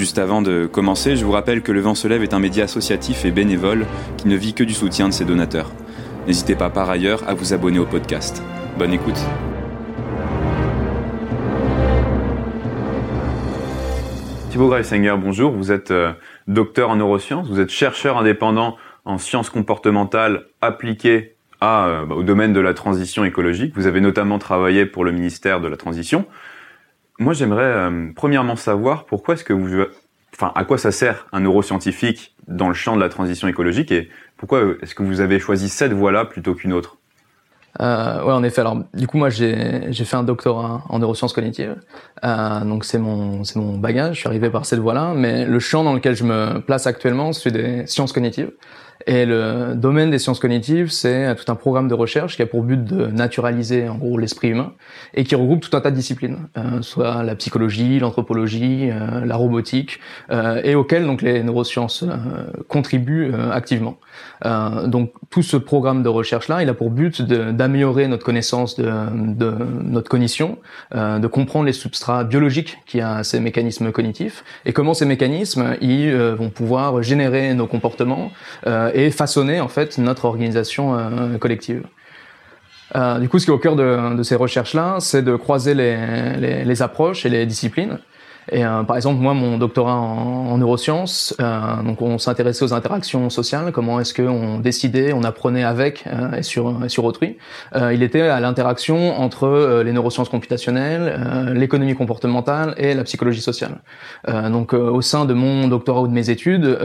Juste 0.00 0.18
avant 0.18 0.40
de 0.40 0.64
commencer, 0.64 1.14
je 1.14 1.26
vous 1.26 1.32
rappelle 1.32 1.60
que 1.60 1.72
Le 1.72 1.80
Vent 1.80 1.94
se 1.94 2.08
lève 2.08 2.22
est 2.22 2.32
un 2.32 2.38
média 2.38 2.64
associatif 2.64 3.26
et 3.26 3.30
bénévole 3.30 3.84
qui 4.16 4.28
ne 4.28 4.34
vit 4.34 4.54
que 4.54 4.64
du 4.64 4.72
soutien 4.72 5.08
de 5.08 5.12
ses 5.12 5.26
donateurs. 5.26 5.72
N'hésitez 6.26 6.54
pas 6.54 6.70
par 6.70 6.88
ailleurs 6.88 7.22
à 7.28 7.34
vous 7.34 7.52
abonner 7.52 7.78
au 7.78 7.84
podcast. 7.84 8.42
Bonne 8.78 8.94
écoute. 8.94 9.18
Thibaut 14.48 14.68
Greisinger, 14.70 15.16
bonjour. 15.18 15.52
Vous 15.52 15.70
êtes 15.70 15.90
euh, 15.90 16.14
docteur 16.48 16.88
en 16.88 16.96
neurosciences, 16.96 17.50
vous 17.50 17.60
êtes 17.60 17.68
chercheur 17.68 18.16
indépendant 18.16 18.78
en 19.04 19.18
sciences 19.18 19.50
comportementales 19.50 20.46
appliquées 20.62 21.36
euh, 21.62 22.06
au 22.06 22.22
domaine 22.22 22.54
de 22.54 22.60
la 22.60 22.72
transition 22.72 23.22
écologique. 23.26 23.74
Vous 23.76 23.86
avez 23.86 24.00
notamment 24.00 24.38
travaillé 24.38 24.86
pour 24.86 25.04
le 25.04 25.12
ministère 25.12 25.60
de 25.60 25.68
la 25.68 25.76
Transition. 25.76 26.24
Moi, 27.20 27.34
j'aimerais 27.34 27.64
euh, 27.64 28.08
premièrement 28.16 28.56
savoir 28.56 29.04
pourquoi 29.04 29.34
est-ce 29.34 29.44
que 29.44 29.52
vous, 29.52 29.84
enfin, 30.34 30.52
à 30.54 30.64
quoi 30.64 30.78
ça 30.78 30.90
sert 30.90 31.26
un 31.32 31.40
neuroscientifique 31.40 32.34
dans 32.48 32.68
le 32.68 32.74
champ 32.74 32.96
de 32.96 33.00
la 33.00 33.10
transition 33.10 33.46
écologique 33.46 33.92
et 33.92 34.08
pourquoi 34.38 34.62
est-ce 34.80 34.94
que 34.94 35.02
vous 35.02 35.20
avez 35.20 35.38
choisi 35.38 35.68
cette 35.68 35.92
voie-là 35.92 36.24
plutôt 36.24 36.54
qu'une 36.54 36.72
autre? 36.72 36.96
Euh, 37.78 38.24
ouais, 38.24 38.32
en 38.32 38.42
effet. 38.42 38.62
Alors, 38.62 38.78
du 38.94 39.06
coup, 39.06 39.18
moi, 39.18 39.28
j'ai 39.28 39.92
j'ai 39.92 40.06
fait 40.06 40.16
un 40.16 40.22
doctorat 40.22 40.82
en 40.88 40.98
neurosciences 40.98 41.34
cognitives. 41.34 41.76
Euh, 42.24 42.60
donc, 42.64 42.86
c'est 42.86 42.98
mon 42.98 43.44
c'est 43.44 43.56
mon 43.56 43.76
bagage. 43.76 44.14
Je 44.14 44.20
suis 44.20 44.28
arrivé 44.28 44.48
par 44.48 44.64
cette 44.64 44.80
voie-là. 44.80 45.12
Mais 45.14 45.44
le 45.44 45.58
champ 45.58 45.84
dans 45.84 45.92
lequel 45.92 46.16
je 46.16 46.24
me 46.24 46.60
place 46.60 46.86
actuellement, 46.86 47.34
c'est 47.34 47.50
des 47.50 47.86
sciences 47.86 48.12
cognitives. 48.12 48.50
Et 49.06 49.24
le 49.24 49.74
domaine 49.74 50.10
des 50.10 50.18
sciences 50.18 50.40
cognitives, 50.40 50.90
c'est 50.90 51.34
tout 51.36 51.50
un 51.50 51.54
programme 51.54 51.88
de 51.88 51.94
recherche 51.94 52.36
qui 52.36 52.42
a 52.42 52.46
pour 52.46 52.62
but 52.62 52.82
de 52.84 53.06
naturaliser 53.06 53.88
en 53.88 53.96
gros 53.96 54.18
l'esprit 54.18 54.48
humain 54.48 54.72
et 55.14 55.24
qui 55.24 55.34
regroupe 55.34 55.60
tout 55.60 55.76
un 55.76 55.80
tas 55.80 55.90
de 55.90 55.96
disciplines, 55.96 56.48
euh, 56.56 56.82
soit 56.82 57.22
la 57.22 57.34
psychologie, 57.34 57.98
l'anthropologie, 57.98 58.90
euh, 58.90 59.24
la 59.24 59.36
robotique, 59.36 60.00
euh, 60.30 60.60
et 60.64 60.74
auxquelles 60.74 61.06
donc 61.06 61.22
les 61.22 61.42
neurosciences 61.42 62.02
euh, 62.02 62.16
contribuent 62.68 63.32
euh, 63.32 63.50
activement. 63.50 63.98
donc 64.86 65.12
tout 65.30 65.42
ce 65.42 65.56
programme 65.56 66.02
de 66.02 66.08
recherche 66.08 66.48
là, 66.48 66.62
il 66.62 66.68
a 66.68 66.74
pour 66.74 66.90
but 66.90 67.22
d'améliorer 67.22 68.08
notre 68.08 68.24
connaissance 68.24 68.76
de, 68.76 68.90
de 69.42 69.52
notre 69.82 70.08
cognition, 70.08 70.58
de 70.94 71.26
comprendre 71.26 71.66
les 71.66 71.72
substrats 71.72 72.24
biologiques 72.24 72.78
qui 72.86 73.00
a 73.00 73.22
ces 73.22 73.40
mécanismes 73.40 73.92
cognitifs 73.92 74.44
et 74.64 74.72
comment 74.72 74.94
ces 74.94 75.06
mécanismes 75.06 75.76
ils 75.80 76.12
vont 76.12 76.50
pouvoir 76.50 77.02
générer 77.02 77.54
nos 77.54 77.66
comportements 77.66 78.30
et 78.94 79.10
façonner 79.10 79.60
en 79.60 79.68
fait 79.68 79.98
notre 79.98 80.24
organisation 80.24 80.96
euh, 80.96 81.38
collective. 81.38 81.82
Euh, 82.96 83.18
du 83.18 83.28
coup, 83.28 83.38
ce 83.38 83.44
qui 83.44 83.50
est 83.50 83.54
au 83.54 83.58
cœur 83.58 83.76
de, 83.76 84.22
ces 84.22 84.34
recherches-là, 84.34 84.96
c'est 85.00 85.22
de 85.22 85.36
croiser 85.36 85.74
les, 85.74 86.82
approches 86.82 87.24
et 87.24 87.28
les 87.28 87.46
disciplines 87.46 87.98
et 88.50 88.64
euh, 88.64 88.82
par 88.82 88.96
exemple, 88.96 89.20
moi, 89.20 89.34
mon 89.34 89.58
doctorat 89.58 89.94
en, 89.94 90.48
en 90.50 90.58
neurosciences, 90.58 91.34
euh, 91.40 91.82
donc 91.82 92.02
on 92.02 92.18
s'intéressait 92.18 92.64
aux 92.64 92.74
interactions 92.74 93.30
sociales, 93.30 93.70
comment 93.72 94.00
est-ce 94.00 94.14
qu'on 94.14 94.58
décidait, 94.58 95.12
on 95.12 95.22
apprenait 95.22 95.64
avec 95.64 96.04
euh, 96.06 96.32
et 96.32 96.42
sur 96.42 96.78
sur 96.88 97.04
autrui. 97.04 97.38
Euh, 97.76 97.92
il 97.92 98.02
était 98.02 98.22
à 98.22 98.40
l'interaction 98.40 99.20
entre 99.20 99.44
euh, 99.44 99.84
les 99.84 99.92
neurosciences 99.92 100.28
computationnelles, 100.28 101.52
l'économie 101.54 101.94
comportementale 101.94 102.74
et 102.76 102.94
la 102.94 103.04
psychologie 103.04 103.40
sociale. 103.40 103.80
donc 104.26 104.72
au 104.72 105.00
sein 105.00 105.24
de 105.24 105.34
mon 105.34 105.68
doctorat 105.68 106.02
ou 106.02 106.08
de 106.08 106.12
mes 106.12 106.30
études, 106.30 106.78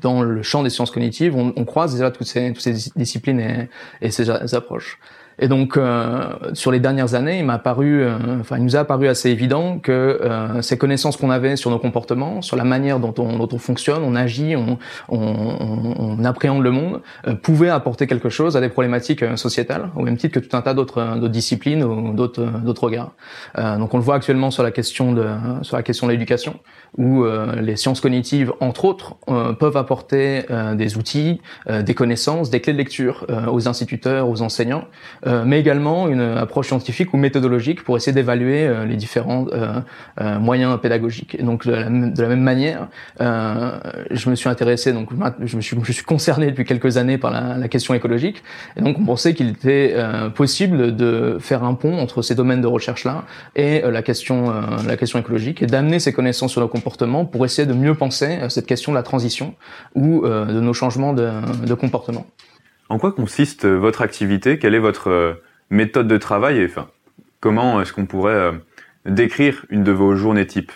dans 0.00 0.22
le 0.22 0.42
champ 0.42 0.62
des 0.62 0.70
sciences 0.70 0.90
cognitives, 0.90 1.36
on, 1.36 1.52
on 1.56 1.64
croise 1.64 1.92
déjà 1.92 2.10
toutes 2.10 2.26
ces, 2.26 2.52
toutes 2.52 2.62
ces 2.62 2.90
disciplines 2.96 3.40
et, 3.40 3.68
et 4.00 4.10
ces 4.10 4.30
approches. 4.54 4.98
Et 5.42 5.48
donc, 5.48 5.76
euh, 5.78 6.22
sur 6.52 6.70
les 6.70 6.80
dernières 6.80 7.14
années, 7.14 7.38
il 7.38 7.46
m'a 7.46 7.58
paru, 7.58 8.02
euh, 8.02 8.18
enfin, 8.40 8.58
il 8.58 8.62
nous 8.62 8.76
a 8.76 8.84
paru 8.84 9.08
assez 9.08 9.30
évident 9.30 9.78
que 9.78 9.92
euh, 9.92 10.60
ces 10.60 10.76
connaissances 10.76 11.16
qu'on 11.16 11.30
avait 11.30 11.56
sur 11.56 11.70
nos 11.70 11.78
comportements, 11.78 12.42
sur 12.42 12.56
la 12.56 12.64
manière 12.64 13.00
dont 13.00 13.14
on, 13.16 13.38
dont 13.38 13.48
on 13.50 13.58
fonctionne, 13.58 14.02
on 14.04 14.14
agit, 14.14 14.54
on, 14.54 14.78
on, 15.08 15.94
on 15.98 16.24
appréhende 16.26 16.62
le 16.62 16.70
monde, 16.70 17.00
euh, 17.26 17.34
pouvaient 17.34 17.70
apporter 17.70 18.06
quelque 18.06 18.28
chose 18.28 18.54
à 18.54 18.60
des 18.60 18.68
problématiques 18.68 19.22
euh, 19.22 19.36
sociétales, 19.36 19.88
au 19.96 20.02
même 20.02 20.18
titre 20.18 20.38
que 20.38 20.46
tout 20.46 20.54
un 20.54 20.60
tas 20.60 20.74
d'autres 20.74 21.16
disciplines 21.28 21.82
ou 21.82 22.12
d'autres 22.12 22.44
d'autres 22.44 22.84
regards. 22.84 23.12
donc, 23.56 23.94
on 23.94 23.96
le 23.96 24.02
voit 24.02 24.16
actuellement 24.16 24.50
sur 24.50 24.62
la 24.62 24.70
question 24.70 25.12
de 25.12 25.26
sur 25.62 25.76
la 25.76 25.82
question 25.82 26.06
de 26.06 26.12
l'éducation, 26.12 26.56
où 26.98 27.24
les 27.60 27.76
sciences 27.76 28.00
cognitives, 28.00 28.52
entre 28.60 28.84
autres, 28.84 29.16
peuvent 29.58 29.76
apporter 29.76 30.44
des 30.74 30.98
outils, 30.98 31.40
des 31.68 31.94
connaissances, 31.94 32.50
des 32.50 32.60
clés 32.60 32.72
de 32.72 32.78
lecture 32.78 33.26
aux 33.50 33.68
instituteurs, 33.68 34.28
aux 34.28 34.42
enseignants. 34.42 34.84
Euh, 35.30 35.44
mais 35.46 35.60
également 35.60 36.08
une 36.08 36.20
approche 36.20 36.68
scientifique 36.68 37.14
ou 37.14 37.16
méthodologique 37.16 37.84
pour 37.84 37.96
essayer 37.96 38.12
d'évaluer 38.12 38.66
euh, 38.66 38.84
les 38.84 38.96
différents 38.96 39.46
euh, 39.52 40.38
moyens 40.38 40.78
pédagogiques. 40.80 41.36
Et 41.38 41.42
donc 41.42 41.66
de 41.66 41.72
la, 41.72 41.88
même 42.28 42.40
manière, 42.40 42.88
je 43.18 44.30
me 44.30 44.34
suis 44.34 44.48
intéressé, 44.48 44.92
donc 44.92 45.10
je 45.40 45.56
me 45.56 45.60
suis, 45.60 45.76
je 45.82 45.92
suis 45.92 46.04
concerné 46.04 46.46
depuis 46.46 46.64
quelques 46.64 46.96
années 46.96 47.18
par 47.18 47.30
la, 47.30 47.56
la 47.56 47.68
question 47.68 47.94
écologique, 47.94 48.42
et 48.76 48.82
donc 48.82 48.98
on 48.98 49.04
pensait 49.04 49.34
qu'il 49.34 49.48
était 49.48 49.94
possible 50.34 50.94
de 50.96 51.38
faire 51.40 51.64
un 51.64 51.74
pont 51.74 51.98
entre 51.98 52.22
ces 52.22 52.34
domaines 52.34 52.60
de 52.60 52.66
recherche 52.66 53.04
là 53.04 53.24
et 53.56 53.80
la 53.80 54.02
question, 54.02 54.52
la 54.86 54.96
question 54.96 55.18
écologique, 55.18 55.62
et 55.62 55.66
d'amener 55.66 55.98
ces 56.00 56.12
connaissances 56.12 56.52
sur 56.52 56.60
nos 56.60 56.68
comportements 56.68 57.24
pour 57.24 57.44
essayer 57.44 57.66
de 57.66 57.74
mieux 57.74 57.94
penser 57.94 58.38
cette 58.48 58.66
question 58.66 58.92
de 58.92 58.96
la 58.96 59.02
transition 59.02 59.54
ou 59.94 60.26
de 60.26 60.60
nos 60.60 60.72
changements 60.72 61.12
de, 61.12 61.30
de 61.66 61.74
comportement. 61.74 62.26
En 62.90 62.98
quoi 62.98 63.12
consiste 63.12 63.64
euh, 63.64 63.76
votre 63.76 64.02
activité? 64.02 64.58
Quelle 64.58 64.74
est 64.74 64.80
votre 64.80 65.10
euh, 65.10 65.34
méthode 65.70 66.08
de 66.08 66.18
travail? 66.18 66.58
Et 66.58 66.66
enfin, 66.66 66.88
comment 67.38 67.80
est-ce 67.80 67.92
qu'on 67.92 68.04
pourrait 68.04 68.34
euh, 68.34 68.52
décrire 69.06 69.64
une 69.70 69.84
de 69.84 69.92
vos 69.92 70.16
journées 70.16 70.46
types? 70.46 70.72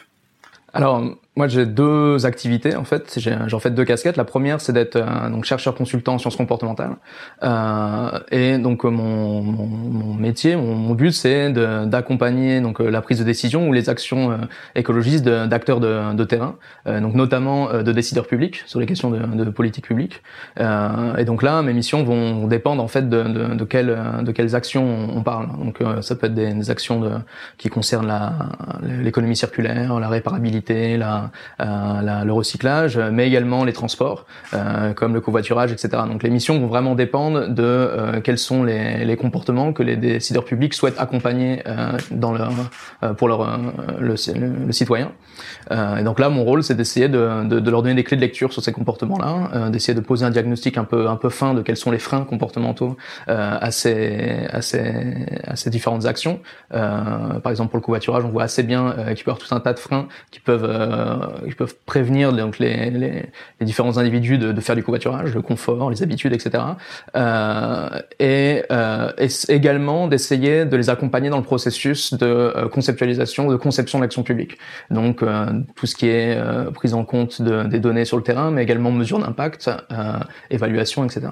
Alors, 0.73 1.03
moi, 1.37 1.49
j'ai 1.49 1.67
deux 1.67 2.27
activités 2.27 2.77
en 2.77 2.85
fait. 2.85 3.15
J'ai 3.19 3.35
en 3.53 3.59
fait 3.59 3.71
deux 3.71 3.85
casquettes. 3.85 4.17
La 4.17 4.25
première, 4.25 4.61
c'est 4.61 4.73
d'être 4.73 4.97
euh, 4.97 5.31
donc 5.31 5.45
chercheur 5.45 5.75
consultant 5.75 6.15
en 6.15 6.19
sciences 6.19 6.37
comportementales. 6.37 6.95
Euh, 7.43 8.21
et 8.31 8.59
donc 8.59 8.85
mon, 8.85 9.43
mon, 9.43 9.67
mon 9.67 10.15
métier, 10.15 10.55
mon, 10.55 10.77
mon 10.77 10.95
but, 10.95 11.11
c'est 11.11 11.51
d'accompagner 11.53 12.61
donc 12.61 12.79
la 12.79 13.01
prise 13.03 13.19
de 13.19 13.25
décision 13.25 13.69
ou 13.69 13.73
les 13.73 13.89
actions 13.89 14.31
euh, 14.31 14.37
écologistes 14.77 15.25
d'acteurs 15.25 15.81
de, 15.81 16.15
de, 16.15 16.25
terrain, 16.25 16.57
euh, 16.87 17.01
donc 17.01 17.15
notamment 17.15 17.69
euh, 17.71 17.83
de 17.83 17.91
décideurs 17.91 18.29
publics 18.29 18.63
sur 18.67 18.79
les 18.79 18.87
questions 18.87 19.11
de, 19.11 19.19
de 19.19 19.51
politique 19.51 19.87
publique. 19.87 20.23
et 20.59 21.25
donc 21.25 21.43
là, 21.43 21.63
mes 21.63 21.73
missions 21.73 22.05
vont 22.05 22.47
dépendre 22.47 22.83
en 22.83 22.89
fait 22.89 23.09
de, 23.09 23.23
de, 23.25 23.55
de 23.55 23.65
quelles 23.65 23.97
de 24.23 24.33
quelles 24.33 24.55
actions 24.55 25.09
on 25.15 25.23
parle. 25.23 25.49
Donc 25.59 25.79
ça 26.03 26.15
peut 26.15 26.27
être 26.27 26.35
des, 26.35 26.53
des 26.53 26.71
actions 26.71 27.23
qui 27.59 27.69
concernent 27.69 28.13
l'économie 28.83 29.37
circulaire, 29.37 29.99
la 29.99 30.09
réparabilité, 30.09 30.97
la 30.97 31.24
le 31.59 32.31
recyclage, 32.33 32.99
mais 32.99 33.27
également 33.27 33.65
les 33.65 33.73
transports, 33.73 34.27
euh, 34.55 34.93
comme 34.95 35.15
le 35.15 35.21
covoiturage, 35.21 35.73
etc. 35.73 36.03
Donc 36.09 36.23
les 36.23 36.31
missions 36.31 36.59
vont 36.59 36.67
vraiment 36.67 36.95
dépendre 36.95 37.49
de 37.49 37.63
euh, 37.63 38.21
quels 38.21 38.39
sont 38.39 38.65
les, 38.65 39.05
les, 39.05 39.17
comportements 39.17 39.73
que 39.73 39.83
les 39.83 39.97
décideurs 39.97 40.45
publics 40.45 40.75
souhaitent 40.75 40.99
accompagner 40.99 41.63
euh, 41.67 41.93
dans 42.11 42.33
leur, 42.33 42.53
pour 43.17 43.29
leur, 43.29 43.59
le, 44.01 44.15
le, 44.67 44.73
citoyen. 44.73 45.13
et 45.71 46.03
donc 46.03 46.19
là, 46.19 46.29
mon 46.29 46.45
rôle, 46.45 46.63
c'est 46.63 46.75
d'essayer 46.75 47.09
de, 47.09 47.45
de, 47.45 47.61
de, 47.61 47.71
leur 47.71 47.83
donner 47.83 47.95
des 47.95 48.05
clés 48.05 48.17
de 48.17 48.23
lecture 48.23 48.53
sur 48.53 48.63
ces 48.63 48.73
comportements-là, 48.73 49.71
d'essayer 49.71 49.95
de 49.95 50.01
poser 50.01 50.25
un 50.25 50.31
diagnostic 50.31 50.79
un 50.79 50.85
peu, 50.85 51.09
un 51.09 51.17
peu 51.17 51.29
fin 51.29 51.55
de 51.55 51.63
quels 51.63 51.77
sont 51.77 51.91
les 51.91 51.99
freins 51.99 52.25
comportementaux 52.25 52.97
à, 53.27 53.71
ces, 53.71 54.47
à, 54.51 54.63
ces, 54.63 55.27
à 55.45 55.57
ces 55.57 55.71
différentes 55.71 56.07
actions. 56.07 56.41
par 56.71 57.51
exemple, 57.51 57.71
pour 57.71 57.79
le 57.79 57.85
covoiturage, 57.85 58.25
on 58.25 58.31
voit 58.31 58.45
assez 58.45 58.63
bien 58.63 58.95
qu'il 59.15 59.25
peut 59.25 59.31
y 59.31 59.35
avoir 59.35 59.39
tout 59.39 59.55
un 59.55 59.61
tas 59.61 59.73
de 59.73 59.79
freins 59.79 60.09
qui 60.31 60.41
peuvent 60.41 61.14
ils 61.45 61.53
euh, 61.53 61.55
peuvent 61.57 61.75
prévenir 61.87 62.33
donc 62.33 62.59
les, 62.59 62.91
les, 62.91 63.23
les 63.61 63.67
différents 63.67 63.99
individus 63.99 64.39
de, 64.39 64.53
de, 64.53 64.61
faire 64.61 64.77
du 64.77 64.83
covoiturage, 64.83 65.35
le 65.35 65.43
confort, 65.43 65.91
les 65.91 66.03
habitudes, 66.03 66.33
etc. 66.33 66.63
Euh, 67.17 67.89
et, 68.19 68.63
euh, 68.71 69.11
et, 69.19 69.29
également 69.49 70.09
d'essayer 70.09 70.65
de 70.65 70.77
les 70.77 70.91
accompagner 70.91 71.31
dans 71.31 71.39
le 71.39 71.43
processus 71.43 72.15
de 72.15 72.27
euh, 72.27 72.69
conceptualisation, 72.69 73.49
de 73.49 73.57
conception 73.57 73.99
de 73.99 74.05
l'action 74.05 74.23
publique. 74.23 74.59
Donc 74.91 75.23
euh, 75.23 75.47
tout 75.77 75.87
ce 75.87 75.95
qui 75.95 76.07
est 76.07 76.39
prise 76.75 76.95
en 76.95 77.05
compte 77.05 77.43
de, 77.43 77.65
des 77.65 77.81
données 77.81 78.05
sur 78.05 78.17
le 78.17 78.23
terrain, 78.23 78.51
mais 78.51 78.63
également 78.63 78.91
mesure 78.91 79.19
d'impact, 79.19 79.71
évaluation, 80.51 81.05
etc. 81.05 81.29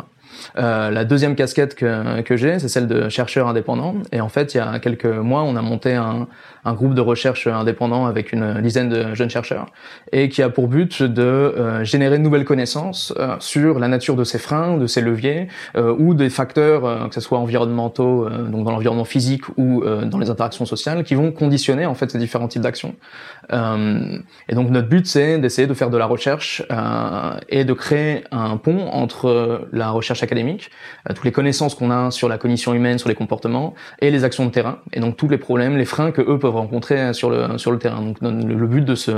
la 0.54 1.04
deuxième 1.04 1.34
casquette 1.34 1.74
que, 1.74 2.20
que 2.22 2.36
j'ai, 2.36 2.58
c'est 2.58 2.68
celle 2.68 2.86
de 2.86 3.08
chercheur 3.08 3.48
indépendant. 3.48 3.94
Et 4.12 4.20
en 4.20 4.28
fait, 4.28 4.54
il 4.54 4.58
y 4.58 4.60
a 4.60 4.78
quelques 4.78 5.04
mois, 5.04 5.42
on 5.42 5.56
a 5.56 5.62
monté 5.62 5.94
un, 5.94 6.28
un 6.64 6.74
groupe 6.74 6.94
de 6.94 7.00
recherche 7.00 7.46
indépendant 7.46 8.06
avec 8.06 8.32
une 8.32 8.60
dizaine 8.60 8.88
de 8.88 9.14
jeunes 9.14 9.30
chercheurs 9.30 9.66
et 10.12 10.28
qui 10.28 10.42
a 10.42 10.48
pour 10.48 10.68
but 10.68 11.02
de 11.02 11.82
générer 11.82 12.18
de 12.18 12.22
nouvelles 12.22 12.44
connaissances 12.44 13.12
sur 13.40 13.78
la 13.78 13.88
nature 13.88 14.16
de 14.16 14.24
ces 14.24 14.38
freins, 14.38 14.76
de 14.76 14.86
ces 14.86 15.00
leviers 15.00 15.48
ou 15.76 16.14
des 16.14 16.30
facteurs, 16.30 17.08
que 17.08 17.14
ce 17.14 17.20
soit 17.20 17.38
environnementaux, 17.38 18.28
donc 18.28 18.64
dans 18.64 18.70
l'environnement 18.70 19.04
physique 19.04 19.42
ou 19.56 19.82
dans 19.84 20.18
les 20.18 20.30
interactions 20.30 20.64
sociales, 20.64 21.02
qui 21.02 21.14
vont 21.14 21.32
conditionner 21.32 21.86
en 21.86 21.94
fait 21.94 22.10
ces 22.10 22.18
différents 22.18 22.48
types 22.48 22.62
d'actions. 22.62 22.94
et 23.52 24.54
donc 24.54 24.70
notre 24.70 24.88
but, 24.88 25.06
c'est 25.06 25.38
d'essayer 25.38 25.66
de 25.66 25.74
faire 25.74 25.90
de 25.90 25.98
la 25.98 26.06
recherche 26.06 26.62
et 27.48 27.64
de 27.64 27.72
créer 27.72 28.24
un 28.30 28.56
pont 28.56 28.88
entre 28.88 29.66
la 29.72 29.90
recherche 29.90 30.22
académique, 30.22 30.31
euh, 30.40 31.14
toutes 31.14 31.25
les 31.25 31.32
connaissances 31.32 31.75
qu'on 31.75 31.90
a 31.90 32.11
sur 32.11 32.29
la 32.29 32.38
cognition 32.38 32.75
humaine, 32.75 32.99
sur 32.99 33.08
les 33.08 33.14
comportements, 33.14 33.75
et 34.00 34.11
les 34.11 34.25
actions 34.25 34.46
de 34.46 34.50
terrain, 34.50 34.79
et 34.93 35.00
donc 35.00 35.17
tous 35.17 35.29
les 35.29 35.38
problèmes, 35.38 35.76
les 35.76 35.84
freins 35.84 36.12
que 36.12 36.23
eux 36.23 36.38
peuvent 36.38 36.56
rencontrer 36.56 37.12
sur 37.14 37.31
le 37.31 37.58
sur 37.58 37.73
le 37.73 37.79
terrain. 37.79 38.02
Donc 38.02 38.20
le 38.20 38.67
but 38.67 38.84
de 38.84 38.94
ce 38.94 39.12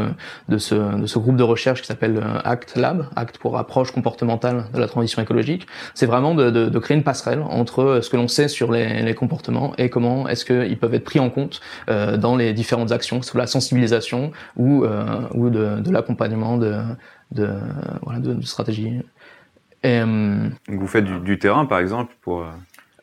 de 0.48 0.58
ce 0.58 0.74
de 0.74 1.06
ce 1.06 1.18
groupe 1.18 1.36
de 1.36 1.42
recherche 1.42 1.80
qui 1.80 1.86
s'appelle 1.86 2.18
euh, 2.18 2.38
ACT 2.44 2.76
Lab, 2.76 3.06
ACT 3.16 3.38
pour 3.38 3.58
approche 3.58 3.92
comportementale 3.92 4.64
de 4.72 4.78
la 4.78 4.86
transition 4.86 5.22
écologique, 5.22 5.66
c'est 5.94 6.06
vraiment 6.06 6.34
de, 6.34 6.50
de, 6.50 6.68
de, 6.68 6.78
créer 6.78 6.96
une 6.96 7.02
passerelle 7.02 7.42
entre 7.42 7.80
euh, 7.80 8.00
ce 8.00 8.10
que 8.10 8.16
l'on 8.16 8.28
sait 8.28 8.48
sur 8.48 8.72
les, 8.72 9.02
les 9.02 9.14
comportements 9.14 9.72
et 9.78 9.88
comment 9.90 10.28
est-ce 10.28 10.44
qu'ils 10.44 10.78
peuvent 10.78 10.94
être 10.94 11.04
pris 11.04 11.20
en 11.20 11.30
compte 11.30 11.60
euh, 11.88 12.16
dans 12.16 12.36
les 12.36 12.52
différentes 12.52 12.92
actions, 12.92 13.22
soit 13.22 13.40
la 13.40 13.46
sensibilisation 13.46 14.32
ou 14.56 14.84
euh, 14.84 15.20
ou 15.34 15.50
de, 15.50 15.80
de 15.80 15.90
l'accompagnement 15.90 16.56
de 16.58 16.80
de, 17.32 17.48
voilà, 18.02 18.20
de 18.20 18.40
stratégie. 18.42 19.00
Et, 19.84 20.00
euh, 20.00 20.48
vous 20.68 20.86
faites 20.86 21.04
du, 21.04 21.20
du, 21.20 21.38
terrain, 21.38 21.66
par 21.66 21.78
exemple, 21.78 22.14
pour... 22.22 22.40
Euh, 22.40 22.46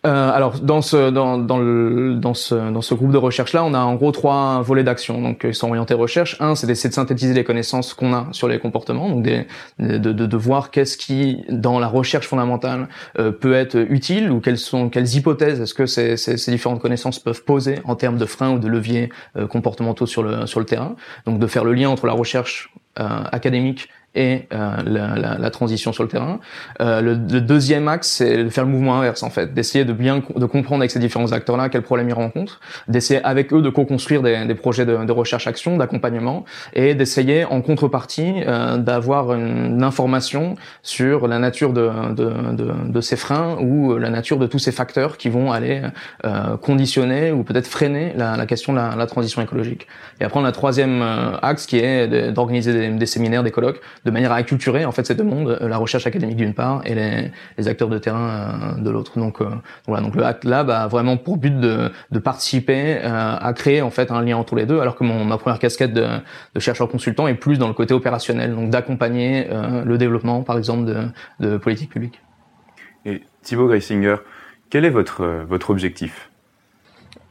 euh, 0.04 0.31
alors 0.31 0.60
dans 0.60 0.81
ce 0.81 1.12
dans 1.12 1.38
dans 1.38 1.60
le 1.60 2.16
dans 2.16 2.33
ce 2.33 2.56
dans 2.56 2.81
ce 2.81 2.95
groupe 2.95 3.12
de 3.12 3.18
recherche 3.18 3.54
là, 3.54 3.63
on 3.63 3.75
a 3.75 3.80
en 3.80 3.94
gros 3.94 4.12
trois 4.12 4.62
volets 4.63 4.83
d'action. 4.83 5.22
Donc 5.22 5.42
ils 5.44 5.54
sont 5.54 5.68
orientés 5.69 5.94
recherche. 5.94 6.38
Un, 6.39 6.56
c'est 6.56 6.66
d'essayer 6.66 6.89
de 6.89 6.95
synthétiser 6.95 7.36
les 7.36 7.44
connaissances 7.44 7.94
qu'on 7.94 8.12
a 8.13 8.28
sur 8.31 8.48
les 8.48 8.57
comportements, 8.57 9.10
donc 9.10 9.22
des, 9.22 9.45
de, 9.78 9.98
de, 10.00 10.12
de 10.12 10.38
voir 10.38 10.72
qu'est-ce 10.72 10.98
qui 10.98 11.44
dans 11.50 11.80
la 11.80 11.88
recherche 11.88 12.28
fondamentale 12.28 12.88
euh, 13.19 13.31
peut 13.31 13.54
être 13.54 13.77
utile 13.77 14.31
ou 14.31 14.39
quelles 14.39 14.57
sont 14.57 14.89
quelles 14.89 15.16
hypothèses 15.16 15.62
est-ce 15.62 15.75
que 15.75 15.86
ces, 15.86 16.18
ces, 16.18 16.38
ces, 16.38 16.51
différentes 16.51 16.81
connaissances 16.81 17.19
peuvent 17.19 17.44
poser 17.44 17.80
en 17.84 17.95
termes 17.95 18.18
de 18.18 18.25
freins 18.25 18.54
ou 18.54 18.60
de 18.60 18.68
leviers 18.68 19.10
euh, 19.38 19.45
comportementaux 19.45 20.07
sur 20.07 20.24
le 20.24 20.48
sur 20.48 20.60
le 20.60 20.66
terrain. 20.66 20.95
Donc 21.27 21.38
de 21.38 21.45
faire 21.45 21.63
le 21.63 21.74
lien 21.74 21.89
entre 21.89 22.07
la 22.07 22.13
recherche 22.13 22.74
académique 22.98 23.88
et 24.16 24.48
euh, 24.54 24.75
la, 24.86 25.16
la, 25.16 25.38
la, 25.38 25.50
transition 25.52 25.94
sur 25.94 26.04
le 26.04 26.10
terrain. 26.10 26.40
Euh, 26.81 27.02
le, 27.02 27.13
le, 27.13 27.40
deuxième 27.40 27.88
axe, 27.88 28.10
c'est 28.10 28.44
de 28.44 28.50
faire 28.50 28.66
le 28.66 28.69
mouvement 28.69 28.98
inverse 28.98 29.24
en 29.24 29.30
fait, 29.30 29.54
d'essayer 29.54 29.86
de 29.86 29.94
bien 29.94 30.22
de 30.36 30.46
comprendre 30.46 30.81
avec 30.81 30.92
ces 30.92 31.00
différents 31.00 31.31
acteurs-là 31.31 31.69
quels 31.69 31.81
problèmes 31.81 32.10
ils 32.10 32.13
rencontrent, 32.13 32.60
d'essayer 32.90 33.24
avec 33.24 33.54
eux 33.54 33.62
de 33.62 33.69
co-construire 33.69 34.22
des, 34.22 34.46
des, 34.46 34.56
projets 34.56 34.86
de, 34.86 35.06
de 35.06 35.12
recherche-action, 35.12 35.78
d'accompagnement, 35.78 36.44
et 36.74 36.94
d'essayer 36.94 37.46
en 37.46 37.62
contrepartie 37.62 38.34
euh, 38.48 38.78
d'avoir 38.78 39.34
une, 39.34 39.81
information 39.81 40.56
sur 40.84 41.28
la 41.28 41.40
nature 41.40 41.74
de, 41.74 41.90
de, 42.13 42.54
de, 42.54 42.72
de, 42.92 43.02
ces 43.02 43.16
freins 43.16 43.58
ou 43.60 43.98
la 43.98 44.10
nature 44.12 44.38
de 44.38 44.46
tous 44.46 44.60
ces 44.60 44.72
facteurs 44.72 45.18
qui 45.18 45.30
vont 45.30 45.52
aller 45.52 45.81
euh, 46.24 46.56
conditionner 46.58 47.31
ou 47.31 47.44
peut-être 47.44 47.68
freiner 47.68 48.13
la, 48.16 48.38
la 48.38 48.46
question 48.46 48.74
de 48.74 48.78
la, 48.78 48.96
la, 48.96 49.08
transition 49.08 49.42
écologique. 49.42 49.88
Et 50.19 50.24
après, 50.24 50.40
on 50.40 50.46
a 50.46 50.50
un 50.50 50.52
troisième 50.52 51.02
euh, 51.02 51.38
axe 51.42 51.66
qui 51.66 51.80
est 51.80 52.31
d'organiser 52.31 52.74
des, 52.74 52.90
des 52.90 53.06
séminaires, 53.06 53.44
des 53.44 53.52
colloques 53.52 53.81
de 54.06 54.12
manière 54.12 54.31
à 54.31 54.36
acculturer 54.36 54.86
en 54.86 54.92
fait 54.92 55.06
ces 55.06 55.15
deux 55.15 55.24
mondes, 55.24 55.57
euh, 55.62 55.68
la 55.68 55.77
recherche 55.77 56.07
académique 56.07 56.38
d'une 56.38 56.53
part 56.53 56.81
et 56.86 56.95
les, 56.95 57.31
les, 57.57 57.68
acteurs 57.68 57.89
de 57.89 57.98
terrain 57.98 58.75
euh, 58.77 58.81
de 58.81 58.89
l'autre. 58.89 59.19
Donc 59.19 59.42
euh, 59.42 59.50
voilà, 59.88 60.03
donc 60.03 60.15
le 60.15 60.25
Hack 60.25 60.44
Lab 60.44 60.69
a 60.69 60.88
vraiment 60.88 61.18
pour 61.18 61.38
but 61.38 61.59
de, 61.59 61.92
de 62.12 62.19
participer 62.19 63.00
à 63.01 63.53
créer 63.53 63.81
en 63.81 63.89
fait 63.89 64.12
un 64.12 64.21
lien 64.21 64.38
entre 64.38 64.56
les 64.56 64.65
deux, 64.65 64.80
alors 64.80 64.95
que 64.95 65.03
mon, 65.03 65.25
ma 65.25 65.38
première 65.38 65.59
casquette 65.59 65.94
de, 65.94 66.07
de 66.53 66.59
chercheur 66.59 66.89
consultant 66.89 67.27
est 67.27 67.36
plus 67.36 67.59
dans 67.59 67.68
le 67.68 67.74
côté 67.74 67.94
opérationnel, 67.94 68.56
donc 68.56 68.69
d'accompagner 68.69 69.48
le 69.86 69.98
développement 69.98 70.44
par 70.44 70.57
exemple 70.57 70.86
de, 70.86 71.07
de 71.39 71.57
politique 71.57 71.89
publique. 71.89 72.21
Et 73.06 73.24
Thibaut 73.42 73.68
Greisinger, 73.68 74.18
quel 74.69 74.86
est 74.86 74.89
votre 74.89 75.25
votre 75.48 75.69
objectif? 75.69 76.31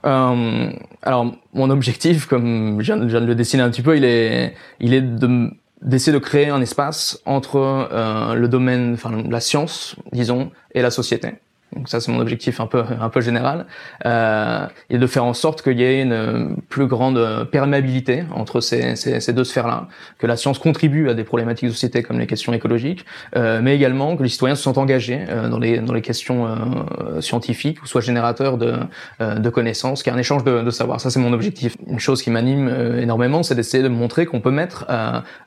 Euh, 0.06 0.70
alors 1.02 1.34
mon 1.52 1.68
objectif, 1.70 2.26
comme 2.26 2.80
je 2.80 2.92
viens, 2.92 3.02
je 3.02 3.08
viens, 3.08 3.20
de 3.20 3.26
le 3.26 3.34
dessiner 3.34 3.62
un 3.62 3.70
petit 3.70 3.82
peu, 3.82 3.96
il 3.96 4.04
est, 4.04 4.54
il 4.80 4.94
est 4.94 5.02
de 5.02 5.50
d'essayer 5.82 6.12
de 6.12 6.18
créer 6.22 6.48
un 6.48 6.60
espace 6.60 7.20
entre 7.24 7.56
euh, 7.56 8.34
le 8.34 8.48
domaine, 8.48 8.94
enfin 8.94 9.22
la 9.28 9.40
science, 9.40 9.96
disons, 10.12 10.50
et 10.72 10.82
la 10.82 10.90
société. 10.90 11.34
Donc 11.74 11.88
ça 11.88 12.00
c'est 12.00 12.10
mon 12.10 12.20
objectif 12.20 12.60
un 12.60 12.66
peu 12.66 12.82
un 13.00 13.08
peu 13.08 13.20
général, 13.20 13.66
euh, 14.06 14.66
et 14.88 14.98
de 14.98 15.06
faire 15.06 15.24
en 15.24 15.34
sorte 15.34 15.62
qu'il 15.62 15.78
y 15.78 15.84
ait 15.84 16.02
une 16.02 16.56
plus 16.68 16.86
grande 16.86 17.48
perméabilité 17.50 18.24
entre 18.34 18.60
ces, 18.60 18.96
ces, 18.96 19.32
deux 19.32 19.44
sphères-là, 19.44 19.88
que 20.18 20.26
la 20.26 20.36
science 20.36 20.58
contribue 20.58 21.08
à 21.08 21.14
des 21.14 21.24
problématiques 21.24 21.68
de 21.68 21.72
société 21.72 22.02
comme 22.02 22.18
les 22.18 22.26
questions 22.26 22.52
écologiques, 22.52 23.04
euh, 23.36 23.60
mais 23.62 23.74
également 23.74 24.16
que 24.16 24.22
les 24.22 24.28
citoyens 24.28 24.54
se 24.54 24.62
sentent 24.62 24.78
engagés 24.78 25.20
euh, 25.28 25.48
dans 25.48 25.58
les 25.58 25.78
dans 25.78 25.94
les 25.94 26.02
questions 26.02 26.46
euh, 26.46 27.20
scientifiques 27.20 27.82
ou 27.82 27.86
soit 27.86 28.00
générateurs 28.00 28.58
de 28.58 28.74
euh, 29.20 29.36
de 29.36 29.50
connaissances, 29.50 30.02
qu'il 30.02 30.12
y 30.12 30.14
ait 30.14 30.18
un 30.18 30.20
échange 30.20 30.44
de, 30.44 30.62
de 30.62 30.70
savoir. 30.70 31.00
Ça 31.00 31.10
c'est 31.10 31.20
mon 31.20 31.32
objectif. 31.32 31.76
Une 31.86 32.00
chose 32.00 32.22
qui 32.22 32.30
m'anime 32.30 32.68
énormément, 33.00 33.42
c'est 33.42 33.54
d'essayer 33.54 33.82
de 33.82 33.88
montrer 33.88 34.26
qu'on 34.26 34.40
peut 34.40 34.50
mettre 34.50 34.86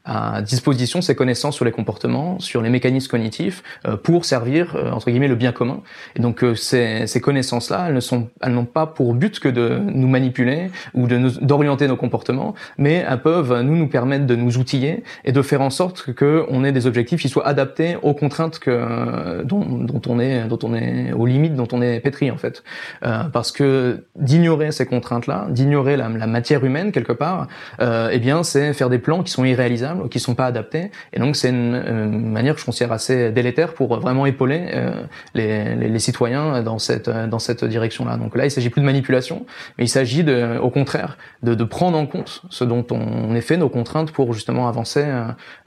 à 0.06 0.42
disposition 0.42 1.02
ces 1.02 1.16
connaissances 1.16 1.56
sur 1.56 1.66
les 1.66 1.72
comportements, 1.72 2.40
sur 2.40 2.62
les 2.62 2.70
mécanismes 2.70 3.10
cognitifs, 3.10 3.64
pour 4.04 4.25
servir 4.25 4.75
entre 4.92 5.10
guillemets 5.10 5.28
le 5.28 5.36
bien 5.36 5.52
commun 5.52 5.81
et 6.15 6.21
donc 6.21 6.44
euh, 6.44 6.56
ces, 6.56 7.07
ces 7.07 7.21
connaissances-là, 7.21 7.86
elles 7.88 7.95
ne 7.95 8.00
sont, 8.00 8.30
elles 8.42 8.54
n'ont 8.54 8.65
pas 8.65 8.86
pour 8.86 9.13
but 9.13 9.39
que 9.39 9.50
de 9.50 9.80
nous 9.86 10.07
manipuler 10.07 10.69
ou 10.94 11.07
de 11.07 11.24
d'orienter 11.44 11.88
nos 11.88 11.95
comportements, 11.95 12.54
mais 12.77 13.06
elles 13.07 13.21
peuvent 13.21 13.62
nous 13.62 13.75
nous 13.75 13.88
permettre 13.88 14.25
de 14.25 14.36
nous 14.36 14.57
outiller 14.57 15.04
et 15.25 15.31
de 15.31 15.42
faire 15.42 15.62
en 15.62 15.69
sorte 15.69 16.13
que 16.13 16.45
on 16.50 16.63
ait 16.63 16.71
des 16.71 16.88
objectifs 16.88 17.21
qui 17.21 17.30
soient 17.30 17.48
adaptés 17.48 17.98
aux 18.01 18.13
contraintes 18.13 18.60
que 18.60 19.44
dont, 19.44 19.62
dont 19.62 20.01
on 20.07 20.19
est, 20.19 20.48
dont 20.48 20.60
on 20.63 20.74
est 20.74 21.13
aux 21.13 21.25
limites 21.25 21.56
dont 21.56 21.68
on 21.71 21.81
est 21.81 22.00
pétri 22.00 22.31
en 22.31 22.38
fait. 22.38 22.63
Euh, 23.04 23.24
parce 23.25 23.51
que 23.51 24.06
d'ignorer 24.15 24.71
ces 24.71 24.86
contraintes-là, 24.86 25.48
d'ignorer 25.50 25.98
la, 25.98 26.10
la, 26.10 26.27
matière 26.27 26.63
humaine 26.63 26.92
quelque 26.92 27.13
part, 27.13 27.48
euh, 27.81 28.10
eh 28.12 28.19
bien 28.19 28.44
c'est 28.44 28.74
faire 28.74 28.89
des 28.89 29.00
plans 29.00 29.24
qui 29.24 29.31
sont 29.31 29.45
irréalisables, 29.45 30.04
ou 30.04 30.07
qui 30.07 30.19
sont 30.19 30.36
pas 30.36 30.45
adaptés. 30.45 30.92
Et 31.13 31.19
donc 31.19 31.36
c'est 31.36 31.50
une, 31.50 31.75
une, 31.75 32.31
manière 32.31 32.56
que 32.56 32.60
je 32.60 32.65
considère 32.65 32.92
assez 32.92 33.31
délétère 33.31 33.74
pour 33.74 34.00
vraiment 34.00 34.25
épauler 34.25 34.69
euh, 34.74 35.04
les, 35.33 35.75
les, 35.75 35.89
les 35.89 36.00
citoyens 36.04 36.62
dans 36.62 36.80
cette 36.80 37.10
dans 37.10 37.40
cette 37.40 37.64
direction-là. 37.64 38.18
Donc 38.18 38.36
là, 38.36 38.46
il 38.46 38.52
s'agit 38.52 38.70
plus 38.70 38.82
de 38.82 38.86
manipulation, 38.86 39.46
mais 39.78 39.86
il 39.86 39.90
s'agit 39.90 40.24
de, 40.24 40.58
au 40.60 40.70
contraire 40.70 41.18
de, 41.42 41.56
de, 41.56 41.64
prendre 41.64 41.98
en 41.98 42.06
compte 42.06 42.44
ce 42.50 42.64
dont 42.64 42.86
on 42.92 43.34
est 43.36 43.42
fait, 43.42 43.58
nos 43.58 43.70
contraintes, 43.70 44.12
pour 44.12 44.34
justement 44.34 44.68
avancer 44.68 45.04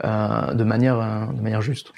euh, 0.04 0.52
de 0.52 0.64
manière 0.64 1.28
de 1.32 1.42
manière 1.42 1.62
juste. 1.62 1.92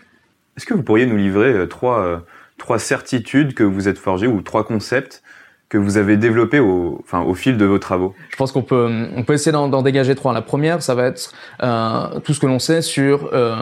Est-ce 0.56 0.67
que 0.67 0.74
vous 0.74 0.82
pourriez 0.82 1.06
nous 1.06 1.17
livrer 1.17 1.53
euh, 1.53 1.67
trois 1.67 2.01
euh, 2.01 2.19
trois 2.58 2.79
certitudes 2.79 3.55
que 3.55 3.62
vous 3.62 3.89
êtes 3.89 3.98
forgées 3.98 4.27
ou 4.27 4.43
trois 4.43 4.65
concepts 4.65 5.22
que 5.69 5.79
vous 5.79 5.96
avez 5.98 6.17
développés 6.17 6.60
au, 6.60 7.01
enfin, 7.05 7.20
au 7.20 7.34
fil 7.34 7.56
de 7.56 7.65
vos 7.65 7.79
travaux? 7.79 8.15
Je 8.31 8.36
pense 8.36 8.53
qu'on 8.53 8.62
peut, 8.62 9.06
on 9.15 9.22
peut 9.22 9.34
essayer 9.34 9.53
d'en 9.53 9.82
dégager 9.82 10.15
trois. 10.15 10.32
La 10.32 10.43
première, 10.43 10.82
ça 10.82 10.94
va 10.94 11.06
être 11.06 11.32
euh, 11.62 12.20
tout 12.20 12.34
ce 12.34 12.41
que 12.41 12.46
l'on 12.46 12.58
sait 12.58 12.82
sur 12.82 13.31
euh, 13.32 13.55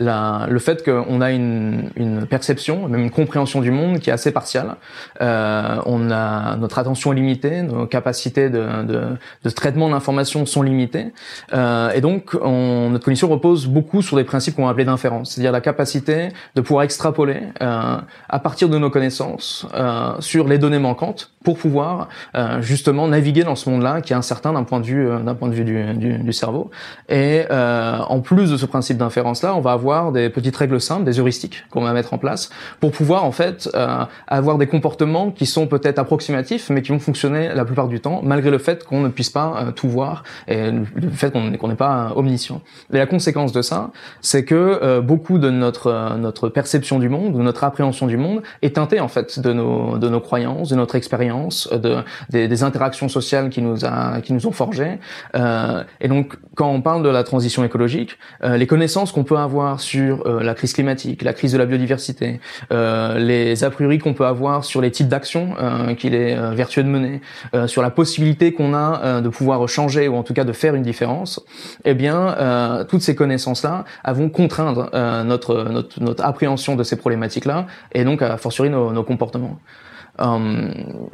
la, 0.00 0.46
le 0.48 0.58
fait 0.58 0.82
qu'on 0.84 1.20
a 1.20 1.30
une, 1.30 1.90
une, 1.94 2.26
perception, 2.26 2.88
même 2.88 3.02
une 3.02 3.10
compréhension 3.10 3.60
du 3.60 3.70
monde 3.70 4.00
qui 4.00 4.10
est 4.10 4.12
assez 4.12 4.32
partiale. 4.32 4.76
Euh, 5.20 5.76
on 5.86 6.10
a 6.10 6.56
notre 6.56 6.78
attention 6.78 7.12
est 7.12 7.16
limitée, 7.16 7.62
nos 7.62 7.86
capacités 7.86 8.48
de, 8.48 8.82
de, 8.82 9.02
de 9.44 9.50
traitement 9.50 9.90
d'information 9.90 10.46
sont 10.46 10.62
limitées, 10.62 11.12
euh, 11.52 11.90
et 11.92 12.00
donc 12.00 12.34
on, 12.42 12.88
notre 12.90 13.04
cognition 13.04 13.28
repose 13.28 13.66
beaucoup 13.66 14.00
sur 14.02 14.16
des 14.16 14.24
principes 14.24 14.56
qu'on 14.56 14.64
va 14.64 14.70
appeler 14.70 14.86
d'inférence, 14.86 15.32
c'est-à-dire 15.32 15.52
la 15.52 15.60
capacité 15.60 16.30
de 16.54 16.60
pouvoir 16.62 16.84
extrapoler 16.84 17.42
euh, 17.60 17.98
à 18.28 18.38
partir 18.38 18.68
de 18.70 18.78
nos 18.78 18.90
connaissances 18.90 19.66
euh, 19.74 20.12
sur 20.20 20.48
les 20.48 20.58
données 20.58 20.78
manquantes 20.78 21.32
pour 21.44 21.58
pouvoir 21.58 22.08
euh, 22.34 22.62
justement 22.62 23.06
naviguer 23.06 23.44
dans 23.44 23.54
ce 23.54 23.68
monde-là 23.68 24.00
qui 24.00 24.12
est 24.12 24.16
incertain 24.16 24.52
d'un 24.54 24.64
point 24.64 24.80
de 24.80 24.86
vue 24.86 25.08
euh, 25.08 25.20
d'un 25.20 25.34
point 25.34 25.48
de 25.48 25.54
vue 25.54 25.64
du, 25.64 25.94
du, 25.94 26.18
du 26.18 26.32
cerveau. 26.32 26.70
Et 27.08 27.44
en 27.50 28.20
plus 28.20 28.50
de 28.50 28.56
ce 28.56 28.66
principe 28.66 28.96
d'inférence-là, 28.96 29.54
on 29.54 29.60
va 29.60 29.72
avoir 29.72 29.89
des 30.12 30.30
petites 30.30 30.56
règles 30.56 30.80
simples, 30.80 31.04
des 31.04 31.18
heuristiques 31.18 31.64
qu'on 31.70 31.82
va 31.82 31.92
mettre 31.92 32.14
en 32.14 32.18
place 32.18 32.50
pour 32.80 32.92
pouvoir 32.92 33.24
en 33.24 33.32
fait 33.32 33.68
euh, 33.74 34.04
avoir 34.26 34.58
des 34.58 34.66
comportements 34.66 35.30
qui 35.30 35.46
sont 35.46 35.66
peut-être 35.66 35.98
approximatifs, 35.98 36.70
mais 36.70 36.82
qui 36.82 36.92
vont 36.92 36.98
fonctionner 36.98 37.48
la 37.54 37.64
plupart 37.64 37.88
du 37.88 38.00
temps, 38.00 38.20
malgré 38.22 38.50
le 38.50 38.58
fait 38.58 38.84
qu'on 38.84 39.00
ne 39.00 39.08
puisse 39.08 39.30
pas 39.30 39.54
euh, 39.56 39.72
tout 39.72 39.88
voir 39.88 40.22
et 40.48 40.70
le 40.70 41.10
fait 41.12 41.32
qu'on 41.32 41.68
n'est 41.68 41.74
pas 41.74 42.12
omniscient. 42.16 42.60
Et 42.92 42.98
la 42.98 43.06
conséquence 43.06 43.52
de 43.52 43.62
ça, 43.62 43.90
c'est 44.20 44.44
que 44.44 44.54
euh, 44.82 45.00
beaucoup 45.00 45.38
de 45.38 45.50
notre 45.50 45.88
euh, 45.88 46.16
notre 46.16 46.48
perception 46.48 46.98
du 46.98 47.08
monde, 47.08 47.34
de 47.36 47.42
notre 47.42 47.64
appréhension 47.64 48.06
du 48.06 48.16
monde, 48.16 48.42
est 48.62 48.76
teintée 48.76 49.00
en 49.00 49.08
fait 49.08 49.38
de 49.40 49.52
nos 49.52 49.98
de 49.98 50.08
nos 50.08 50.20
croyances, 50.20 50.68
de 50.68 50.76
notre 50.76 50.94
expérience, 50.94 51.68
de 51.72 51.96
des, 52.30 52.48
des, 52.48 52.62
interactions 52.62 53.08
sociales 53.08 53.50
qui 53.50 53.62
nous 53.62 53.84
a 53.84 54.20
qui 54.20 54.32
nous 54.32 54.46
ont 54.46 54.52
forgés. 54.52 54.98
et 56.00 56.08
donc, 56.08 56.36
quand 56.54 56.70
on 56.70 56.82
parle 56.82 57.02
de 57.02 57.08
la 57.08 57.24
transition 57.24 57.64
écologique, 57.64 58.18
les 58.42 58.66
connaissances 58.66 59.12
qu'on 59.12 59.24
peut 59.24 59.38
avoir 59.38 59.79
sur 59.80 60.28
la 60.40 60.54
crise 60.54 60.72
climatique, 60.72 61.22
la 61.22 61.32
crise 61.32 61.52
de 61.52 61.58
la 61.58 61.66
biodiversité, 61.66 62.40
les 62.70 63.64
a 63.64 63.70
priori 63.70 63.98
qu'on 63.98 64.14
peut 64.14 64.26
avoir 64.26 64.64
sur 64.64 64.80
les 64.80 64.90
types 64.90 65.08
d'actions 65.08 65.54
qu'il 65.98 66.14
est 66.14 66.34
vertueux 66.54 66.82
de 66.82 66.88
mener, 66.88 67.20
sur 67.66 67.82
la 67.82 67.90
possibilité 67.90 68.52
qu'on 68.52 68.74
a 68.74 69.20
de 69.20 69.28
pouvoir 69.28 69.66
changer 69.68 70.08
ou 70.08 70.16
en 70.16 70.22
tout 70.22 70.34
cas 70.34 70.44
de 70.44 70.52
faire 70.52 70.74
une 70.74 70.82
différence, 70.82 71.40
eh 71.84 71.94
bien, 71.94 72.84
toutes 72.88 73.02
ces 73.02 73.14
connaissances-là 73.14 73.84
vont 74.08 74.28
contraindre 74.28 74.90
notre, 75.24 75.64
notre, 75.64 76.00
notre 76.00 76.24
appréhension 76.24 76.76
de 76.76 76.82
ces 76.82 76.96
problématiques-là 76.96 77.66
et 77.92 78.04
donc 78.04 78.22
à 78.22 78.36
fortiori 78.36 78.70
nos, 78.70 78.92
nos 78.92 79.04
comportements. 79.04 79.58
Euh, 80.20 80.68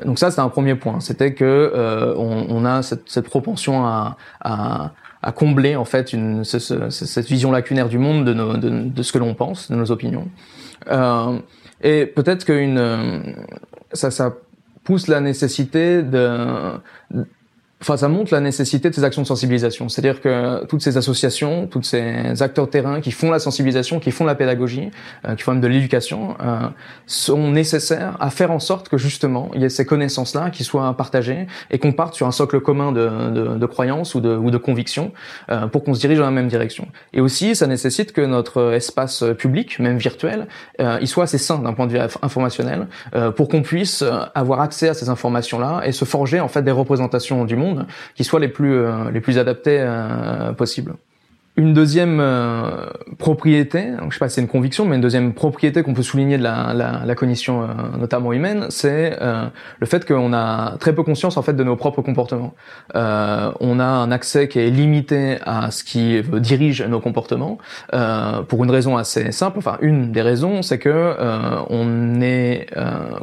donc 0.04 0.18
ça, 0.18 0.30
c'est 0.30 0.40
un 0.40 0.48
premier 0.48 0.74
point. 0.74 1.00
C'était 1.00 1.34
que 1.34 1.44
euh, 1.44 2.14
on, 2.16 2.46
on, 2.48 2.64
a 2.64 2.82
cette, 2.82 3.08
cette 3.08 3.28
propension 3.28 3.86
à, 3.86 4.16
à, 4.40 4.92
à, 5.26 5.32
combler 5.32 5.76
en 5.76 5.84
fait 5.84 6.12
une, 6.12 6.44
ce, 6.44 6.58
ce, 6.58 6.90
cette 6.90 7.26
vision 7.26 7.50
lacunaire 7.50 7.88
du 7.88 7.98
monde 7.98 8.24
de, 8.24 8.34
nos, 8.34 8.56
de, 8.56 8.70
de 8.70 9.02
ce 9.02 9.12
que 9.12 9.18
l'on 9.18 9.34
pense, 9.34 9.70
de 9.70 9.76
nos 9.76 9.90
opinions. 9.90 10.28
Euh, 10.90 11.38
et 11.82 12.06
peut-être 12.06 12.44
qu'une 12.44 13.34
ça, 13.92 14.10
ça 14.10 14.34
pousse 14.84 15.08
la 15.08 15.20
nécessité 15.20 16.02
de 16.02 16.78
Enfin, 17.82 17.98
ça 17.98 18.08
montre 18.08 18.32
la 18.32 18.40
nécessité 18.40 18.88
de 18.88 18.94
ces 18.94 19.04
actions 19.04 19.20
de 19.20 19.26
sensibilisation. 19.26 19.90
C'est-à-dire 19.90 20.22
que 20.22 20.64
toutes 20.64 20.80
ces 20.80 20.96
associations, 20.96 21.66
tous 21.66 21.82
ces 21.82 22.42
acteurs 22.42 22.64
de 22.66 22.70
terrain 22.70 23.02
qui 23.02 23.10
font 23.10 23.30
la 23.30 23.38
sensibilisation, 23.38 24.00
qui 24.00 24.12
font 24.12 24.24
la 24.24 24.34
pédagogie, 24.34 24.90
euh, 25.28 25.34
qui 25.34 25.42
font 25.42 25.52
même 25.52 25.60
de 25.60 25.66
l'éducation, 25.66 26.36
euh, 26.40 26.68
sont 27.06 27.50
nécessaires 27.50 28.16
à 28.18 28.30
faire 28.30 28.50
en 28.50 28.60
sorte 28.60 28.88
que 28.88 28.96
justement 28.96 29.50
il 29.54 29.60
y 29.60 29.64
ait 29.66 29.68
ces 29.68 29.84
connaissances-là 29.84 30.48
qui 30.48 30.64
soient 30.64 30.96
partagées 30.96 31.46
et 31.70 31.78
qu'on 31.78 31.92
parte 31.92 32.14
sur 32.14 32.26
un 32.26 32.32
socle 32.32 32.60
commun 32.60 32.92
de, 32.92 33.10
de, 33.30 33.58
de 33.58 33.66
croyances 33.66 34.14
ou 34.14 34.20
de, 34.20 34.34
ou 34.34 34.50
de 34.50 34.56
convictions 34.56 35.12
euh, 35.50 35.66
pour 35.66 35.84
qu'on 35.84 35.92
se 35.92 36.00
dirige 36.00 36.16
dans 36.16 36.24
la 36.24 36.30
même 36.30 36.48
direction. 36.48 36.88
Et 37.12 37.20
aussi, 37.20 37.54
ça 37.54 37.66
nécessite 37.66 38.12
que 38.12 38.22
notre 38.22 38.72
espace 38.72 39.22
public, 39.38 39.78
même 39.80 39.98
virtuel, 39.98 40.46
euh, 40.80 40.96
il 41.02 41.08
soit 41.08 41.24
assez 41.24 41.38
sain 41.38 41.58
d'un 41.58 41.74
point 41.74 41.86
de 41.86 41.92
vue 41.92 42.00
informationnel 42.22 42.86
euh, 43.14 43.30
pour 43.30 43.48
qu'on 43.48 43.60
puisse 43.60 44.02
avoir 44.34 44.62
accès 44.62 44.88
à 44.88 44.94
ces 44.94 45.10
informations-là 45.10 45.82
et 45.84 45.92
se 45.92 46.06
forger 46.06 46.40
en 46.40 46.48
fait 46.48 46.62
des 46.62 46.70
représentations 46.70 47.44
du 47.44 47.54
monde 47.54 47.65
qui 48.14 48.24
soient 48.24 48.40
les 48.40 48.48
plus 48.48 48.74
euh, 48.74 49.10
les 49.10 49.20
plus 49.20 49.38
adaptés 49.38 49.78
euh, 49.80 50.52
possibles. 50.52 50.94
Une 51.58 51.72
deuxième 51.72 52.20
euh, 52.20 52.90
propriété, 53.16 53.92
donc 53.98 54.12
je 54.12 54.16
sais 54.16 54.18
pas 54.18 54.28
si 54.28 54.34
c'est 54.34 54.40
une 54.42 54.46
conviction, 54.46 54.84
mais 54.84 54.96
une 54.96 55.00
deuxième 55.00 55.32
propriété 55.32 55.82
qu'on 55.82 55.94
peut 55.94 56.02
souligner 56.02 56.36
de 56.36 56.42
la, 56.42 56.74
la, 56.74 57.00
la 57.06 57.14
cognition 57.14 57.62
euh, 57.62 57.66
notamment 57.98 58.34
humaine, 58.34 58.66
c'est 58.68 59.16
euh, 59.22 59.46
le 59.80 59.86
fait 59.86 60.06
qu'on 60.06 60.34
a 60.34 60.76
très 60.78 60.94
peu 60.94 61.02
conscience 61.02 61.38
en 61.38 61.42
fait 61.42 61.54
de 61.54 61.64
nos 61.64 61.74
propres 61.74 62.02
comportements. 62.02 62.54
on 62.94 63.80
a 63.80 63.84
un 63.84 64.10
accès 64.10 64.48
qui 64.48 64.58
est 64.58 64.68
limité 64.68 65.38
à 65.46 65.70
ce 65.70 65.82
qui 65.82 66.20
dirige 66.40 66.82
nos 66.82 67.00
comportements 67.00 67.56
pour 68.48 68.64
une 68.64 68.70
raison 68.70 68.98
assez 68.98 69.32
simple. 69.32 69.58
Enfin, 69.58 69.78
une 69.80 70.12
des 70.12 70.22
raisons, 70.22 70.60
c'est 70.60 70.78
que 70.78 71.14
on 71.70 72.20
est 72.20 72.66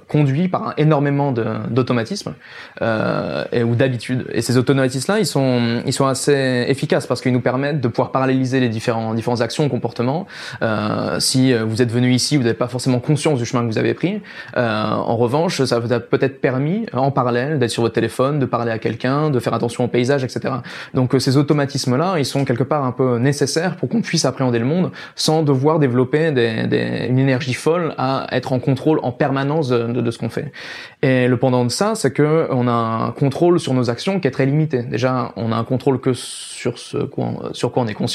conduit 0.08 0.48
par 0.48 0.70
un, 0.70 0.74
énormément 0.78 1.32
d'automatismes 1.32 2.34
ou 2.82 3.76
d'habitudes. 3.76 4.26
Et 4.32 4.42
ces 4.42 4.58
automatismes-là, 4.58 5.20
ils 5.20 5.26
sont 5.26 5.82
ils 5.86 5.94
sont 5.94 6.08
assez 6.08 6.66
efficaces 6.68 7.06
parce 7.06 7.22
qu'ils 7.22 7.34
nous 7.34 7.42
permettent 7.42 7.82
de 7.82 7.88
pouvoir 7.88 8.12
paralléliser 8.24 8.62
les 8.62 8.70
différents 8.70 9.14
différentes 9.14 9.42
actions, 9.42 9.68
comportements. 9.68 10.28
Euh, 10.62 11.20
si 11.20 11.52
euh, 11.52 11.66
vous 11.66 11.82
êtes 11.82 11.92
venu 11.92 12.14
ici, 12.14 12.38
vous 12.38 12.44
n'avez 12.44 12.56
pas 12.56 12.70
forcément 12.70 13.00
conscience 13.00 13.38
du 13.38 13.46
chemin 13.46 13.64
que 13.64 13.68
vous 13.68 13.78
avez 13.78 13.94
pris. 13.94 14.22
Euh, 14.56 14.92
en 14.92 15.18
revanche, 15.18 15.62
ça 15.66 15.80
vous 15.80 15.92
a 15.92 16.00
peut-être 16.00 16.40
permis, 16.40 16.86
en 16.94 17.12
parallèle, 17.12 17.60
d'être 17.60 17.70
sur 17.70 17.84
votre 17.84 17.96
téléphone, 17.96 18.40
de 18.40 18.46
parler 18.46 18.72
à 18.72 18.80
quelqu'un, 18.80 19.30
de 19.30 19.40
faire 19.42 19.54
attention 19.54 19.84
au 19.84 19.88
paysage, 19.90 20.24
etc. 20.24 20.54
Donc 20.94 21.14
ces 21.20 21.36
automatismes-là, 21.36 22.16
ils 22.18 22.26
sont 22.26 22.46
quelque 22.46 22.64
part 22.64 22.86
un 22.86 22.94
peu 22.94 23.18
nécessaires 23.18 23.76
pour 23.76 23.90
qu'on 23.90 24.02
puisse 24.02 24.24
appréhender 24.24 24.60
le 24.60 24.66
monde 24.66 24.92
sans 25.16 25.44
devoir 25.44 25.80
développer 25.80 26.32
des, 26.32 26.66
des, 26.68 27.08
une 27.10 27.20
énergie 27.20 27.54
folle 27.54 27.94
à 27.98 28.28
être 28.32 28.54
en 28.54 28.60
contrôle 28.60 29.00
en 29.04 29.12
permanence 29.12 29.68
de, 29.68 29.80
de, 29.88 30.00
de 30.00 30.12
ce 30.12 30.18
qu'on 30.18 30.30
fait. 30.30 30.54
Et 31.02 31.28
le 31.28 31.36
pendant 31.36 31.66
de 31.66 31.72
ça, 31.72 31.96
c'est 31.96 32.14
que 32.14 32.48
on 32.52 32.70
a 32.70 32.72
un 32.72 33.12
contrôle 33.12 33.60
sur 33.60 33.74
nos 33.74 33.90
actions 33.90 34.22
qui 34.22 34.30
est 34.30 34.32
très 34.32 34.46
limité. 34.46 34.84
Déjà, 34.84 35.34
on 35.36 35.52
a 35.52 35.58
un 35.58 35.66
contrôle 35.66 36.00
que 36.00 36.14
sur 36.14 36.78
ce 36.78 37.00
quoi, 37.00 37.50
sur 37.52 37.72
quoi 37.74 37.84
on 37.84 37.88
est 37.88 37.94
conscient 37.94 38.13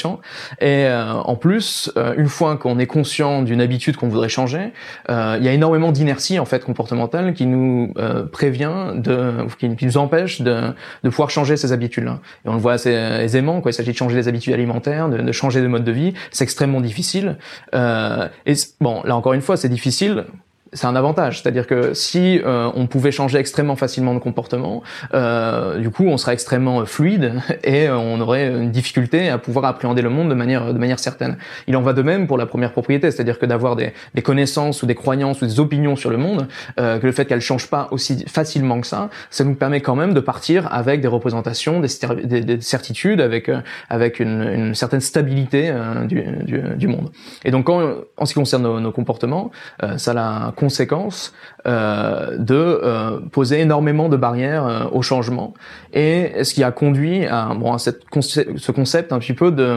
et 0.59 0.85
euh, 0.85 1.13
en 1.13 1.35
plus, 1.35 1.91
euh, 1.97 2.13
une 2.17 2.27
fois 2.27 2.57
qu'on 2.57 2.79
est 2.79 2.85
conscient 2.85 3.41
d'une 3.41 3.61
habitude 3.61 3.97
qu'on 3.97 4.07
voudrait 4.07 4.29
changer, 4.29 4.71
euh, 5.09 5.37
il 5.39 5.45
y 5.45 5.47
a 5.47 5.53
énormément 5.53 5.91
d'inertie 5.91 6.39
en 6.39 6.45
fait 6.45 6.63
comportementale 6.63 7.33
qui 7.33 7.45
nous 7.45 7.93
prévient 8.31 8.93
de, 8.95 9.45
qui, 9.57 9.85
nous 9.85 9.97
empêche 9.97 10.41
de, 10.41 10.73
de 11.03 11.09
pouvoir 11.09 11.29
changer 11.29 11.57
ces 11.57 11.71
habitudes-là. 11.71 12.19
Et 12.45 12.49
on 12.49 12.53
le 12.53 12.59
voit 12.59 12.73
assez 12.73 12.91
aisément. 12.91 13.61
Quoi. 13.61 13.71
Il 13.71 13.73
s'agit 13.73 13.91
de 13.91 13.97
changer 13.97 14.15
les 14.15 14.27
habitudes 14.27 14.53
alimentaires, 14.53 15.09
de, 15.09 15.17
de 15.17 15.31
changer 15.31 15.61
de 15.61 15.67
mode 15.67 15.83
de 15.83 15.91
vie. 15.91 16.13
C'est 16.31 16.43
extrêmement 16.43 16.81
difficile. 16.81 17.37
et 17.73 18.53
bon, 18.81 19.01
là 19.03 19.15
encore 19.15 19.33
une 19.33 19.41
fois, 19.41 19.57
c'est 19.57 19.69
difficile 19.69 20.25
c'est 20.73 20.87
un 20.87 20.95
avantage, 20.95 21.41
c'est-à-dire 21.41 21.67
que 21.67 21.93
si 21.93 22.39
euh, 22.45 22.69
on 22.75 22.87
pouvait 22.87 23.11
changer 23.11 23.39
extrêmement 23.39 23.75
facilement 23.75 24.13
de 24.13 24.19
comportement, 24.19 24.83
euh, 25.13 25.79
du 25.79 25.89
coup 25.89 26.05
on 26.05 26.17
serait 26.17 26.33
extrêmement 26.33 26.85
fluide 26.85 27.33
et 27.63 27.89
on 27.89 28.19
aurait 28.19 28.47
une 28.47 28.71
difficulté 28.71 29.29
à 29.29 29.37
pouvoir 29.37 29.65
appréhender 29.65 30.01
le 30.01 30.09
monde 30.09 30.29
de 30.29 30.35
manière 30.35 30.73
de 30.73 30.79
manière 30.79 30.99
certaine. 30.99 31.37
Il 31.67 31.75
en 31.75 31.81
va 31.81 31.93
de 31.93 32.01
même 32.01 32.27
pour 32.27 32.37
la 32.37 32.45
première 32.45 32.71
propriété, 32.71 33.11
c'est-à-dire 33.11 33.39
que 33.39 33.45
d'avoir 33.45 33.75
des, 33.75 33.93
des, 34.13 34.21
connaissances 34.21 34.83
ou 34.83 34.85
des 34.85 34.95
croyances 34.95 35.41
ou 35.41 35.45
des 35.45 35.59
opinions 35.59 35.95
sur 35.95 36.09
le 36.09 36.17
monde, 36.17 36.47
euh, 36.79 36.99
que 36.99 37.05
le 37.05 37.11
fait 37.11 37.25
qu'elles 37.25 37.41
changent 37.41 37.69
pas 37.69 37.87
aussi 37.91 38.25
facilement 38.27 38.81
que 38.81 38.87
ça, 38.87 39.09
ça 39.29 39.43
nous 39.43 39.55
permet 39.55 39.81
quand 39.81 39.95
même 39.95 40.13
de 40.13 40.19
partir 40.19 40.71
avec 40.71 41.01
des 41.01 41.07
représentations, 41.07 41.79
des, 41.79 41.87
des, 42.23 42.41
des 42.41 42.61
certitudes, 42.61 43.21
avec 43.21 43.49
euh, 43.49 43.61
avec 43.89 44.19
une, 44.19 44.43
une, 44.43 44.75
certaine 44.75 45.01
stabilité 45.01 45.69
euh, 45.69 46.05
du, 46.05 46.21
du, 46.43 46.61
du, 46.75 46.87
monde. 46.87 47.09
Et 47.43 47.51
donc 47.51 47.65
quand, 47.65 47.95
en 48.17 48.25
ce 48.25 48.33
qui 48.33 48.39
concerne 48.39 48.63
nos, 48.63 48.79
nos 48.79 48.91
comportements, 48.91 49.51
ça 49.97 50.13
l'a 50.13 50.53
conséquence 50.59 51.33
euh, 51.65 52.37
de 52.37 52.53
euh, 52.53 53.19
poser 53.31 53.57
énormément 53.61 54.09
de 54.09 54.17
barrières 54.17 54.65
euh, 54.65 54.97
au 54.97 55.01
changement 55.01 55.53
et 55.93 56.43
ce 56.43 56.53
qui 56.53 56.63
a 56.63 56.71
conduit 56.71 57.25
à, 57.25 57.53
bon, 57.59 57.73
à 57.73 57.79
cette 57.79 58.01
ce 58.21 58.71
concept 58.71 59.11
un 59.11 59.19
petit 59.19 59.33
peu 59.41 59.49
de, 59.51 59.69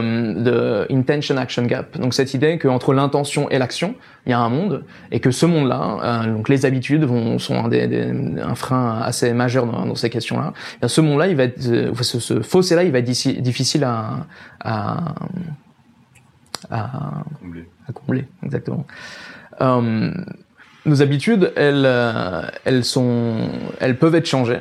de 0.47 0.87
intention 0.91 1.37
action 1.37 1.63
gap. 1.71 1.97
Donc 1.97 2.13
cette 2.13 2.33
idée 2.33 2.57
qu'entre 2.59 2.93
l'intention 2.93 3.49
et 3.49 3.57
l'action, 3.57 3.95
il 4.25 4.29
y 4.31 4.33
a 4.33 4.39
un 4.39 4.49
monde 4.49 4.83
et 5.11 5.19
que 5.19 5.31
ce 5.31 5.45
monde-là, 5.45 5.81
euh, 6.03 6.33
donc 6.35 6.49
les 6.49 6.65
habitudes 6.65 7.05
vont, 7.05 7.39
sont 7.39 7.55
un, 7.65 7.69
des, 7.69 7.87
des, 7.87 8.05
un 8.51 8.55
frein 8.55 9.01
assez 9.01 9.33
majeur 9.33 9.65
dans, 9.65 9.85
dans 9.85 9.95
ces 9.95 10.09
questions-là. 10.09 10.53
Ce 10.87 11.01
monde-là, 11.01 11.27
il 11.27 11.35
va 11.35 11.43
être, 11.43 11.61
ce, 12.01 12.19
ce 12.19 12.41
fossé-là, 12.41 12.83
il 12.83 12.91
va 12.91 12.99
être 12.99 13.11
difficile 13.41 13.83
à, 13.83 14.27
à, 14.59 15.15
à. 16.69 17.23
À 17.85 17.91
combler, 17.91 18.25
exactement. 18.45 18.85
Nos 20.85 21.01
habitudes, 21.01 21.53
elles, 21.55 21.85
euh, 21.85 22.41
elles 22.65 22.83
sont, 22.83 23.49
elles 23.79 23.97
peuvent 23.97 24.15
être 24.15 24.27
changées 24.27 24.59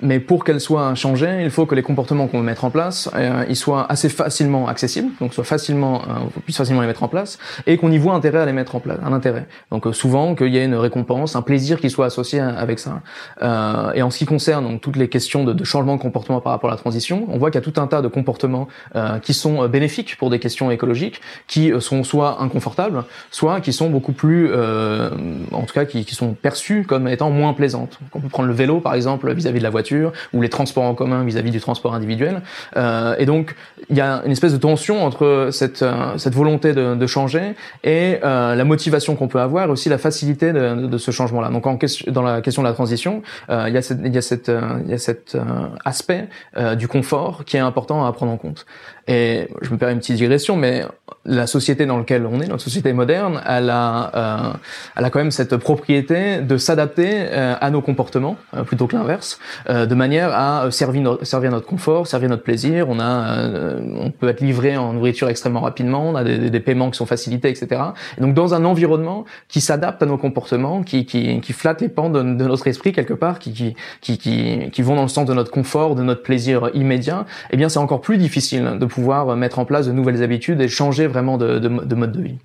mais 0.00 0.20
pour 0.20 0.44
qu'elles 0.44 0.60
soient 0.60 0.94
changées, 0.94 1.42
il 1.42 1.50
faut 1.50 1.66
que 1.66 1.74
les 1.74 1.82
comportements 1.82 2.28
qu'on 2.28 2.38
veut 2.38 2.44
mettre 2.44 2.64
en 2.64 2.70
place, 2.70 3.10
euh, 3.14 3.44
ils 3.48 3.56
soient 3.56 3.86
assez 3.90 4.08
facilement 4.08 4.68
accessibles, 4.68 5.10
donc 5.20 5.34
soient 5.34 5.44
facilement, 5.44 6.02
euh, 6.02 6.40
puisse 6.44 6.56
facilement 6.56 6.80
les 6.82 6.86
mettre 6.86 7.02
en 7.02 7.08
place, 7.08 7.38
et 7.66 7.76
qu'on 7.76 7.90
y 7.90 7.98
voit 7.98 8.14
intérêt 8.14 8.38
à 8.38 8.46
les 8.46 8.52
mettre 8.52 8.76
en 8.76 8.80
place, 8.80 8.98
un 9.04 9.12
intérêt. 9.12 9.46
Donc 9.70 9.86
euh, 9.86 9.92
souvent 9.92 10.34
qu'il 10.34 10.48
y 10.48 10.58
ait 10.58 10.64
une 10.64 10.76
récompense, 10.76 11.34
un 11.34 11.42
plaisir 11.42 11.80
qui 11.80 11.90
soit 11.90 12.06
associé 12.06 12.40
avec 12.40 12.78
ça. 12.78 13.00
Euh, 13.42 13.92
et 13.94 14.02
en 14.02 14.10
ce 14.10 14.18
qui 14.18 14.26
concerne 14.26 14.64
donc 14.64 14.80
toutes 14.80 14.96
les 14.96 15.08
questions 15.08 15.44
de, 15.44 15.52
de, 15.52 15.64
changement 15.64 15.96
de 15.96 16.00
comportement 16.00 16.40
par 16.40 16.52
rapport 16.52 16.70
à 16.70 16.74
la 16.74 16.78
transition, 16.78 17.26
on 17.28 17.38
voit 17.38 17.50
qu'il 17.50 17.60
y 17.60 17.64
a 17.64 17.70
tout 17.70 17.80
un 17.80 17.86
tas 17.86 18.02
de 18.02 18.08
comportements 18.08 18.68
euh, 18.94 19.18
qui 19.18 19.34
sont 19.34 19.66
bénéfiques 19.68 20.16
pour 20.16 20.30
des 20.30 20.38
questions 20.38 20.70
écologiques, 20.70 21.20
qui 21.46 21.72
sont 21.80 22.04
soit 22.04 22.40
inconfortables, 22.40 23.04
soit 23.30 23.60
qui 23.60 23.72
sont 23.72 23.90
beaucoup 23.90 24.12
plus, 24.12 24.52
en 24.54 25.62
tout 25.62 25.74
cas, 25.74 25.84
qui, 25.84 26.04
qui, 26.04 26.14
sont 26.14 26.34
perçus 26.34 26.84
comme 26.86 27.08
étant 27.08 27.30
moins 27.30 27.52
plaisantes. 27.52 27.98
On 28.14 28.20
peut 28.20 28.28
prendre 28.28 28.48
le 28.48 28.54
vélo 28.54 28.80
par 28.80 28.94
exemple 28.94 29.32
vis-à-vis 29.32 29.56
-vis 29.56 29.60
de 29.60 29.64
la 29.64 29.70
voiture 29.70 29.87
ou 30.32 30.42
les 30.42 30.48
transports 30.48 30.84
en 30.84 30.94
commun 30.94 31.24
vis-à-vis 31.24 31.50
du 31.50 31.60
transport 31.60 31.94
individuel. 31.94 32.42
Euh, 32.76 33.14
et 33.18 33.26
donc, 33.26 33.54
il 33.90 33.96
y 33.96 34.00
a 34.00 34.22
une 34.24 34.32
espèce 34.32 34.52
de 34.52 34.58
tension 34.58 35.04
entre 35.04 35.48
cette, 35.52 35.82
euh, 35.82 36.16
cette 36.18 36.34
volonté 36.34 36.72
de, 36.72 36.94
de 36.94 37.06
changer 37.06 37.54
et 37.84 38.18
euh, 38.22 38.54
la 38.54 38.64
motivation 38.64 39.16
qu'on 39.16 39.28
peut 39.28 39.40
avoir, 39.40 39.70
aussi 39.70 39.88
la 39.88 39.98
facilité 39.98 40.52
de, 40.52 40.86
de 40.86 40.98
ce 40.98 41.10
changement-là. 41.10 41.48
Donc, 41.48 41.66
en 41.66 41.76
question, 41.76 42.10
dans 42.12 42.22
la 42.22 42.40
question 42.40 42.62
de 42.62 42.68
la 42.68 42.74
transition, 42.74 43.22
euh, 43.50 43.64
il 43.68 43.74
y 43.74 43.76
a, 43.76 43.82
cette, 43.82 43.98
il 44.04 44.14
y 44.14 44.18
a, 44.18 44.22
cette, 44.22 44.50
il 44.84 44.90
y 44.90 44.94
a 44.94 44.98
cet 44.98 45.36
aspect 45.84 46.28
du 46.76 46.88
confort 46.88 47.44
qui 47.44 47.56
est 47.56 47.60
important 47.60 48.04
à 48.04 48.12
prendre 48.12 48.32
en 48.32 48.36
compte. 48.36 48.66
Et 49.06 49.48
je 49.62 49.70
me 49.70 49.78
permets 49.78 49.94
une 49.94 50.00
petite 50.00 50.16
digression, 50.16 50.56
mais 50.56 50.84
la 51.24 51.46
société 51.46 51.86
dans 51.86 51.98
laquelle 51.98 52.26
on 52.26 52.40
est, 52.40 52.46
notre 52.46 52.62
société 52.62 52.92
moderne, 52.92 53.40
elle 53.46 53.70
a, 53.70 54.10
euh, 54.14 54.52
elle 54.96 55.04
a 55.04 55.10
quand 55.10 55.18
même 55.18 55.30
cette 55.30 55.56
propriété 55.56 56.40
de 56.40 56.56
s'adapter 56.56 57.10
euh, 57.12 57.54
à 57.60 57.70
nos 57.70 57.82
comportements 57.82 58.36
euh, 58.56 58.62
plutôt 58.62 58.86
que 58.86 58.96
l'inverse, 58.96 59.38
euh, 59.68 59.86
de 59.86 59.94
manière 59.94 60.30
à 60.32 60.70
servir, 60.70 61.02
no 61.02 61.18
servir 61.24 61.50
notre 61.50 61.66
confort, 61.66 62.06
servir 62.06 62.28
notre 62.28 62.42
plaisir. 62.42 62.88
On 62.88 63.00
a, 63.00 63.38
euh, 63.38 63.80
on 64.00 64.10
peut 64.10 64.28
être 64.28 64.40
livré 64.40 64.76
en 64.76 64.92
nourriture 64.92 65.28
extrêmement 65.28 65.60
rapidement, 65.60 66.08
on 66.08 66.14
a 66.14 66.24
des, 66.24 66.50
des, 66.50 66.60
paiements 66.60 66.90
qui 66.90 66.96
sont 66.96 67.06
facilités, 67.06 67.48
etc. 67.48 67.80
Et 68.16 68.20
donc 68.20 68.34
dans 68.34 68.54
un 68.54 68.64
environnement 68.64 69.24
qui 69.48 69.60
s'adapte 69.60 70.02
à 70.02 70.06
nos 70.06 70.18
comportements, 70.18 70.82
qui, 70.82 71.04
qui, 71.04 71.40
qui 71.40 71.52
flatte 71.52 71.80
les 71.80 71.88
pans 71.88 72.10
de, 72.10 72.22
notre 72.22 72.66
esprit 72.66 72.92
quelque 72.92 73.14
part, 73.14 73.38
qui, 73.38 73.52
qui, 73.52 73.74
qui, 74.00 74.18
qui, 74.18 74.70
qui 74.70 74.82
vont 74.82 74.96
dans 74.96 75.02
le 75.02 75.08
sens 75.08 75.26
de 75.26 75.34
notre 75.34 75.50
confort, 75.50 75.94
de 75.94 76.02
notre 76.02 76.22
plaisir 76.22 76.70
immédiat, 76.74 77.26
eh 77.50 77.56
bien 77.56 77.68
c'est 77.68 77.78
encore 77.78 78.00
plus 78.00 78.18
difficile 78.18 78.78
de 78.78 78.86
pouvoir 78.86 79.36
mettre 79.36 79.58
en 79.58 79.64
place 79.64 79.86
de 79.86 79.92
nouvelles 79.92 80.22
habitudes 80.22 80.60
et 80.60 80.68
changer 80.68 81.07
vraiment 81.08 81.38
de, 81.38 81.58
de, 81.58 81.68
de 81.68 81.94
mode 81.94 82.12
de 82.12 82.22
vie. 82.22 82.38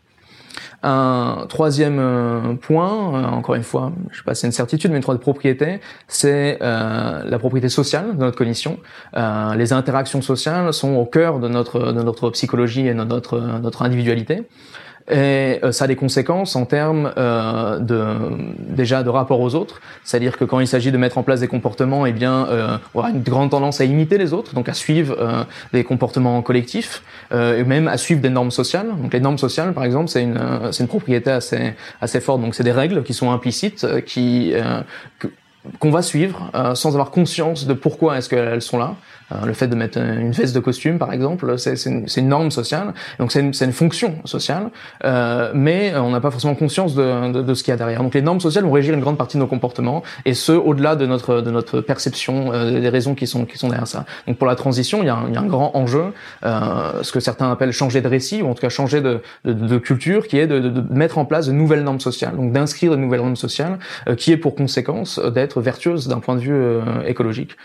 Un 0.85 1.45
troisième 1.47 1.97
euh, 1.97 2.55
point, 2.55 3.15
euh, 3.15 3.25
encore 3.25 3.55
une 3.55 3.63
fois, 3.63 3.93
je 4.11 4.17
sais 4.17 4.23
pas, 4.25 4.35
c'est 4.35 4.47
une 4.47 4.53
certitude, 4.53 4.91
mais 4.91 4.97
une 4.97 5.01
troisième 5.01 5.21
propriété, 5.21 5.79
c'est 6.09 6.57
euh, 6.61 7.23
la 7.23 7.39
propriété 7.39 7.69
sociale 7.69 8.17
de 8.17 8.19
notre 8.19 8.37
cognition. 8.37 8.79
Les 9.55 9.71
interactions 9.71 10.21
sociales 10.21 10.73
sont 10.73 10.95
au 10.95 11.05
cœur 11.05 11.39
de 11.39 11.47
notre 11.47 11.93
de 11.93 12.03
notre 12.03 12.29
psychologie 12.31 12.87
et 12.87 12.93
de 12.93 13.03
notre 13.03 13.39
notre 13.39 13.81
individualité. 13.83 14.43
Et 15.09 15.59
euh, 15.63 15.73
ça 15.73 15.85
a 15.85 15.87
des 15.87 15.97
conséquences 15.97 16.55
en 16.55 16.65
termes 16.65 17.11
euh, 17.17 17.79
de 17.79 18.05
déjà 18.69 19.03
de 19.03 19.09
rapport 19.09 19.41
aux 19.41 19.53
autres, 19.53 19.81
c'est-à-dire 20.05 20.37
que 20.37 20.45
quand 20.45 20.61
il 20.61 20.67
s'agit 20.67 20.93
de 20.93 20.97
mettre 20.97 21.17
en 21.17 21.23
place 21.23 21.41
des 21.41 21.49
comportements, 21.49 22.05
eh 22.05 22.13
bien, 22.13 22.47
euh, 22.47 22.77
on 22.93 22.99
aura 22.99 23.09
une 23.09 23.21
grande 23.21 23.51
tendance 23.51 23.81
à 23.81 23.85
imiter 23.85 24.17
les 24.17 24.31
autres, 24.31 24.53
donc 24.53 24.69
à 24.69 24.73
suivre 24.73 25.17
euh, 25.19 25.43
des 25.73 25.83
comportements 25.83 26.41
collectifs, 26.41 27.03
euh, 27.33 27.59
et 27.59 27.65
même 27.65 27.89
à 27.89 27.97
suivre 27.97 28.21
des 28.21 28.29
normes 28.29 28.51
sociales. 28.51 28.87
Donc 29.01 29.11
les 29.11 29.19
normes 29.19 29.37
sociales, 29.37 29.73
par 29.73 29.83
exemple, 29.83 30.07
c'est 30.07 30.23
une 30.23 30.39
c'est 30.71 30.83
une 30.83 30.89
propriété 30.89 31.31
assez 31.31 31.73
assez 31.99 32.21
forte. 32.21 32.41
Donc 32.41 32.55
c'est 32.55 32.63
des 32.63 32.71
règles 32.71 33.03
qui 33.03 33.13
sont 33.13 33.31
implicites, 33.31 33.85
qui 34.05 34.53
qu'on 35.79 35.91
va 35.91 36.01
suivre 36.01 36.51
sans 36.73 36.93
avoir 36.93 37.11
conscience 37.11 37.65
de 37.65 37.73
pourquoi 37.73 38.17
est-ce 38.17 38.29
qu'elles 38.29 38.61
sont 38.61 38.77
là. 38.77 38.95
Euh, 39.31 39.45
le 39.45 39.53
fait 39.53 39.67
de 39.67 39.75
mettre 39.75 39.97
une 39.97 40.31
veste 40.31 40.53
de 40.53 40.59
costume, 40.59 40.97
par 40.97 41.13
exemple, 41.13 41.57
c'est 41.57 41.85
une, 41.85 42.05
une, 42.17 42.27
norme 42.27 42.51
sociale, 42.51 42.93
donc 43.19 43.31
c'est 43.31 43.39
une, 43.39 43.53
une, 43.59 43.71
fonction 43.71 44.15
sociale, 44.25 44.69
euh, 45.05 45.51
mais 45.53 45.93
on 45.95 46.09
n'a 46.09 46.19
pas 46.19 46.31
forcément 46.31 46.55
conscience 46.55 46.95
de, 46.95 47.31
de, 47.31 47.41
de 47.41 47.53
ce 47.53 47.63
qu'il 47.63 47.71
y 47.71 47.73
a 47.73 47.77
derrière. 47.77 48.03
Donc 48.03 48.13
les 48.13 48.21
normes 48.21 48.41
sociales 48.41 48.65
vont 48.65 48.71
régir 48.71 48.93
une 48.93 48.99
grande 48.99 49.17
partie 49.17 49.37
de 49.37 49.41
nos 49.41 49.47
comportements, 49.47 50.03
et 50.25 50.33
ce 50.33 50.51
au-delà 50.51 50.95
de 50.95 51.05
notre 51.05 51.41
de 51.41 51.51
notre 51.51 51.81
perception 51.81 52.51
euh, 52.53 52.79
des 52.79 52.89
raisons 52.89 53.15
qui 53.15 53.27
sont 53.27 53.45
qui 53.45 53.57
sont 53.57 53.69
derrière 53.69 53.87
ça. 53.87 54.05
Donc 54.27 54.37
pour 54.37 54.47
la 54.47 54.55
transition, 54.55 55.01
il 55.01 55.07
y 55.07 55.09
a 55.09 55.15
un, 55.15 55.27
il 55.27 55.33
y 55.33 55.37
a 55.37 55.41
un 55.41 55.45
grand 55.45 55.71
enjeu, 55.75 56.05
euh, 56.45 57.01
ce 57.01 57.11
que 57.11 57.19
certains 57.19 57.51
appellent 57.51 57.71
changer 57.71 58.01
de 58.01 58.07
récit, 58.07 58.41
ou 58.41 58.49
en 58.49 58.53
tout 58.53 58.61
cas 58.61 58.69
changer 58.69 59.01
de, 59.01 59.21
de, 59.45 59.77
culture, 59.77 60.27
qui 60.27 60.37
est 60.37 60.47
de, 60.47 60.59
de, 60.59 60.93
mettre 60.93 61.17
en 61.17 61.25
place 61.25 61.47
de 61.47 61.53
nouvelles 61.53 61.83
normes 61.83 61.99
sociales, 61.99 62.35
donc 62.35 62.51
d'inscrire 62.51 62.91
de 62.91 62.97
nouvelles 62.97 63.21
normes 63.21 63.35
sociales, 63.35 63.79
euh, 64.07 64.15
qui 64.15 64.31
est 64.31 64.37
pour 64.37 64.55
conséquence 64.55 65.19
d'être 65.19 65.52
vertueuse 65.61 66.07
d'un 66.07 66.19
point 66.19 66.35
de 66.35 66.41
vue 66.41 66.53
euh, 66.53 67.03
écologique. 67.05 67.57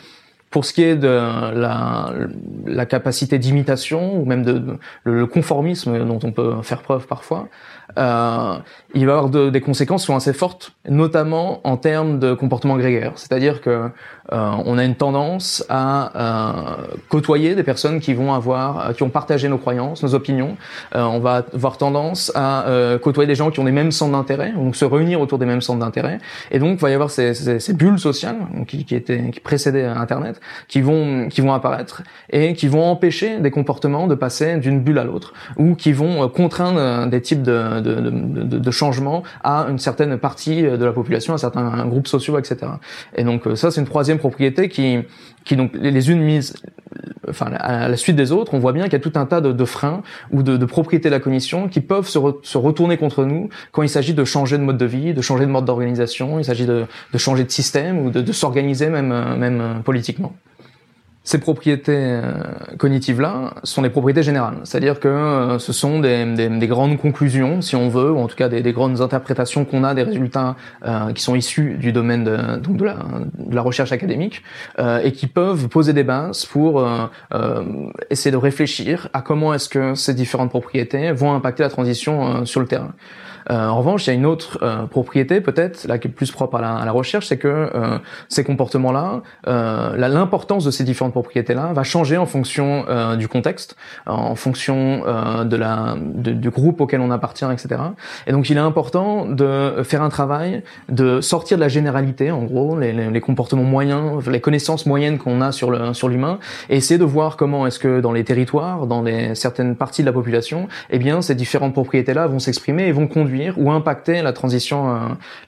Pour 0.50 0.64
ce 0.64 0.72
qui 0.72 0.82
est 0.82 0.96
de 0.96 1.08
la, 1.08 2.86
capacité 2.86 3.38
d'imitation 3.38 4.18
ou 4.18 4.24
même 4.24 4.42
de, 4.42 4.78
le 5.04 5.26
conformisme 5.26 6.06
dont 6.06 6.20
on 6.22 6.32
peut 6.32 6.62
faire 6.62 6.80
preuve 6.80 7.06
parfois, 7.06 7.48
euh, 7.96 8.58
il 8.94 9.06
va 9.06 9.12
y 9.12 9.16
avoir 9.16 9.30
de, 9.30 9.50
des 9.50 9.60
conséquences 9.60 10.02
qui 10.02 10.06
sont 10.06 10.16
assez 10.16 10.32
fortes, 10.32 10.72
notamment 10.88 11.60
en 11.64 11.76
termes 11.76 12.18
de 12.18 12.34
comportement 12.34 12.76
grégaire. 12.76 13.12
C'est-à-dire 13.16 13.60
que 13.60 13.90
euh, 14.32 14.50
on 14.66 14.76
a 14.76 14.84
une 14.84 14.94
tendance 14.94 15.64
à 15.68 16.12
euh, 16.16 16.86
côtoyer 17.08 17.54
des 17.54 17.62
personnes 17.62 18.00
qui 18.00 18.12
vont 18.12 18.34
avoir, 18.34 18.94
qui 18.94 19.02
ont 19.02 19.08
partagé 19.08 19.48
nos 19.48 19.58
croyances, 19.58 20.02
nos 20.02 20.14
opinions. 20.14 20.56
Euh, 20.94 21.02
on 21.02 21.18
va 21.18 21.44
avoir 21.54 21.78
tendance 21.78 22.30
à 22.34 22.66
euh, 22.66 22.98
côtoyer 22.98 23.26
des 23.26 23.34
gens 23.34 23.50
qui 23.50 23.60
ont 23.60 23.64
les 23.64 23.72
mêmes 23.72 23.92
centres 23.92 24.12
d'intérêt, 24.12 24.52
donc 24.52 24.76
se 24.76 24.84
réunir 24.84 25.20
autour 25.20 25.38
des 25.38 25.46
mêmes 25.46 25.62
centres 25.62 25.80
d'intérêt. 25.80 26.18
Et 26.50 26.58
donc, 26.58 26.78
il 26.78 26.80
va 26.80 26.90
y 26.90 26.94
avoir 26.94 27.10
ces, 27.10 27.34
ces, 27.34 27.58
ces 27.58 27.72
bulles 27.72 27.98
sociales 27.98 28.36
qui, 28.66 28.84
qui, 28.84 28.94
étaient, 28.94 29.30
qui 29.30 29.40
précédaient 29.40 29.84
Internet, 29.84 30.40
qui 30.68 30.82
vont, 30.82 31.28
qui 31.28 31.40
vont 31.40 31.54
apparaître 31.54 32.02
et 32.30 32.52
qui 32.52 32.68
vont 32.68 32.84
empêcher 32.84 33.38
des 33.38 33.50
comportements 33.50 34.06
de 34.06 34.14
passer 34.14 34.56
d'une 34.58 34.80
bulle 34.80 34.98
à 34.98 35.04
l'autre, 35.04 35.32
ou 35.56 35.74
qui 35.74 35.92
vont 35.92 36.28
contraindre 36.28 37.06
des 37.08 37.22
types 37.22 37.42
de 37.42 37.77
de, 37.80 37.94
de, 38.00 38.58
de, 38.58 38.70
changement 38.70 39.22
à 39.42 39.66
une 39.68 39.78
certaine 39.78 40.16
partie 40.18 40.62
de 40.62 40.84
la 40.84 40.92
population, 40.92 41.34
à 41.34 41.38
certains 41.38 41.86
groupes 41.86 42.08
sociaux, 42.08 42.38
etc. 42.38 42.72
Et 43.16 43.24
donc 43.24 43.46
euh, 43.46 43.56
ça, 43.56 43.70
c'est 43.70 43.80
une 43.80 43.86
troisième 43.86 44.18
propriété 44.18 44.68
qui, 44.68 44.98
qui 45.44 45.56
donc 45.56 45.72
les 45.74 46.10
unes 46.10 46.20
mises, 46.20 46.54
enfin 47.28 47.46
à 47.52 47.88
la 47.88 47.96
suite 47.96 48.16
des 48.16 48.32
autres, 48.32 48.54
on 48.54 48.58
voit 48.58 48.72
bien 48.72 48.84
qu'il 48.84 48.94
y 48.94 48.96
a 48.96 49.00
tout 49.00 49.12
un 49.14 49.26
tas 49.26 49.40
de, 49.40 49.64
freins 49.64 50.02
ou 50.30 50.42
de, 50.42 50.56
de, 50.56 50.64
propriétés 50.64 51.08
de 51.08 51.14
la 51.14 51.20
cognition 51.20 51.68
qui 51.68 51.80
peuvent 51.80 52.08
se, 52.08 52.18
se 52.42 52.58
retourner 52.58 52.96
contre 52.96 53.24
nous 53.24 53.48
quand 53.72 53.82
il 53.82 53.88
s'agit 53.88 54.14
de 54.14 54.24
changer 54.24 54.58
de 54.58 54.62
mode 54.62 54.78
de 54.78 54.86
vie, 54.86 55.14
de 55.14 55.22
changer 55.22 55.46
de 55.46 55.50
mode 55.50 55.64
d'organisation, 55.64 56.38
il 56.38 56.44
s'agit 56.44 56.66
de, 56.66 56.86
de, 57.12 57.18
changer 57.18 57.44
de 57.44 57.50
système 57.50 57.98
ou 57.98 58.10
de, 58.10 58.20
de 58.20 58.32
s'organiser 58.32 58.88
même, 58.88 59.08
même 59.36 59.60
euh, 59.60 59.78
politiquement 59.80 60.34
ces 61.28 61.36
propriétés 61.36 61.92
euh, 61.94 62.32
cognitives-là 62.78 63.52
sont 63.62 63.82
des 63.82 63.90
propriétés 63.90 64.22
générales, 64.22 64.56
c'est-à-dire 64.64 64.98
que 64.98 65.08
euh, 65.08 65.58
ce 65.58 65.74
sont 65.74 66.00
des, 66.00 66.24
des, 66.24 66.48
des, 66.48 66.66
grandes 66.66 66.96
conclusions, 66.96 67.60
si 67.60 67.76
on 67.76 67.90
veut, 67.90 68.10
ou 68.10 68.18
en 68.18 68.28
tout 68.28 68.34
cas 68.34 68.48
des, 68.48 68.62
des 68.62 68.72
grandes 68.72 69.02
interprétations 69.02 69.66
qu'on 69.66 69.84
a 69.84 69.92
des 69.92 70.04
résultats 70.04 70.56
euh, 70.86 71.12
qui 71.12 71.22
sont 71.22 71.34
issus 71.34 71.76
du 71.78 71.92
domaine 71.92 72.24
de, 72.24 72.56
donc 72.56 72.78
de, 72.78 72.84
la, 72.86 72.96
de 73.36 73.54
la 73.54 73.60
recherche 73.60 73.92
académique 73.92 74.42
euh, 74.78 75.02
et 75.04 75.12
qui 75.12 75.26
peuvent 75.26 75.68
poser 75.68 75.92
des 75.92 76.02
bases 76.02 76.46
pour 76.46 76.80
euh, 76.80 77.06
essayer 78.08 78.30
de 78.30 78.38
réfléchir 78.38 79.10
à 79.12 79.20
comment 79.20 79.52
est-ce 79.52 79.68
que 79.68 79.94
ces 79.94 80.14
différentes 80.14 80.48
propriétés 80.48 81.12
vont 81.12 81.34
impacter 81.34 81.62
la 81.62 81.68
transition 81.68 82.46
sur 82.46 82.60
le 82.60 82.66
terrain. 82.66 82.94
Euh, 83.50 83.66
en 83.66 83.78
revanche, 83.78 84.06
il 84.06 84.10
y 84.10 84.12
a 84.12 84.14
une 84.14 84.26
autre 84.26 84.58
euh, 84.62 84.86
propriété 84.86 85.40
peut-être, 85.40 85.86
là 85.86 85.98
qui 85.98 86.08
est 86.08 86.10
plus 86.10 86.30
propre 86.30 86.56
à 86.56 86.60
la, 86.60 86.74
à 86.76 86.84
la 86.84 86.92
recherche, 86.92 87.26
c'est 87.26 87.38
que 87.38 87.48
euh, 87.48 87.98
ces 88.28 88.44
comportements-là, 88.44 89.22
l'importance 89.46 90.64
de 90.64 90.70
ces 90.70 90.84
différentes 90.84 91.12
propriétés-là 91.12 91.72
va 91.72 91.82
changer 91.82 92.16
en 92.16 92.26
fonction 92.26 92.84
du 93.16 93.28
contexte, 93.28 93.76
en 94.06 94.34
fonction 94.34 95.02
de 95.44 95.56
la 95.56 95.96
de, 95.98 96.32
du 96.32 96.50
groupe 96.50 96.80
auquel 96.80 97.00
on 97.00 97.10
appartient, 97.10 97.44
etc. 97.44 97.80
Et 98.26 98.32
donc, 98.32 98.50
il 98.50 98.56
est 98.56 98.60
important 98.60 99.26
de 99.26 99.82
faire 99.84 100.02
un 100.02 100.08
travail, 100.08 100.62
de 100.88 101.20
sortir 101.20 101.56
de 101.56 101.62
la 101.62 101.68
généralité, 101.68 102.30
en 102.30 102.44
gros, 102.44 102.78
les, 102.78 102.92
les, 102.92 103.10
les 103.10 103.20
comportements 103.20 103.62
moyens, 103.62 104.26
les 104.28 104.40
connaissances 104.40 104.86
moyennes 104.86 105.18
qu'on 105.18 105.40
a 105.40 105.52
sur 105.52 105.70
le 105.70 105.92
sur 105.94 106.08
l'humain, 106.08 106.38
et 106.68 106.76
essayer 106.76 106.98
de 106.98 107.04
voir 107.04 107.36
comment 107.36 107.66
est-ce 107.66 107.78
que 107.78 108.00
dans 108.00 108.12
les 108.12 108.24
territoires, 108.24 108.86
dans 108.86 109.02
les 109.02 109.34
certaines 109.34 109.76
parties 109.76 110.02
de 110.02 110.06
la 110.06 110.12
population, 110.12 110.68
eh 110.90 110.98
bien, 110.98 111.22
ces 111.22 111.34
différentes 111.34 111.72
propriétés-là 111.72 112.26
vont 112.26 112.38
s'exprimer 112.38 112.86
et 112.86 112.92
vont 112.92 113.06
conduire 113.06 113.37
ou 113.56 113.70
impacter 113.70 114.22
la 114.22 114.32
transition, 114.32 114.90
euh, 114.90 114.98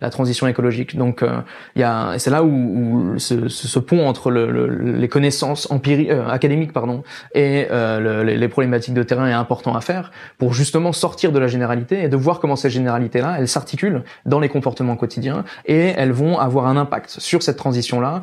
la 0.00 0.10
transition 0.10 0.46
écologique. 0.46 0.96
Donc, 0.96 1.22
euh, 1.22 1.40
il 1.76 1.82
a, 1.82 2.18
c'est 2.18 2.30
là 2.30 2.42
où, 2.42 2.48
où 2.48 3.18
ce, 3.18 3.48
ce, 3.48 3.78
pont 3.78 4.06
entre 4.06 4.30
le, 4.30 4.50
le, 4.50 4.66
les 4.66 5.08
connaissances 5.08 5.70
empiriques, 5.70 6.10
euh, 6.10 6.28
académiques, 6.28 6.72
pardon, 6.72 7.02
et 7.34 7.66
le, 7.70 8.22
les, 8.22 8.48
problématiques 8.48 8.94
de 8.94 9.02
terrain 9.02 9.28
est 9.28 9.32
important 9.32 9.74
à 9.74 9.80
faire 9.80 10.10
pour 10.38 10.54
justement 10.54 10.92
sortir 10.92 11.32
de 11.32 11.38
la 11.38 11.46
généralité 11.46 12.02
et 12.02 12.08
de 12.08 12.16
voir 12.16 12.40
comment 12.40 12.56
ces 12.56 12.70
généralités-là, 12.70 13.36
elles 13.38 13.48
s'articulent 13.48 14.02
dans 14.26 14.40
les 14.40 14.48
comportements 14.48 14.96
quotidiens 14.96 15.44
et 15.66 15.94
elles 15.96 16.12
vont 16.12 16.38
avoir 16.38 16.66
un 16.66 16.76
impact 16.76 17.10
sur 17.18 17.42
cette 17.42 17.56
transition-là 17.56 18.22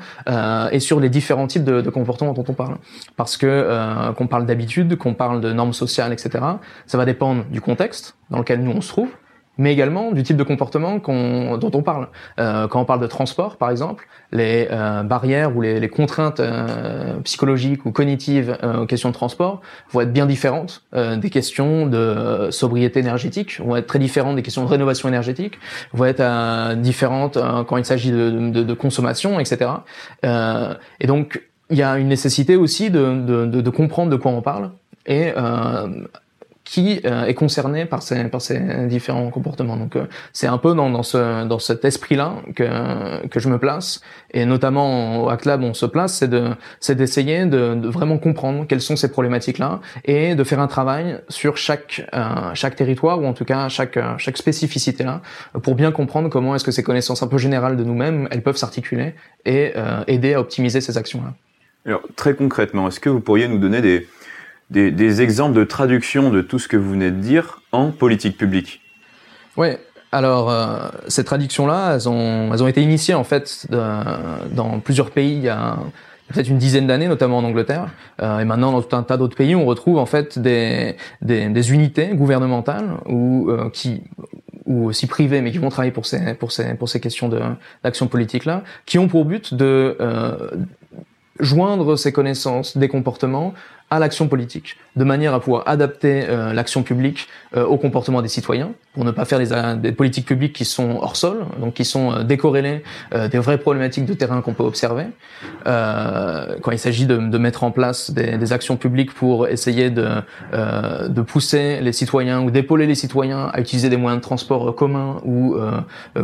et 0.72 0.80
sur 0.80 1.00
les 1.00 1.10
différents 1.10 1.48
types 1.48 1.64
de, 1.64 1.82
de, 1.82 1.90
comportements 1.90 2.34
dont 2.34 2.44
on 2.48 2.54
parle. 2.54 2.78
Parce 3.16 3.38
que 3.38 4.12
qu'on 4.14 4.28
parle 4.28 4.46
d'habitude, 4.46 4.98
qu'on 4.98 5.14
parle 5.14 5.40
de 5.42 5.52
normes 5.54 5.74
sociales, 5.74 6.12
etc. 6.14 6.44
Ça 6.86 6.98
va 6.98 7.06
dépendre 7.06 7.46
du 7.46 7.62
contexte 7.62 8.16
dans 8.30 8.40
lequel 8.40 8.62
nous 8.62 8.72
on 8.72 8.82
se 8.82 8.90
trouve 8.90 9.10
mais 9.58 9.74
également 9.74 10.12
du 10.12 10.24
type 10.24 10.38
de 10.38 10.44
comportement 10.44 10.98
dont 10.98 11.72
on 11.74 11.82
parle. 11.82 12.08
Euh, 12.40 12.68
quand 12.68 12.82
on 12.82 12.86
parle 12.86 13.02
de 13.02 13.08
transport, 13.08 13.58
par 13.58 13.70
exemple, 13.70 14.08
les 14.32 14.68
euh, 14.72 15.04
barrières 15.04 15.56
ou 15.56 15.62
les, 15.62 15.80
les 15.80 15.90
contraintes 15.90 16.40
euh, 16.40 17.20
psychologiques 17.24 17.86
ou 17.86 17.92
cognitives 17.92 18.58
euh, 18.64 18.82
aux 18.82 18.86
questions 18.86 19.10
de 19.10 19.14
transport 19.14 19.62
vont 19.92 20.02
être 20.02 20.14
bien 20.14 20.26
différentes 20.26 20.84
euh, 20.94 21.16
des 21.16 21.30
questions 21.30 21.86
de 21.86 22.50
sobriété 22.52 23.00
énergétique, 23.00 23.60
vont 23.60 23.76
être 23.76 23.88
très 23.88 24.00
différentes 24.00 24.36
des 24.36 24.42
questions 24.44 24.64
de 24.64 24.70
rénovation 24.70 25.08
énergétique, 25.08 25.60
vont 25.94 26.06
être 26.06 26.20
euh, 26.22 26.76
différentes 26.76 27.38
quand 27.68 27.78
il 27.78 27.86
s'agit 27.86 28.12
de, 28.12 28.50
de, 28.52 28.64
de, 28.64 28.74
consommation, 28.74 29.40
etc. 29.40 29.72
et 30.24 31.08
donc, 31.08 31.42
il 31.70 31.78
y 31.78 31.84
a 31.84 31.98
une 31.98 32.08
nécessité 32.08 32.56
aussi 32.56 32.90
de, 32.90 33.46
de, 33.46 33.70
comprendre 33.70 34.12
de 34.12 34.16
quoi 34.16 34.32
on 34.32 34.42
parle 34.42 34.72
et 35.06 35.32
qui 36.70 37.00
euh, 37.06 37.26
est 37.26 37.34
concerné 37.34 37.86
par 37.86 38.04
ces, 38.04 38.26
par 38.26 38.42
ces 38.42 38.60
différents 38.88 39.30
comportements. 39.30 39.78
Donc 39.78 39.96
euh, 39.96 40.06
c'est 40.34 40.48
un 40.48 40.58
peu 40.58 40.74
dans, 40.74 40.90
dans, 40.90 41.04
ce, 41.04 41.46
dans 41.46 41.60
cet 41.60 41.86
esprit-là 41.86 42.36
que, 42.56 43.26
que 43.28 43.40
je 43.40 43.48
me 43.48 43.58
place, 43.58 44.02
et 44.32 44.46
notamment 44.46 45.24
au 45.24 45.30
Hack 45.30 45.48
on 45.48 45.74
se 45.74 45.86
place, 45.86 46.16
c'est 46.16 46.28
de 46.28 46.50
c'est 46.82 46.96
d'essayer 46.96 47.46
de, 47.46 47.76
de, 47.76 47.88
vraiment 47.88 48.18
comprendre 48.18 48.66
quelles 48.68 48.82
sont 48.82 48.98
ces 48.98 49.10
problématiques-là 49.10 49.80
et 50.04 50.36
de 50.36 50.44
faire 50.44 50.60
un 50.60 50.68
travail 50.68 51.22
sur 51.30 51.56
chaque 51.56 52.06
euh, 52.14 52.54
chaque 52.54 52.76
territoire 52.76 53.22
ou 53.22 53.26
en 53.26 53.34
tout 53.34 53.46
cas 53.46 53.70
chaque 53.70 53.98
chaque 54.18 54.38
spécificité 54.38 55.06
là 55.06 55.22
pour 55.64 55.76
bien 55.76 55.92
comprendre 55.92 56.30
comment 56.30 56.54
est-ce 56.54 56.66
que 56.66 56.72
ces 56.72 56.84
connaissances 56.84 57.24
un 57.24 57.28
peu 57.28 57.38
générales 57.38 57.78
de 57.78 57.84
nous-mêmes 57.86 58.28
elles 58.30 58.44
peuvent 58.44 58.58
s'articuler 58.58 59.16
et 59.46 59.74
aider 60.08 60.34
à 60.34 60.42
optimiser 60.42 60.82
ces 60.82 60.98
actions-là. 60.98 61.34
Alors 61.86 62.02
très 62.18 62.36
concrètement, 62.36 62.90
est-ce 62.90 63.00
que 63.00 63.10
vous 63.10 63.22
pourriez 63.22 63.48
nous 63.48 63.60
donner 63.60 63.82
des 63.82 64.08
des, 64.70 64.92
des, 64.92 65.22
exemples 65.22 65.56
de 65.56 65.64
traduction 65.64 66.30
de 66.30 66.42
tout 66.42 66.60
ce 66.60 66.68
que 66.68 66.78
vous 66.78 66.92
venez 66.92 67.12
de 67.12 67.20
dire 67.20 67.62
en 67.72 67.92
politique 67.92 68.38
publique. 68.38 68.82
Oui, 69.56 69.70
alors 70.12 70.50
euh, 70.50 70.90
ces 71.08 71.24
traductions-là, 71.24 71.96
elles 71.96 72.10
ont, 72.10 72.54
elles 72.54 72.64
ont 72.64 72.68
été 72.68 72.82
initiées 72.82 73.14
en 73.14 73.24
fait 73.24 73.68
dans 73.70 74.80
plusieurs 74.80 75.12
pays 75.12 75.36
il 75.36 75.44
y 75.44 75.50
a 75.50 75.78
peut-être 76.34 76.50
une 76.50 76.58
dizaine 76.58 76.88
d'années, 76.88 77.08
notamment 77.08 77.38
en 77.38 77.44
Angleterre, 77.44 77.90
euh, 78.22 78.40
et 78.40 78.46
maintenant 78.46 78.72
dans 78.72 78.82
tout 78.82 78.96
un 78.96 79.04
tas 79.04 79.18
d'autres 79.18 79.38
pays, 79.38 79.56
on 79.56 79.66
retrouve 79.66 79.98
en 79.98 80.06
fait 80.06 80.40
des, 80.40 80.96
des, 81.22 81.48
des 81.50 81.74
unités 81.74 82.08
gouvernementales 82.14 82.90
ou 83.08 83.50
euh, 83.50 83.70
qui 83.70 84.04
ou 84.66 84.88
aussi 84.88 85.08
privées, 85.08 85.40
mais 85.40 85.52
qui 85.52 85.60
vont 85.60 85.70
travailler 85.70 85.94
pour 85.94 86.06
ces 86.06 86.34
pour 86.34 86.52
ces 86.52 86.74
pour 86.74 86.90
ces 86.90 87.00
questions 87.00 87.30
d'action 87.84 88.08
politique 88.08 88.44
là, 88.44 88.64
qui 88.86 89.00
ont 89.00 89.08
pour 89.08 89.24
but 89.24 89.54
de 89.54 89.96
euh, 90.02 90.52
joindre 91.40 91.96
ces 91.96 92.12
connaissances 92.12 92.78
des 92.78 92.90
comportements 92.90 93.54
à 93.90 94.00
l'action 94.00 94.28
politique, 94.28 94.76
de 94.98 95.04
manière 95.06 95.34
à 95.34 95.40
pouvoir 95.40 95.64
adapter 95.66 96.26
euh, 96.28 96.52
l'action 96.52 96.84
publique 96.84 97.30
euh, 97.56 97.64
au 97.66 97.78
comportement 97.78 98.22
des 98.22 98.28
citoyens, 98.28 98.72
pour 98.94 99.06
ne 99.06 99.12
pas 99.12 99.24
faire 99.24 99.40
des, 99.40 99.80
des, 99.80 99.94
politiques 99.94 100.26
publiques 100.26 100.54
qui 100.54 100.66
sont 100.66 100.98
hors 101.02 101.16
sol, 101.16 101.46
donc 101.62 101.76
qui 101.76 101.86
sont 101.86 102.12
euh, 102.12 102.24
décorrélées 102.24 102.84
des 103.32 103.40
vraies 103.40 103.58
problématiques 103.58 104.06
de 104.06 104.14
terrain 104.14 104.42
qu'on 104.42 104.54
peut 104.54 104.64
observer. 104.64 105.06
quand 105.64 106.72
il 106.72 106.80
s'agit 106.80 107.06
de, 107.06 107.18
de, 107.18 107.38
mettre 107.38 107.64
en 107.64 107.72
place 107.72 108.12
des, 108.12 108.38
des, 108.38 108.54
actions 108.54 108.76
publiques 108.76 109.14
pour 109.14 109.48
essayer 109.48 109.90
de, 109.90 110.08
de 110.54 111.22
pousser 111.22 111.80
les 111.82 111.94
citoyens 111.94 112.42
ou 112.42 112.52
d'épauler 112.52 112.86
les 112.86 112.96
citoyens 112.96 113.50
à 113.54 113.60
utiliser 113.62 113.90
des 113.90 113.98
moyens 113.98 114.22
de 114.22 114.24
transport 114.24 114.76
communs 114.76 115.22
ou 115.24 115.56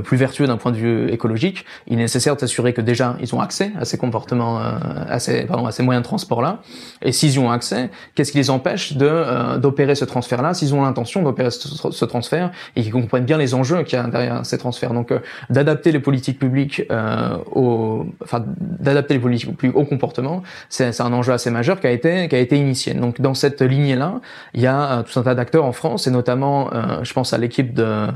plus 0.04 0.18
vertueux 0.18 0.48
d'un 0.48 0.58
point 0.58 0.72
de 0.72 0.78
vue 0.78 1.10
écologique, 1.10 1.66
il 1.88 1.94
est 1.94 2.04
nécessaire 2.04 2.36
de 2.36 2.42
s'assurer 2.42 2.74
que 2.74 2.82
déjà 2.82 3.18
ils 3.22 3.34
ont 3.36 3.40
accès 3.40 3.72
à 3.80 3.86
ces 3.86 3.98
comportements, 3.98 4.60
à 4.60 5.20
ces, 5.20 5.46
pardon, 5.46 5.66
à 5.66 5.72
ces 5.72 5.84
moyens 5.84 6.04
de 6.04 6.08
transport 6.08 6.42
là, 6.42 6.62
et 7.02 7.12
s'ils 7.12 7.40
ont 7.40 7.53
accès, 7.54 7.90
qu'est-ce 8.16 8.32
qui 8.32 8.38
les 8.38 8.50
empêche 8.50 8.94
de 8.94 9.08
euh, 9.08 9.58
d'opérer 9.58 9.96
ce 9.96 10.06
transfert-là 10.06 10.54
s'ils 10.54 10.74
ont 10.74 10.82
l'intention 10.82 11.22
d'opérer 11.22 11.52
ce, 11.52 12.06
transfert 12.06 12.52
et 12.76 12.82
qu'ils 12.82 12.92
comprennent 12.92 13.26
bien 13.26 13.38
les 13.38 13.54
enjeux 13.54 13.84
qu'il 13.84 13.98
y 13.98 14.02
a 14.02 14.08
derrière 14.08 14.46
ces 14.46 14.58
transferts. 14.58 14.94
Donc, 14.94 15.12
euh, 15.12 15.20
d'adapter 15.50 15.92
les 15.92 16.00
politiques 16.00 16.40
publiques 16.40 16.84
euh, 16.92 17.38
au, 17.52 18.06
enfin, 18.24 18.44
d'adapter 18.58 19.14
les 19.14 19.20
politiques 19.20 19.56
publiques 19.56 19.78
au 19.78 19.86
comportement, 19.86 20.44
c'est 20.70 21.00
un 21.00 21.14
enjeu 21.14 21.34
assez 21.34 21.50
majeur 21.50 21.80
qui 21.80 21.88
a 21.88 21.92
été 21.92 22.28
qui 22.28 22.36
a 22.36 22.40
été 22.40 22.58
initié. 22.58 22.94
Donc, 22.94 23.22
dans 23.22 23.34
cette 23.34 23.62
lignée-là, 23.62 24.20
il 24.54 24.62
y 24.62 24.68
a 24.68 25.04
tout 25.04 25.20
un 25.20 25.24
tas 25.24 25.36
d'acteurs 25.36 25.66
en 25.66 25.72
France 25.74 26.08
et 26.08 26.12
notamment, 26.12 26.70
je 27.04 27.14
pense 27.14 27.34
à 27.34 27.38
l'équipe 27.38 27.74
de 27.74 28.08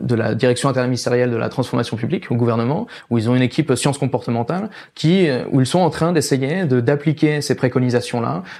de 0.00 0.14
la 0.14 0.34
direction 0.34 0.68
interministérielle 0.68 1.30
de 1.30 1.36
la 1.36 1.48
transformation 1.48 1.96
publique 1.96 2.30
au 2.30 2.36
gouvernement, 2.36 2.86
où 3.10 3.18
ils 3.18 3.30
ont 3.30 3.36
une 3.36 3.42
équipe 3.42 3.74
sciences 3.74 3.98
comportementales 3.98 4.70
qui 4.94 5.28
où 5.50 5.60
ils 5.60 5.66
sont 5.66 5.78
en 5.78 5.90
train 5.90 6.12
d'essayer 6.12 6.64
de 6.64 6.80
d'appliquer 6.80 7.40
ces 7.40 7.54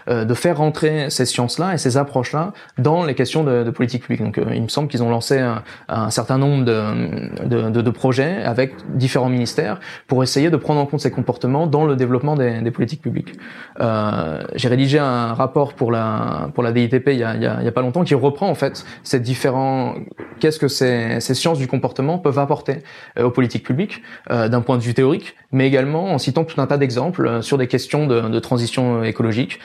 euh, 0.08 0.24
de 0.24 0.34
faire 0.34 0.58
rentrer 0.58 1.10
ces 1.10 1.26
sciences-là 1.26 1.74
et 1.74 1.78
ces 1.78 1.96
approches-là 1.96 2.52
dans 2.78 3.04
les 3.04 3.14
questions 3.14 3.44
de, 3.44 3.70
politique 3.70 4.02
publique. 4.02 4.22
Donc, 4.22 4.38
euh, 4.38 4.44
il 4.54 4.62
me 4.62 4.68
semble 4.68 4.88
qu'ils 4.88 5.02
ont 5.02 5.10
lancé 5.10 5.40
un, 5.88 6.10
certain 6.10 6.38
nombre 6.38 6.64
de, 6.64 7.90
projets 7.90 8.42
avec 8.42 8.74
différents 8.96 9.28
ministères 9.28 9.78
pour 10.08 10.22
essayer 10.22 10.50
de 10.50 10.56
prendre 10.56 10.80
en 10.80 10.86
compte 10.86 11.00
ces 11.00 11.10
comportements 11.10 11.66
dans 11.66 11.84
le 11.84 11.96
développement 11.96 12.34
des, 12.34 12.70
politiques 12.70 13.02
publiques. 13.02 13.34
Euh, 13.80 14.42
J'ai 14.54 14.68
rédigé 14.68 14.98
un 14.98 15.32
rapport 15.34 15.74
pour 15.74 15.92
la 15.92 16.48
pour 16.54 16.64
la 16.64 16.72
DITP 16.72 17.08
il 17.08 17.18
y 17.18 17.24
a, 17.24 17.72
pas 17.72 17.82
longtemps 17.82 18.04
qui 18.04 18.14
reprend 18.14 18.48
en 18.48 18.54
fait 18.54 18.84
ces 19.04 19.20
différents 19.20 19.94
qu'est-ce 20.40 20.58
que 20.58 20.68
ces, 20.68 21.20
ces 21.20 21.34
sciences 21.34 21.58
du 21.58 21.68
comportement 21.68 22.18
peuvent 22.18 22.38
apporter 22.38 22.82
aux 23.20 23.30
politiques 23.30 23.64
publiques 23.64 24.02
d'un 24.28 24.60
point 24.60 24.76
de 24.76 24.82
vue 24.82 24.94
théorique, 24.94 25.36
mais 25.54 25.66
également 25.66 26.12
en 26.12 26.18
citant 26.18 26.44
tout 26.44 26.60
un 26.60 26.66
tas 26.66 26.76
d'exemples 26.76 27.42
sur 27.42 27.56
des 27.56 27.68
questions 27.68 28.06
de, 28.06 28.38
transition 28.40 29.04
écologique. 29.04 29.60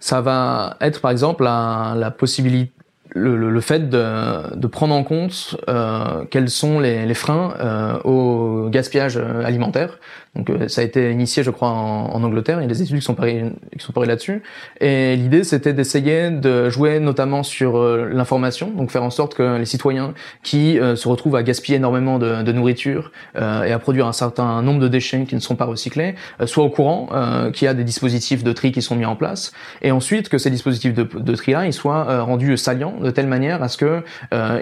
Ça 0.00 0.20
va 0.20 0.76
être 0.80 1.00
par 1.00 1.10
exemple 1.10 1.44
la 1.44 2.10
possibilité 2.16 2.72
le, 3.10 3.50
le, 3.50 3.60
fait 3.60 3.90
de, 3.90 4.56
de, 4.56 4.66
prendre 4.66 4.94
en 4.94 5.04
compte 5.04 5.56
euh, 5.68 6.24
quels 6.30 6.48
sont 6.48 6.80
les, 6.80 7.06
les 7.06 7.14
freins 7.14 7.54
euh, 7.60 7.98
au 8.04 8.68
gaspillage 8.70 9.16
alimentaire. 9.16 9.98
Donc 10.34 10.50
euh, 10.50 10.68
ça 10.68 10.80
a 10.80 10.84
été 10.84 11.10
initié, 11.12 11.42
je 11.42 11.50
crois, 11.50 11.68
en, 11.68 12.10
en, 12.12 12.22
Angleterre. 12.24 12.58
Il 12.58 12.62
y 12.62 12.64
a 12.64 12.68
des 12.68 12.82
études 12.82 12.96
qui 12.96 13.04
sont 13.04 13.14
parées, 13.14 13.44
qui 13.76 13.84
sont 13.84 13.92
parées 13.92 14.06
là-dessus. 14.06 14.42
Et 14.80 15.16
l'idée, 15.16 15.44
c'était 15.44 15.72
d'essayer 15.72 16.30
de 16.30 16.68
jouer 16.70 16.98
notamment 16.98 17.42
sur 17.42 17.78
euh, 17.78 18.10
l'information, 18.12 18.70
donc 18.70 18.90
faire 18.90 19.04
en 19.04 19.10
sorte 19.10 19.34
que 19.34 19.56
les 19.58 19.64
citoyens 19.64 20.14
qui 20.42 20.78
euh, 20.78 20.96
se 20.96 21.08
retrouvent 21.08 21.36
à 21.36 21.42
gaspiller 21.42 21.76
énormément 21.76 22.18
de, 22.18 22.42
de 22.42 22.52
nourriture 22.52 23.12
et 23.36 23.72
à 23.72 23.78
produire 23.78 24.06
un 24.06 24.12
certain 24.12 24.62
nombre 24.62 24.80
de 24.80 24.88
déchets 24.88 25.24
qui 25.24 25.34
ne 25.34 25.40
sont 25.40 25.56
pas 25.56 25.64
recyclés, 25.64 26.14
soient 26.44 26.64
au 26.64 26.70
courant 26.70 27.08
qu'il 27.52 27.66
y 27.66 27.68
a 27.68 27.74
des 27.74 27.84
dispositifs 27.84 28.44
de 28.44 28.52
tri 28.52 28.72
qui 28.72 28.82
sont 28.82 28.96
mis 28.96 29.04
en 29.04 29.16
place, 29.16 29.52
et 29.82 29.90
ensuite 29.90 30.28
que 30.28 30.38
ces 30.38 30.50
dispositifs 30.50 30.94
de, 30.94 31.02
de 31.02 31.34
tri-là, 31.34 31.66
ils 31.66 31.72
soient 31.72 32.22
rendus 32.22 32.56
de 33.00 33.10
telle 33.10 33.26
manière 33.26 33.62
à 33.62 33.68
ce 33.68 33.76
que 33.76 34.02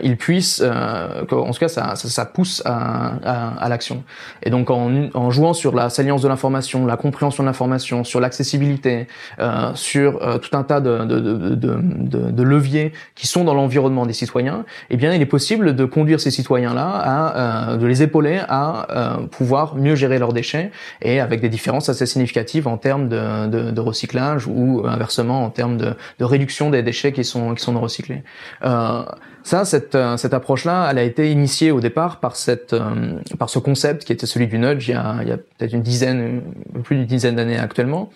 ils 0.03 0.17
puissent, 0.17 0.63
en 0.63 1.25
tout 1.27 1.59
cas, 1.59 1.69
ça, 1.69 1.95
ça, 1.97 2.09
ça 2.09 2.27
pousse 2.27 2.63
à, 2.65 3.15
à, 3.25 3.65
à 3.65 3.69
l'action. 3.69 4.03
Et 4.43 4.51
donc 4.51 4.71
en, 4.71 5.09
en 5.15 5.31
jouant 5.31 5.53
sur 5.53 5.75
la 5.75 5.91
salience 5.91 6.23
de 6.23 6.29
l'information, 6.29 6.87
la 6.87 6.97
compréhension 6.97 7.43
de 7.43 7.49
l'information, 7.49 8.05
sur 8.05 8.21
l'accessibilité, 8.21 9.07
euh, 9.39 9.73
sur 9.75 10.23
euh, 10.23 10.39
tout 10.39 10.57
un 10.57 10.63
tas 10.63 10.81
de, 10.81 11.05
de, 11.05 11.21
de, 11.21 12.31
de, 12.31 12.43
leviers 12.43 12.93
qui 13.15 13.27
sont 13.27 13.45
dans 13.45 13.55
l'environnement 13.55 14.07
des 14.07 14.13
citoyens, 14.13 14.65
eh 14.91 14.97
bien, 14.97 15.15
il 15.15 15.23
est 15.23 15.27
possible 15.27 15.75
de 15.75 15.85
conduire 15.85 16.21
ces 16.21 16.31
citoyens-là 16.31 16.89
à, 16.89 17.73
euh, 17.73 17.77
de 17.77 17.87
les 17.87 18.03
épauler 18.03 18.41
à 18.49 18.87
euh, 18.91 19.27
pouvoir 19.27 19.77
mieux 19.77 19.95
gérer 19.95 20.19
leurs 20.19 20.33
déchets 20.33 20.71
et 21.01 21.21
avec 21.21 21.41
des 21.41 21.49
différences 21.49 21.89
assez 21.89 22.07
significatives 22.07 22.67
en 22.67 22.77
termes 22.77 23.09
de, 23.09 23.71
de, 23.71 23.81
recyclage 23.81 24.47
ou 24.47 24.83
inversement 24.87 25.45
en 25.45 25.51
termes 25.51 25.77
de, 25.77 25.95
réduction 26.21 26.71
des 26.71 26.83
déchets 26.83 27.13
qui 27.13 27.25
sont 27.25 27.55
qui 27.55 27.63
sont 27.63 27.73
non 27.73 27.81
recyclés. 27.81 28.22
Euh, 28.63 29.05
ça, 29.43 29.65
cette, 29.65 29.95
euh, 29.95 30.17
cette 30.17 30.35
approche-là, 30.35 30.89
elle 30.91 30.99
a 30.99 31.03
été 31.03 31.31
initiée 31.31 31.71
au 31.71 31.81
départ 31.81 32.21
par 32.21 32.37
cette, 32.37 32.73
euh, 32.73 33.19
par 33.39 33.51
ce 33.51 33.59
concept 33.59 34.05
qui 34.05 34.13
était 34.13 34.27
celui 34.27 34.47
du 34.47 34.59
nudge 34.59 34.89
il 34.89 34.93
y 34.93 34.95
a, 34.95 35.17
il 35.23 35.29
y 35.29 35.33
a 35.33 35.37
peut-être 35.37 35.73
une 35.73 35.83
dizaine, 35.83 36.43
plus 36.85 36.97
d'une 36.97 37.07
dizaine 37.07 37.37
d'années 37.37 37.59
actuellement, 37.59 38.11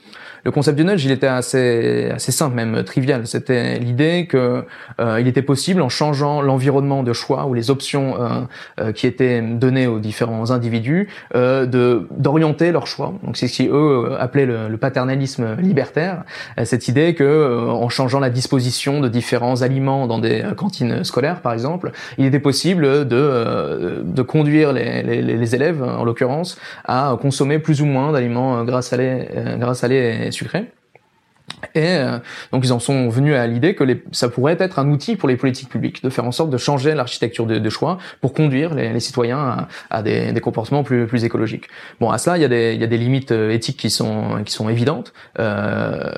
le 0.47 0.53
concept 0.53 0.79
du 0.79 0.85
nudge, 0.85 1.05
il 1.05 1.11
était 1.11 1.27
assez, 1.27 2.09
assez 2.15 2.31
simple, 2.31 2.55
même 2.55 2.85
trivial. 2.85 3.27
C'était 3.27 3.81
l'idée 3.81 4.29
que 4.31 4.65
euh, 5.01 5.21
il 5.21 5.27
était 5.27 5.43
possible, 5.43 5.83
en 5.83 5.89
changeant 5.89 6.41
l'environnement 6.41 7.03
de 7.03 7.13
choix 7.13 7.47
ou 7.47 7.55
les 7.55 7.69
options 7.69 8.15
euh, 8.15 8.29
euh, 8.79 8.93
qui 8.93 9.09
étaient 9.09 9.43
données 9.43 9.89
aux 9.89 9.99
différents 9.99 10.53
individus, 10.53 11.09
de 11.35 12.07
d'orienter 12.17 12.71
leur 12.71 12.87
choix. 12.87 13.13
Donc 13.25 13.37
c'est 13.37 13.49
ce 13.49 13.65
eux 13.65 14.17
appelaient 14.21 14.47
le, 14.47 14.69
le 14.69 14.77
paternalisme 14.77 15.57
libertaire. 15.57 16.23
cette 16.63 16.87
idée 16.87 17.15
que, 17.15 17.69
en 17.69 17.89
changeant 17.89 18.21
la 18.21 18.31
disposition 18.31 19.01
de 19.01 19.09
différents 19.09 19.63
aliments 19.63 20.07
dans 20.07 20.21
des 20.21 20.45
cantines 20.57 21.03
scolaires, 21.03 21.16
par 21.43 21.53
exemple, 21.53 21.93
il 22.19 22.27
était 22.27 22.41
possible 22.41 23.07
de 23.07 24.03
de 24.05 24.23
conduire 24.23 24.73
les, 24.73 25.03
les, 25.03 25.55
élèves, 25.55 25.83
en 25.83 26.05
l'occurrence, 26.05 26.59
à 26.85 27.17
consommer 27.21 27.59
plus 27.59 27.83
ou 27.83 27.87
moins 27.87 28.13
d'aliments 28.13 28.65
gras 28.65 28.83
salés, 28.83 29.29
gras 29.59 29.75
salés 29.75 30.31
sucré. 30.31 30.73
Et 31.75 31.83
euh, 31.85 32.19
donc 32.53 32.65
ils 32.65 32.73
en 32.73 32.79
sont 32.79 33.09
venus 33.09 33.35
à 33.35 33.47
l'idée 33.47 33.75
que 33.75 33.85
les, 33.85 34.03
ça 34.13 34.29
pourrait 34.29 34.57
être 34.59 34.79
un 34.79 34.91
outil 34.91 35.17
pour 35.17 35.29
les 35.29 35.37
politiques 35.37 35.69
publiques, 35.69 36.03
de 36.03 36.11
faire 36.11 36.25
en 36.25 36.33
sorte 36.33 36.51
de 36.51 36.59
changer 36.59 36.95
l'architecture 36.95 37.47
de, 37.47 37.59
de, 37.59 37.71
choix 37.71 37.99
pour 38.21 38.33
conduire 38.33 38.75
les, 38.75 38.93
les 38.93 39.01
citoyens 39.01 39.39
à, 39.39 39.69
à 39.91 40.03
des, 40.03 40.33
des, 40.33 40.41
comportements 40.41 40.83
plus, 40.83 41.07
plus 41.07 41.25
écologiques. 41.25 41.67
Bon, 42.01 42.11
à 42.11 42.19
cela, 42.19 42.37
il 42.37 42.43
y 42.43 42.45
a 42.45 42.49
des, 42.49 42.75
il 42.75 42.81
y 42.81 42.85
a 42.85 42.87
des 42.87 42.99
limites 42.99 43.33
euh, 43.33 43.51
éthiques 43.51 43.77
qui 43.77 43.91
sont, 43.91 44.43
qui 44.45 44.53
sont 44.53 44.69
évidentes. 44.69 45.13
Euh, 45.39 46.11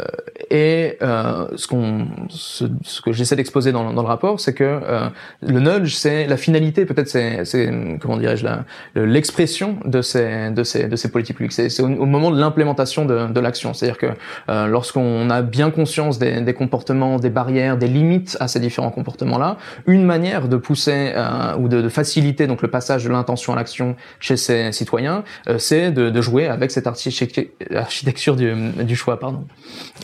et 0.50 0.96
euh, 1.02 1.46
ce, 1.56 1.66
qu'on, 1.66 2.08
ce, 2.28 2.64
ce, 2.82 3.00
que 3.00 3.12
j'essaie 3.12 3.36
d'exposer 3.36 3.72
dans, 3.72 3.92
dans, 3.92 4.02
le 4.02 4.08
rapport, 4.08 4.40
c'est 4.40 4.54
que 4.54 4.64
euh, 4.64 5.08
le 5.42 5.60
nudge, 5.60 5.94
c'est 5.94 6.26
la 6.26 6.36
finalité, 6.36 6.86
peut-être 6.86 7.08
c'est, 7.08 7.70
comment 8.00 8.16
dirais-je, 8.16 8.46
l'expression 8.94 9.78
de 9.84 10.02
ces, 10.02 10.50
de, 10.50 10.62
ces, 10.62 10.88
de 10.88 10.96
ces 10.96 11.10
politiques 11.10 11.36
publiques. 11.36 11.52
C'est, 11.52 11.80
au, 11.80 12.06
moment 12.06 12.30
de 12.30 12.40
l'implémentation 12.40 13.04
de, 13.04 13.26
de 13.26 13.40
l'action. 13.40 13.74
C'est-à-dire 13.74 13.98
que 13.98 14.66
lorsqu'on 14.68 15.00
on 15.00 15.30
bien 15.42 15.70
conscience 15.70 16.18
des, 16.18 16.54
comportements, 16.54 17.18
des 17.18 17.30
barrières, 17.30 17.76
des 17.76 17.88
limites 17.88 18.36
à 18.40 18.48
ces 18.48 18.60
différents 18.60 18.90
comportements-là. 18.90 19.56
Une 19.86 20.04
manière 20.04 20.48
de 20.48 20.56
pousser 20.56 21.12
euh, 21.14 21.56
ou 21.56 21.68
de, 21.68 21.88
faciliter 21.88 22.46
donc 22.46 22.62
le 22.62 22.68
passage 22.68 23.04
de 23.04 23.10
l'intention 23.10 23.52
à 23.52 23.56
l'action 23.56 23.96
chez 24.20 24.36
ces 24.36 24.72
citoyens, 24.72 25.24
euh, 25.48 25.58
c'est 25.58 25.90
de, 25.90 26.20
jouer 26.20 26.48
avec 26.48 26.70
cette 26.70 26.86
architecture 26.86 28.36
du, 28.36 28.54
du 28.82 28.96
choix. 28.96 29.20
Pardon. 29.20 29.44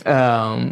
Euh, 0.07 0.69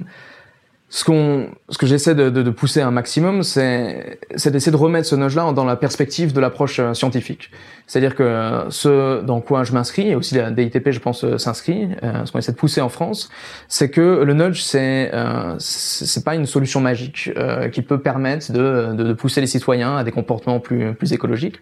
ce 0.93 1.03
qu'on, 1.05 1.47
ce 1.69 1.79
que 1.79 1.87
j'essaie 1.87 2.13
de, 2.13 2.29
de, 2.29 2.43
de, 2.43 2.49
pousser 2.51 2.79
un 2.79 2.91
maximum, 2.91 3.41
c'est, 3.41 4.19
c'est 4.35 4.51
d'essayer 4.51 4.71
de 4.71 4.77
remettre 4.77 5.07
ce 5.07 5.15
nudge-là 5.15 5.51
dans 5.51 5.65
la 5.65 5.75
perspective 5.75 6.33
de 6.33 6.39
l'approche 6.39 6.77
euh, 6.79 6.93
scientifique. 6.93 7.49
C'est-à-dire 7.87 8.15
que 8.15 8.65
ce 8.69 9.21
dans 9.21 9.41
quoi 9.41 9.63
je 9.63 9.73
m'inscris, 9.73 10.09
et 10.09 10.15
aussi 10.15 10.35
la 10.35 10.51
DITP, 10.51 10.91
je 10.91 10.99
pense, 10.99 11.23
euh, 11.23 11.37
s'inscrit, 11.37 11.89
euh, 12.03 12.25
ce 12.25 12.31
qu'on 12.31 12.39
essaie 12.39 12.51
de 12.51 12.57
pousser 12.57 12.81
en 12.81 12.89
France, 12.89 13.29
c'est 13.67 13.89
que 13.89 14.23
le 14.23 14.33
nudge, 14.33 14.61
c'est, 14.61 15.11
euh, 15.13 15.55
c'est 15.59 16.23
pas 16.23 16.35
une 16.35 16.45
solution 16.45 16.79
magique 16.79 17.31
euh, 17.37 17.69
qui 17.69 17.81
peut 17.81 17.99
permettre 17.99 18.51
de, 18.51 18.93
de, 18.93 19.03
de, 19.03 19.13
pousser 19.13 19.41
les 19.41 19.47
citoyens 19.47 19.97
à 19.97 20.03
des 20.03 20.11
comportements 20.11 20.59
plus, 20.59 20.93
plus 20.93 21.13
écologiques. 21.13 21.61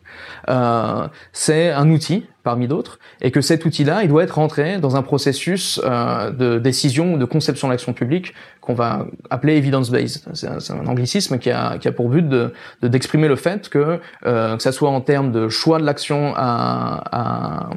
C'est 1.33 1.71
un 1.71 1.89
outil 1.89 2.25
parmi 2.43 2.67
d'autres, 2.67 2.97
et 3.21 3.29
que 3.29 3.39
cet 3.39 3.65
outil-là, 3.65 4.01
il 4.01 4.09
doit 4.09 4.23
être 4.23 4.35
rentré 4.35 4.79
dans 4.79 4.95
un 4.95 5.03
processus 5.03 5.79
de 5.79 6.57
décision 6.57 7.13
ou 7.13 7.17
de 7.17 7.25
conception 7.25 7.67
de 7.67 7.73
l'action 7.73 7.93
publique 7.93 8.33
qu'on 8.61 8.73
va 8.73 9.05
appeler 9.29 9.57
evidence-based. 9.57 10.23
C'est 10.33 10.71
un, 10.71 10.87
anglicisme 10.87 11.37
qui 11.37 11.51
a, 11.51 11.77
qui 11.77 11.87
a 11.87 11.91
pour 11.91 12.09
but 12.09 12.27
de, 12.27 12.51
d'exprimer 12.81 13.27
le 13.27 13.35
fait 13.35 13.69
que, 13.69 13.99
que 14.23 14.57
ça 14.59 14.71
soit 14.71 14.89
en 14.89 15.01
termes 15.01 15.31
de 15.31 15.49
choix 15.49 15.77
de 15.77 15.85
l'action 15.85 16.10
à, 16.11 17.03
à, 17.11 17.69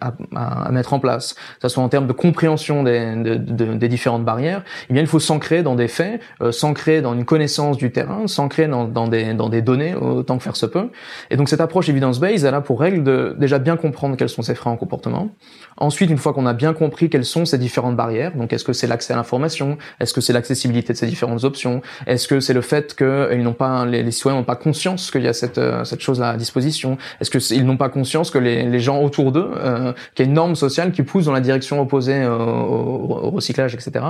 à, 0.00 0.66
à, 0.66 0.72
mettre 0.72 0.92
en 0.92 0.98
place, 0.98 1.34
que 1.34 1.40
ça 1.62 1.68
soit 1.68 1.82
en 1.82 1.88
termes 1.88 2.06
de 2.06 2.12
compréhension 2.12 2.82
des, 2.82 3.14
de, 3.16 3.34
de, 3.36 3.74
des 3.74 3.88
différentes 3.88 4.24
barrières, 4.24 4.62
eh 4.88 4.92
bien 4.92 5.02
il 5.02 5.08
faut 5.08 5.20
s'ancrer 5.20 5.62
dans 5.62 5.74
des 5.74 5.88
faits, 5.88 6.20
euh, 6.40 6.52
s'ancrer 6.52 7.02
dans 7.02 7.14
une 7.14 7.24
connaissance 7.24 7.76
du 7.76 7.92
terrain, 7.92 8.26
s'ancrer 8.26 8.68
dans, 8.68 8.84
dans, 8.84 9.08
des, 9.08 9.34
dans 9.34 9.48
des 9.48 9.62
données 9.62 9.94
autant 9.94 10.38
que 10.38 10.42
faire 10.42 10.56
se 10.56 10.66
peut. 10.66 10.90
Et 11.30 11.36
donc 11.36 11.48
cette 11.48 11.60
approche 11.60 11.88
evidence-based, 11.88 12.44
elle 12.46 12.54
a 12.54 12.60
pour 12.60 12.80
règle 12.80 13.02
de 13.02 13.36
déjà 13.38 13.58
bien 13.58 13.76
comprendre 13.76 14.16
quels 14.16 14.28
sont 14.28 14.42
ces 14.42 14.54
freins 14.54 14.72
en 14.72 14.76
comportement. 14.76 15.30
Ensuite, 15.76 16.10
une 16.10 16.18
fois 16.18 16.32
qu'on 16.32 16.46
a 16.46 16.52
bien 16.52 16.74
compris 16.74 17.10
quelles 17.10 17.24
sont 17.24 17.44
ces 17.44 17.58
différentes 17.58 17.96
barrières, 17.96 18.36
donc 18.36 18.52
est-ce 18.52 18.64
que 18.64 18.72
c'est 18.72 18.86
l'accès 18.86 19.12
à 19.12 19.16
l'information, 19.16 19.78
est-ce 20.00 20.12
que 20.12 20.20
c'est 20.20 20.32
l'accessibilité 20.32 20.92
de 20.92 20.98
ces 20.98 21.06
différentes 21.06 21.44
options, 21.44 21.82
est-ce 22.06 22.28
que 22.28 22.40
c'est 22.40 22.54
le 22.54 22.60
fait 22.60 22.94
que 22.94 23.30
ils 23.32 23.42
n'ont 23.42 23.52
pas 23.52 23.84
les, 23.86 24.10
citoyens 24.10 24.38
n'ont 24.38 24.44
pas 24.44 24.56
conscience 24.56 25.10
qu'il 25.10 25.22
y 25.22 25.28
a 25.28 25.32
cette 25.32 25.58
euh, 25.58 25.84
cette 25.84 26.00
chose 26.00 26.22
à 26.22 26.36
disposition, 26.36 26.98
est-ce 27.20 27.30
que 27.30 27.38
ils 27.52 27.64
n'ont 27.64 27.76
pas 27.82 27.88
conscience 27.88 28.30
que 28.30 28.38
les, 28.38 28.78
gens 28.78 29.02
autour 29.02 29.32
d'eux, 29.32 29.50
euh, 29.56 29.92
qu'il 30.14 30.24
y 30.24 30.28
a 30.28 30.28
une 30.28 30.34
norme 30.34 30.54
sociale 30.54 30.92
qui 30.92 31.02
pousse 31.02 31.24
dans 31.24 31.32
la 31.32 31.40
direction 31.40 31.80
opposée 31.80 32.24
au, 32.24 33.30
recyclage, 33.34 33.74
etc. 33.74 34.04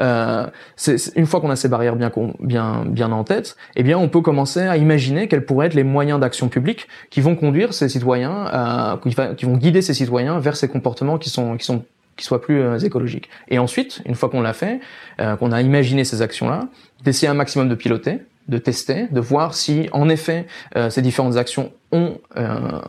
Euh, 0.00 0.46
c'est, 0.76 0.96
une 1.16 1.26
fois 1.26 1.40
qu'on 1.40 1.50
a 1.50 1.56
ces 1.56 1.68
barrières 1.68 1.96
bien 1.96 2.10
bien 2.40 2.84
bien 2.86 3.10
en 3.12 3.24
tête, 3.24 3.56
eh 3.76 3.82
bien 3.82 3.96
on 3.98 4.08
peut 4.08 4.20
commencer 4.20 4.60
à 4.60 4.76
imaginer 4.76 5.28
quels 5.28 5.44
pourraient 5.46 5.68
être 5.68 5.74
les 5.74 5.84
moyens 5.84 6.20
d'action 6.20 6.48
publique 6.48 6.86
qui 7.10 7.20
vont 7.20 7.34
conduire 7.34 7.72
ces 7.72 7.88
citoyens, 7.88 8.36
euh, 8.52 9.34
qui 9.34 9.46
vont 9.46 9.56
guider 9.56 9.80
ces 9.80 9.94
citoyens 9.94 10.38
vers 10.38 10.56
ces 10.56 10.68
comportements 10.68 11.18
qui 11.18 11.30
sont 11.30 11.56
qui 11.56 11.64
sont 11.64 11.84
qui 12.16 12.24
soient 12.24 12.40
plus 12.40 12.60
euh, 12.60 12.78
écologiques. 12.78 13.28
Et 13.48 13.58
ensuite, 13.58 14.02
une 14.06 14.14
fois 14.14 14.28
qu'on 14.28 14.40
l'a 14.40 14.52
fait, 14.52 14.80
euh, 15.20 15.36
qu'on 15.36 15.52
a 15.52 15.60
imaginé 15.60 16.04
ces 16.04 16.22
actions-là, 16.22 16.68
d'essayer 17.04 17.28
un 17.28 17.34
maximum 17.34 17.68
de 17.68 17.74
piloter, 17.74 18.20
de 18.48 18.58
tester, 18.58 19.06
de 19.10 19.20
voir 19.20 19.54
si 19.54 19.88
en 19.92 20.08
effet 20.08 20.46
euh, 20.76 20.90
ces 20.90 21.02
différentes 21.02 21.36
actions 21.36 21.72
ont, 21.92 22.18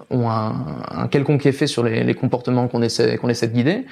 ont 0.09 0.29
un, 0.29 0.83
un, 0.89 1.07
quelconque 1.07 1.45
effet 1.45 1.67
sur 1.67 1.83
les, 1.83 2.03
les 2.03 2.13
comportements 2.15 2.67
qu'on 2.67 2.81
essaie, 2.81 3.17
qu'on 3.17 3.29
essaie 3.29 3.47
de 3.47 3.53
guider, 3.53 3.85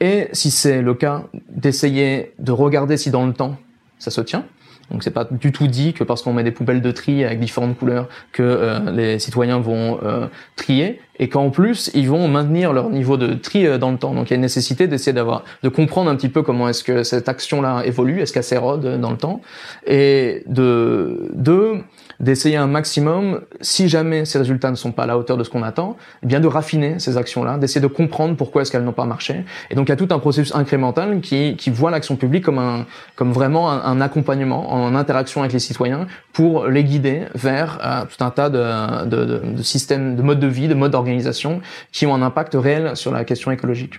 et 0.00 0.28
si 0.32 0.50
c'est 0.50 0.82
le 0.82 0.94
cas, 0.94 1.24
d'essayer 1.48 2.32
de 2.38 2.52
regarder 2.52 2.96
si 2.96 3.10
dans 3.10 3.26
le 3.26 3.32
temps 3.32 3.56
ça 3.98 4.10
se 4.10 4.20
tient, 4.20 4.44
donc 4.90 5.02
c'est 5.04 5.10
pas 5.10 5.24
du 5.30 5.52
tout 5.52 5.66
dit 5.66 5.92
que 5.92 6.04
parce 6.04 6.22
qu'on 6.22 6.32
met 6.32 6.42
des 6.42 6.50
poubelles 6.50 6.82
de 6.82 6.90
tri 6.90 7.24
avec 7.24 7.38
différentes 7.38 7.78
couleurs 7.78 8.08
que 8.32 8.42
euh, 8.42 8.90
les 8.90 9.18
citoyens 9.18 9.60
vont 9.60 10.00
euh, 10.02 10.26
trier 10.56 11.00
et 11.18 11.28
qu'en 11.28 11.50
plus 11.50 11.90
ils 11.94 12.08
vont 12.08 12.26
maintenir 12.28 12.72
leur 12.72 12.90
niveau 12.90 13.16
de 13.16 13.34
tri 13.34 13.66
euh, 13.66 13.78
dans 13.78 13.92
le 13.92 13.98
temps. 13.98 14.14
Donc 14.14 14.28
il 14.28 14.30
y 14.30 14.34
a 14.34 14.36
une 14.36 14.42
nécessité 14.42 14.88
d'essayer 14.88 15.12
d'avoir 15.12 15.44
de 15.62 15.68
comprendre 15.68 16.10
un 16.10 16.16
petit 16.16 16.28
peu 16.28 16.42
comment 16.42 16.68
est-ce 16.68 16.82
que 16.82 17.02
cette 17.02 17.28
action-là 17.28 17.82
évolue, 17.84 18.20
est-ce 18.20 18.32
qu'elle 18.32 18.44
s'érode 18.44 19.00
dans 19.00 19.10
le 19.10 19.18
temps? 19.18 19.40
Et 19.86 20.42
de 20.46 21.30
de 21.34 21.82
d'essayer 22.20 22.56
un 22.56 22.66
maximum, 22.66 23.40
si 23.60 23.88
jamais 23.88 24.24
ces 24.24 24.38
résultats 24.38 24.70
ne 24.70 24.76
sont 24.76 24.92
pas 24.92 25.04
à 25.04 25.06
la 25.06 25.18
hauteur 25.18 25.36
de 25.36 25.44
ce 25.44 25.50
qu'on 25.50 25.62
attend, 25.62 25.96
eh 26.22 26.26
bien 26.26 26.38
de 26.38 26.46
raffiner 26.46 26.98
ces 26.98 27.16
actions-là, 27.16 27.58
d'essayer 27.58 27.80
de 27.80 27.86
comprendre 27.86 28.36
pourquoi 28.36 28.62
est-ce 28.62 28.70
qu'elles 28.70 28.84
n'ont 28.84 28.92
pas 28.92 29.06
marché. 29.06 29.44
Et 29.70 29.74
donc 29.74 29.88
il 29.88 29.90
y 29.90 29.92
a 29.92 29.96
tout 29.96 30.08
un 30.10 30.18
processus 30.18 30.54
incrémental 30.54 31.20
qui, 31.20 31.56
qui 31.56 31.70
voit 31.70 31.90
l'action 31.90 32.16
publique 32.16 32.44
comme 32.44 32.58
un, 32.58 32.86
comme 33.16 33.32
vraiment 33.32 33.70
un, 33.70 34.00
accompagnement 34.00 34.72
en 34.72 34.94
interaction 34.94 35.40
avec 35.40 35.52
les 35.52 35.58
citoyens 35.58 36.06
pour 36.32 36.66
les 36.66 36.84
guider 36.84 37.24
vers 37.34 37.78
euh, 37.82 38.04
tout 38.04 38.22
un 38.24 38.30
tas 38.30 38.48
de, 38.48 39.06
de, 39.06 39.54
de, 39.56 39.62
systèmes, 39.62 40.16
de 40.16 40.22
modes 40.22 40.40
de 40.40 40.46
vie, 40.46 40.68
de 40.68 40.74
modes 40.74 40.92
d'organisation 40.92 41.60
qui 41.92 42.06
ont 42.06 42.14
un 42.14 42.22
impact 42.22 42.54
réel 42.54 42.96
sur 42.96 43.12
la 43.12 43.24
question 43.24 43.50
écologique. 43.50 43.94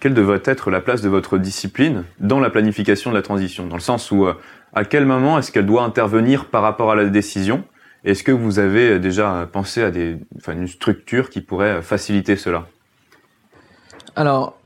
Quelle 0.00 0.14
devrait 0.14 0.42
être 0.44 0.70
la 0.70 0.80
place 0.80 1.02
de 1.02 1.08
votre 1.08 1.38
discipline 1.38 2.04
dans 2.20 2.38
la 2.38 2.50
planification 2.50 3.10
de 3.10 3.16
la 3.16 3.22
transition? 3.22 3.66
Dans 3.66 3.74
le 3.74 3.80
sens 3.80 4.12
où 4.12 4.26
euh, 4.26 4.34
à 4.74 4.84
quel 4.84 5.06
moment 5.06 5.38
est-ce 5.38 5.52
qu'elle 5.52 5.66
doit 5.66 5.82
intervenir 5.82 6.46
par 6.46 6.62
rapport 6.62 6.90
à 6.90 6.94
la 6.94 7.06
décision? 7.06 7.64
Est-ce 8.04 8.22
que 8.22 8.32
vous 8.32 8.58
avez 8.58 8.98
déjà 8.98 9.48
pensé 9.52 9.82
à 9.82 9.90
des, 9.90 10.16
enfin, 10.36 10.52
une 10.52 10.68
structure 10.68 11.30
qui 11.30 11.40
pourrait 11.40 11.82
faciliter 11.82 12.36
cela? 12.36 12.66
Alors, 14.14 14.56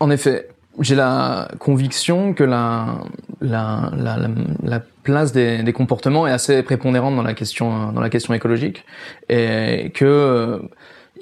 en 0.00 0.10
effet, 0.10 0.48
j'ai 0.80 0.94
la 0.94 1.48
conviction 1.58 2.34
que 2.34 2.44
la, 2.44 2.98
la, 3.40 3.90
la, 3.96 4.28
la 4.62 4.80
place 5.02 5.32
des, 5.32 5.62
des, 5.62 5.72
comportements 5.72 6.26
est 6.26 6.32
assez 6.32 6.62
prépondérante 6.62 7.14
dans 7.14 7.22
la 7.22 7.34
question, 7.34 7.92
dans 7.92 8.00
la 8.00 8.10
question 8.10 8.34
écologique 8.34 8.84
et 9.28 9.90
que 9.94 10.62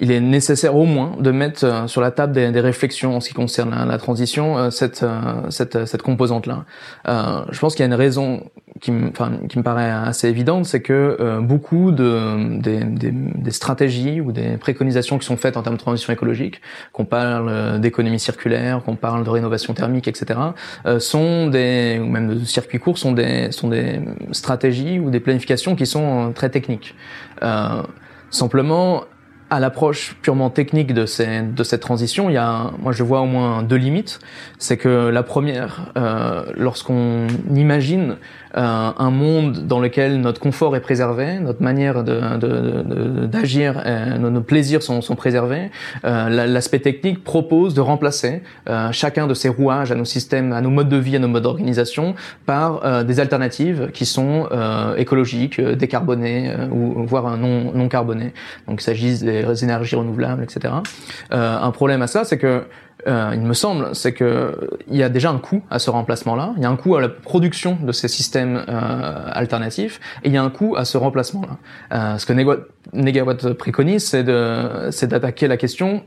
il 0.01 0.11
est 0.11 0.19
nécessaire 0.19 0.75
au 0.75 0.85
moins 0.85 1.15
de 1.19 1.31
mettre 1.31 1.63
euh, 1.63 1.87
sur 1.87 2.01
la 2.01 2.09
table 2.11 2.33
des, 2.33 2.59
réflexions 2.59 3.15
en 3.15 3.19
ce 3.19 3.29
qui 3.29 3.35
concerne 3.35 3.69
la, 3.87 3.97
transition 3.99 4.57
euh, 4.57 4.69
cette, 4.71 5.03
euh, 5.03 5.49
cette, 5.49 5.85
cette 5.85 6.01
composante-là. 6.01 6.65
Euh, 7.07 7.45
je 7.51 7.59
pense 7.59 7.75
qu'il 7.75 7.83
y 7.83 7.87
a 7.87 7.87
une 7.87 7.93
raison 7.93 8.49
qui 8.81 8.91
me, 8.91 9.11
qui 9.47 9.59
me 9.59 9.63
paraît 9.63 9.91
assez 9.91 10.27
évidente, 10.27 10.65
c'est 10.65 10.81
que 10.81 11.39
beaucoup 11.41 11.91
de 11.91 12.57
des, 12.59 12.83
des, 12.83 13.11
des, 13.11 13.51
stratégies 13.51 14.21
ou 14.21 14.31
des 14.31 14.57
préconisations 14.57 15.19
qui 15.19 15.25
sont 15.25 15.37
faites 15.37 15.55
en 15.55 15.61
termes 15.61 15.75
de 15.75 15.81
transition 15.81 16.11
écologique, 16.11 16.61
qu'on 16.91 17.05
parle 17.05 17.79
d'économie 17.79 18.19
circulaire, 18.19 18.81
qu'on 18.83 18.95
parle 18.95 19.23
de 19.23 19.29
rénovation 19.29 19.75
thermique, 19.75 20.07
etc., 20.07 20.39
sont 20.97 21.47
des 21.47 21.99
ou 22.01 22.07
même 22.07 22.39
de 22.39 22.43
circuits 22.43 22.79
courts 22.79 22.97
sont 22.97 23.11
des 23.11 23.51
sont 23.51 23.67
des 23.67 23.99
stratégies 24.31 24.99
ou 24.99 25.11
des 25.11 25.19
planifications 25.19 25.75
qui 25.75 25.85
sont 25.85 26.31
très 26.33 26.49
techniques. 26.49 26.95
simplement, 28.31 29.03
à 29.51 29.59
l'approche 29.59 30.15
purement 30.21 30.49
technique 30.49 30.93
de, 30.93 31.05
ces, 31.05 31.41
de 31.41 31.63
cette 31.63 31.81
transition, 31.81 32.29
il 32.29 32.33
y 32.33 32.37
a, 32.37 32.71
moi 32.81 32.93
je 32.93 33.03
vois 33.03 33.19
au 33.19 33.25
moins 33.25 33.63
deux 33.63 33.75
limites. 33.75 34.19
C'est 34.57 34.77
que 34.77 35.09
la 35.09 35.23
première, 35.23 35.91
euh, 35.97 36.45
lorsqu'on 36.55 37.27
imagine 37.53 38.15
euh, 38.57 38.91
un 38.97 39.11
monde 39.11 39.67
dans 39.67 39.79
lequel 39.79 40.21
notre 40.21 40.39
confort 40.39 40.75
est 40.75 40.81
préservé, 40.81 41.39
notre 41.39 41.61
manière 41.61 42.03
d'agir, 42.03 43.73
de, 43.75 43.79
de, 43.79 43.87
euh, 43.87 44.17
nos, 44.17 44.41
plaisirs 44.41 44.83
sont, 44.83 45.01
sont 45.01 45.15
préservés. 45.15 45.69
Euh, 46.05 46.29
L'aspect 46.29 46.79
technique 46.79 47.23
propose 47.23 47.73
de 47.73 47.81
remplacer 47.81 48.43
euh, 48.69 48.91
chacun 48.91 49.27
de 49.27 49.33
ces 49.33 49.49
rouages 49.49 49.91
à 49.91 49.95
nos 49.95 50.05
systèmes, 50.05 50.53
à 50.53 50.61
nos 50.61 50.69
modes 50.69 50.89
de 50.89 50.97
vie, 50.97 51.17
à 51.17 51.19
nos 51.19 51.27
modes 51.27 51.43
d'organisation 51.43 52.15
par 52.45 52.85
euh, 52.85 53.03
des 53.03 53.19
alternatives 53.19 53.91
qui 53.93 54.05
sont 54.05 54.47
écologiques, 54.97 55.59
décarbonées 55.59 56.53
ou 56.71 57.03
voire 57.05 57.37
non, 57.37 57.73
non 57.73 57.89
carbonées. 57.89 58.33
Donc 58.67 58.81
il 58.81 58.83
s'agit 58.83 59.19
des 59.19 59.40
énergies 59.63 59.95
renouvelables, 59.95 60.43
etc. 60.43 60.73
un 61.31 61.71
problème 61.71 62.01
à 62.01 62.07
ça, 62.07 62.23
c'est 62.23 62.37
que 62.37 62.63
euh, 63.07 63.31
il 63.33 63.41
me 63.41 63.53
semble, 63.53 63.95
c'est 63.95 64.13
que 64.13 64.69
il 64.87 64.97
y 64.97 65.03
a 65.03 65.09
déjà 65.09 65.31
un 65.31 65.39
coût 65.39 65.63
à 65.69 65.79
ce 65.79 65.89
remplacement-là. 65.89 66.53
Il 66.57 66.63
y 66.63 66.65
a 66.65 66.69
un 66.69 66.75
coût 66.75 66.95
à 66.95 67.01
la 67.01 67.09
production 67.09 67.77
de 67.81 67.91
ces 67.91 68.07
systèmes 68.07 68.63
euh, 68.67 69.29
alternatifs, 69.31 69.99
et 70.23 70.27
il 70.27 70.33
y 70.33 70.37
a 70.37 70.43
un 70.43 70.49
coût 70.49 70.75
à 70.75 70.85
ce 70.85 70.97
remplacement-là. 70.97 71.57
Euh, 71.93 72.17
ce 72.17 72.25
que 72.25 72.33
Negawatt 72.93 73.53
préconise, 73.53 74.05
c'est 74.05 74.23
de, 74.23 74.89
c'est 74.91 75.07
d'attaquer 75.07 75.47
la 75.47 75.57
question 75.57 76.03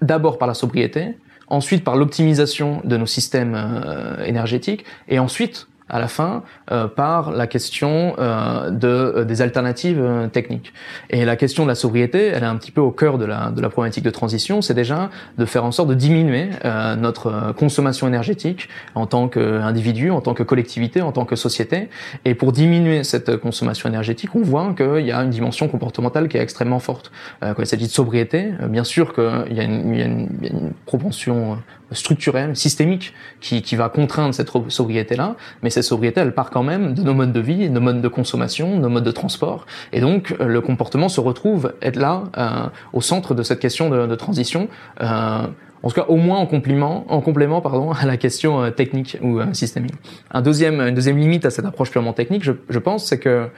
d'abord 0.00 0.38
par 0.38 0.48
la 0.48 0.54
sobriété, 0.54 1.18
ensuite 1.48 1.84
par 1.84 1.96
l'optimisation 1.96 2.80
de 2.84 2.96
nos 2.96 3.06
systèmes 3.06 3.54
euh, 3.54 4.24
énergétiques, 4.24 4.84
et 5.08 5.18
ensuite 5.18 5.68
à 5.88 6.00
la 6.00 6.08
fin 6.08 6.42
euh, 6.72 6.88
par 6.88 7.30
la 7.30 7.46
question 7.46 8.16
euh, 8.18 8.70
de 8.70 8.88
euh, 8.88 9.24
des 9.24 9.40
alternatives 9.42 10.00
euh, 10.00 10.26
techniques. 10.26 10.72
Et 11.10 11.24
la 11.24 11.36
question 11.36 11.62
de 11.62 11.68
la 11.68 11.74
sobriété, 11.74 12.26
elle 12.26 12.42
est 12.42 12.46
un 12.46 12.56
petit 12.56 12.72
peu 12.72 12.80
au 12.80 12.90
cœur 12.90 13.18
de 13.18 13.24
la 13.24 13.50
de 13.50 13.60
la 13.60 13.68
problématique 13.68 14.04
de 14.04 14.10
transition, 14.10 14.62
c'est 14.62 14.74
déjà 14.74 15.10
de 15.38 15.44
faire 15.44 15.64
en 15.64 15.70
sorte 15.70 15.88
de 15.88 15.94
diminuer 15.94 16.50
euh, 16.64 16.96
notre 16.96 17.52
consommation 17.56 18.08
énergétique 18.08 18.68
en 18.94 19.06
tant 19.06 19.28
qu'individu, 19.28 20.10
en 20.10 20.20
tant 20.20 20.34
que 20.34 20.42
collectivité, 20.42 21.02
en 21.02 21.12
tant 21.12 21.24
que 21.24 21.36
société. 21.36 21.88
Et 22.24 22.34
pour 22.34 22.52
diminuer 22.52 23.04
cette 23.04 23.36
consommation 23.36 23.88
énergétique, 23.88 24.34
on 24.34 24.42
voit 24.42 24.74
qu'il 24.76 25.06
y 25.06 25.12
a 25.12 25.22
une 25.22 25.30
dimension 25.30 25.68
comportementale 25.68 26.28
qui 26.28 26.36
est 26.36 26.42
extrêmement 26.42 26.80
forte. 26.80 27.12
quand 27.40 27.54
il 27.58 27.66
s'agit 27.66 27.86
de 27.86 27.90
sobriété, 27.90 28.50
bien 28.68 28.84
sûr 28.84 29.14
qu'il 29.14 29.52
y, 29.52 29.56
y, 29.56 29.60
a 29.60 29.64
une 29.64 30.72
propension 30.86 31.58
structurelle, 31.92 32.56
systémique, 32.56 33.14
qui, 33.40 33.62
qui 33.62 33.76
va 33.76 33.88
contraindre 33.88 34.34
cette 34.34 34.50
sobriété-là, 34.68 35.36
mais 35.62 35.70
cette 35.70 35.84
sobriété, 35.84 36.20
elle 36.20 36.34
part 36.34 36.50
quand 36.50 36.62
même 36.62 36.94
de 36.94 37.02
nos 37.02 37.14
modes 37.14 37.32
de 37.32 37.40
vie, 37.40 37.70
nos 37.70 37.80
modes 37.80 38.00
de 38.00 38.08
consommation, 38.08 38.78
nos 38.78 38.88
modes 38.88 39.04
de 39.04 39.10
transport, 39.10 39.66
et 39.92 40.00
donc 40.00 40.34
euh, 40.40 40.46
le 40.46 40.60
comportement 40.60 41.08
se 41.08 41.20
retrouve 41.20 41.74
être 41.82 41.96
là 41.96 42.24
euh, 42.36 42.68
au 42.92 43.00
centre 43.00 43.34
de 43.34 43.42
cette 43.42 43.60
question 43.60 43.88
de, 43.90 44.06
de 44.06 44.14
transition. 44.14 44.68
Euh, 45.00 45.46
en 45.82 45.88
tout 45.88 45.94
cas, 45.94 46.06
au 46.08 46.16
moins 46.16 46.38
en 46.38 46.46
complément, 46.46 47.04
en 47.08 47.20
complément 47.20 47.60
pardon, 47.60 47.92
à 47.92 48.06
la 48.06 48.16
question 48.16 48.62
euh, 48.62 48.70
technique 48.70 49.18
ou 49.22 49.38
euh, 49.38 49.52
systémique. 49.52 49.94
Un 50.32 50.42
deuxième, 50.42 50.80
une 50.80 50.94
deuxième 50.94 51.18
limite 51.18 51.44
à 51.44 51.50
cette 51.50 51.64
approche 51.64 51.90
purement 51.90 52.12
technique, 52.12 52.42
je, 52.42 52.52
je 52.68 52.78
pense, 52.78 53.04
c'est 53.04 53.18
que 53.18 53.48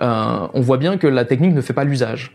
on 0.00 0.60
voit 0.60 0.76
bien 0.76 0.98
que 0.98 1.06
la 1.06 1.24
technique 1.24 1.54
ne 1.54 1.62
fait 1.62 1.72
pas 1.72 1.84
l'usage. 1.84 2.32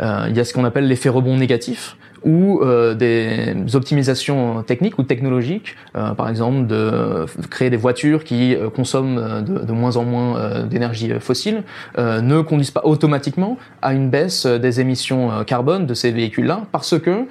il 0.00 0.36
y 0.36 0.38
a 0.38 0.44
ce 0.44 0.52
qu'on 0.54 0.64
appelle 0.64 0.86
l'effet 0.86 1.08
rebond 1.08 1.36
négatif, 1.36 1.96
ou 2.24 2.60
euh, 2.62 2.94
des 2.94 3.76
optimisations 3.76 4.62
techniques 4.62 4.98
ou 4.98 5.02
technologiques, 5.02 5.76
euh, 5.96 6.12
par 6.14 6.28
exemple 6.28 6.66
de 6.66 7.26
créer 7.50 7.70
des 7.70 7.76
voitures 7.76 8.24
qui 8.24 8.54
euh, 8.54 8.70
consomment 8.70 9.18
euh, 9.18 9.40
de, 9.40 9.72
moins 9.72 9.96
en 9.96 10.04
moins 10.04 10.36
euh, 10.36 10.62
d'énergie 10.64 11.10
fossile, 11.20 11.62
ne 11.98 12.40
conduisent 12.42 12.70
pas 12.70 12.82
automatiquement 12.84 13.56
à 13.82 13.92
une 13.92 14.10
baisse 14.10 14.46
des 14.46 14.80
émissions 14.80 15.30
carbone 15.44 15.86
de 15.86 15.94
ces 15.94 16.10
véhicules-là, 16.10 16.62
parce 16.72 16.98
que 16.98 17.26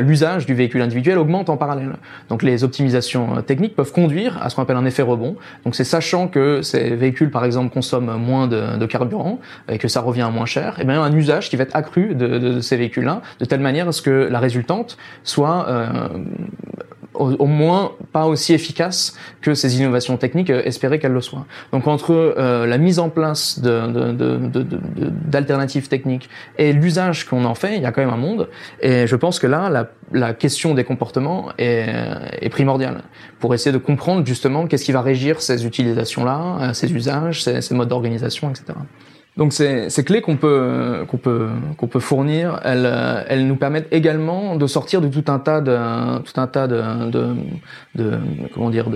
l'usage 0.00 0.46
du 0.46 0.54
véhicule 0.54 0.82
individuel 0.82 1.18
augmente 1.18 1.48
en 1.48 1.56
parallèle. 1.56 1.94
Donc 2.28 2.42
les 2.42 2.64
optimisations 2.64 3.42
techniques 3.42 3.74
peuvent 3.74 3.92
conduire 3.92 4.40
à 4.42 4.48
ce 4.48 4.56
qu'on 4.56 4.62
appelle 4.62 4.76
un 4.76 4.84
effet 4.84 5.02
rebond. 5.02 5.36
Donc 5.64 5.74
c'est 5.74 5.84
sachant 5.84 6.28
que 6.28 6.62
ces 6.62 6.94
véhicules, 6.94 7.30
par 7.30 7.44
exemple, 7.44 7.72
consomment 7.72 8.16
moins 8.16 8.46
de, 8.46 8.86
carburant 8.86 9.38
et 9.68 9.78
que 9.78 9.88
ça 9.88 10.00
revient 10.00 10.28
moins 10.32 10.46
cher, 10.46 10.74
et 10.78 10.82
eh 10.82 10.84
bien 10.84 11.02
un 11.02 11.12
usage 11.12 11.50
qui 11.50 11.56
va 11.56 11.64
être 11.64 11.76
accru 11.76 12.14
de, 12.14 12.38
de 12.38 12.60
ces 12.60 12.76
véhicules-là, 12.76 13.22
de 13.40 13.44
telle 13.44 13.60
manière 13.60 13.88
à 13.88 13.92
ce 13.92 14.02
que 14.02 14.28
la 14.32 14.40
résultante 14.40 14.96
soit 15.22 15.68
euh, 15.68 16.08
au, 17.14 17.46
moins 17.46 17.92
pas 18.12 18.26
aussi 18.26 18.52
efficaces 18.54 19.16
que 19.42 19.54
ces 19.54 19.78
innovations 19.78 20.16
techniques 20.16 20.50
espéraient 20.50 20.98
qu'elles 20.98 21.12
le 21.12 21.20
soient. 21.20 21.46
Donc 21.72 21.86
entre 21.86 22.34
la 22.66 22.78
mise 22.78 22.98
en 22.98 23.10
place 23.10 23.60
d'alternatives 23.60 25.82
de, 25.82 25.86
de, 25.86 25.90
techniques 25.90 26.30
et 26.56 26.72
l'usage 26.72 27.28
qu'on 27.28 27.44
en 27.44 27.54
fait, 27.54 27.76
il 27.76 27.82
y 27.82 27.86
a 27.86 27.92
quand 27.92 28.00
même 28.00 28.14
un 28.14 28.16
monde. 28.16 28.48
Et 28.80 29.06
je 29.06 29.16
pense 29.16 29.38
que 29.38 29.46
là, 29.46 29.68
la, 29.68 29.90
la 30.12 30.32
question 30.32 30.72
des 30.74 30.84
comportements 30.84 31.50
est, 31.58 31.86
est 32.40 32.48
primordiale 32.48 33.02
pour 33.40 33.52
essayer 33.54 33.72
de 33.72 33.78
comprendre 33.78 34.26
justement 34.26 34.66
qu'est-ce 34.66 34.86
qui 34.86 34.92
va 34.92 35.02
régir 35.02 35.42
ces 35.42 35.66
utilisations-là, 35.66 36.72
ces 36.72 36.90
usages, 36.92 37.44
ces, 37.44 37.60
ces 37.60 37.74
modes 37.74 37.88
d'organisation, 37.88 38.48
etc. 38.50 38.72
Donc 39.38 39.54
ces, 39.54 39.88
ces 39.88 40.04
clés 40.04 40.20
qu'on 40.20 40.36
peut 40.36 41.06
qu'on 41.08 41.16
peut 41.16 41.48
qu'on 41.78 41.86
peut 41.86 42.00
fournir, 42.00 42.60
elles 42.64 43.24
elles 43.28 43.46
nous 43.46 43.56
permettent 43.56 43.90
également 43.90 44.56
de 44.56 44.66
sortir 44.66 45.00
de 45.00 45.08
tout 45.08 45.24
un 45.32 45.38
tas 45.38 45.62
de 45.62 46.18
tout 46.18 46.38
un 46.38 46.46
tas 46.46 46.68
de 46.68 46.82
de, 47.10 47.34
de 47.94 48.18
comment 48.52 48.68
dire 48.68 48.90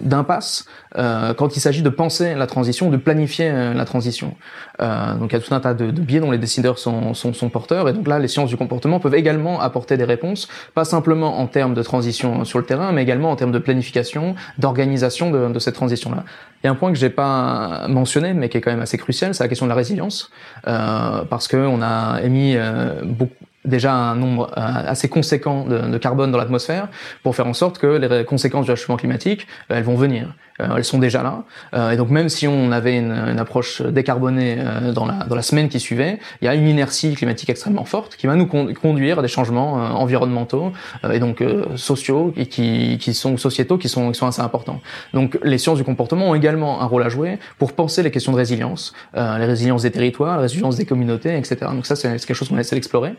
d'impasses 0.00 0.64
euh, 0.96 1.34
quand 1.34 1.56
il 1.56 1.60
s'agit 1.60 1.82
de 1.82 1.88
penser 1.88 2.36
la 2.36 2.46
transition, 2.46 2.88
de 2.88 2.96
planifier 2.96 3.50
euh, 3.50 3.74
la 3.74 3.84
transition. 3.84 4.36
Euh, 4.80 5.14
donc 5.14 5.32
il 5.32 5.34
y 5.34 5.38
a 5.38 5.40
tout 5.40 5.52
un 5.52 5.58
tas 5.58 5.74
de, 5.74 5.90
de 5.90 6.00
biais 6.02 6.20
dont 6.20 6.30
les 6.30 6.38
décideurs 6.38 6.78
sont, 6.78 7.12
sont 7.12 7.32
sont 7.32 7.48
porteurs 7.48 7.88
et 7.88 7.92
donc 7.92 8.06
là 8.06 8.20
les 8.20 8.28
sciences 8.28 8.50
du 8.50 8.56
comportement 8.56 9.00
peuvent 9.00 9.16
également 9.16 9.60
apporter 9.60 9.96
des 9.96 10.04
réponses, 10.04 10.46
pas 10.74 10.84
simplement 10.84 11.40
en 11.40 11.48
termes 11.48 11.74
de 11.74 11.82
transition 11.82 12.44
sur 12.44 12.60
le 12.60 12.64
terrain, 12.64 12.92
mais 12.92 13.02
également 13.02 13.32
en 13.32 13.36
termes 13.36 13.50
de 13.50 13.58
planification, 13.58 14.36
d'organisation 14.58 15.32
de, 15.32 15.48
de 15.52 15.58
cette 15.58 15.74
transition 15.74 16.12
là. 16.12 16.22
Il 16.62 16.66
y 16.66 16.68
a 16.68 16.72
un 16.72 16.74
point 16.74 16.92
que 16.92 16.98
j'ai 16.98 17.10
pas 17.10 17.86
mentionné, 17.88 18.34
mais 18.34 18.48
qui 18.48 18.58
est 18.58 18.60
quand 18.60 18.70
même 18.70 18.80
assez 18.80 18.98
crucial, 18.98 19.34
c'est 19.34 19.44
la 19.44 19.48
question 19.48 19.66
de 19.66 19.70
la 19.70 19.76
résilience, 19.76 20.30
euh, 20.66 21.24
parce 21.24 21.46
que 21.46 21.56
on 21.56 21.80
a 21.82 22.20
émis 22.22 22.54
euh, 22.56 23.02
beaucoup, 23.04 23.32
déjà 23.68 23.92
un 23.92 24.16
nombre 24.16 24.50
euh, 24.56 24.60
assez 24.86 25.08
conséquent 25.08 25.64
de, 25.64 25.78
de 25.78 25.98
carbone 25.98 26.32
dans 26.32 26.38
l'atmosphère 26.38 26.88
pour 27.22 27.36
faire 27.36 27.46
en 27.46 27.54
sorte 27.54 27.78
que 27.78 27.86
les 27.86 28.24
conséquences 28.24 28.64
du 28.64 28.70
réchauffement 28.70 28.96
climatique, 28.96 29.46
euh, 29.70 29.76
elles 29.76 29.84
vont 29.84 29.96
venir. 29.96 30.34
Euh, 30.60 30.76
elles 30.76 30.84
sont 30.84 30.98
déjà 30.98 31.22
là. 31.22 31.92
et 31.92 31.96
donc 31.96 32.10
même 32.10 32.28
si 32.28 32.48
on 32.48 32.72
avait 32.72 32.98
une, 32.98 33.12
une 33.12 33.38
approche 33.38 33.80
décarbonée 33.80 34.58
dans, 34.92 35.06
la, 35.06 35.24
dans 35.24 35.36
la 35.36 35.42
semaine 35.42 35.68
qui 35.68 35.78
suivait, 35.78 36.18
il 36.42 36.46
y 36.46 36.48
a 36.48 36.54
une 36.56 36.66
inertie 36.66 37.14
climatique 37.14 37.48
extrêmement 37.48 37.84
forte 37.84 38.16
qui 38.16 38.26
va 38.26 38.34
nous 38.34 38.46
conduire 38.46 39.20
à 39.20 39.22
des 39.22 39.28
changements 39.28 39.74
environnementaux 39.74 40.72
et 41.12 41.20
donc 41.20 41.44
sociaux 41.76 42.32
et 42.36 42.46
qui, 42.46 42.98
qui 42.98 43.14
sont 43.14 43.36
sociétaux 43.36 43.78
qui 43.78 43.88
sont, 43.88 44.10
qui 44.10 44.18
sont 44.18 44.26
assez 44.26 44.42
importants. 44.42 44.80
Donc 45.14 45.38
les 45.44 45.58
sciences 45.58 45.78
du 45.78 45.84
comportement 45.84 46.30
ont 46.30 46.34
également 46.34 46.82
un 46.82 46.86
rôle 46.86 47.04
à 47.04 47.08
jouer 47.08 47.38
pour 47.58 47.72
penser 47.72 48.02
les 48.02 48.10
questions 48.10 48.32
de 48.32 48.38
résilience, 48.38 48.94
les 49.14 49.44
résiliences 49.44 49.82
des 49.82 49.92
territoires, 49.92 50.36
la 50.36 50.42
résilience 50.42 50.74
des 50.74 50.86
communautés, 50.86 51.36
etc. 51.36 51.56
Donc 51.72 51.86
ça 51.86 51.94
c'est 51.94 52.10
quelque 52.10 52.34
chose 52.34 52.48
qu'on 52.48 52.58
essaie 52.58 52.74
d'explorer. 52.74 53.14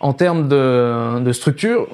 En 0.00 0.14
termes 0.14 0.48
de, 0.48 1.20
de 1.20 1.32
structure, 1.32 1.86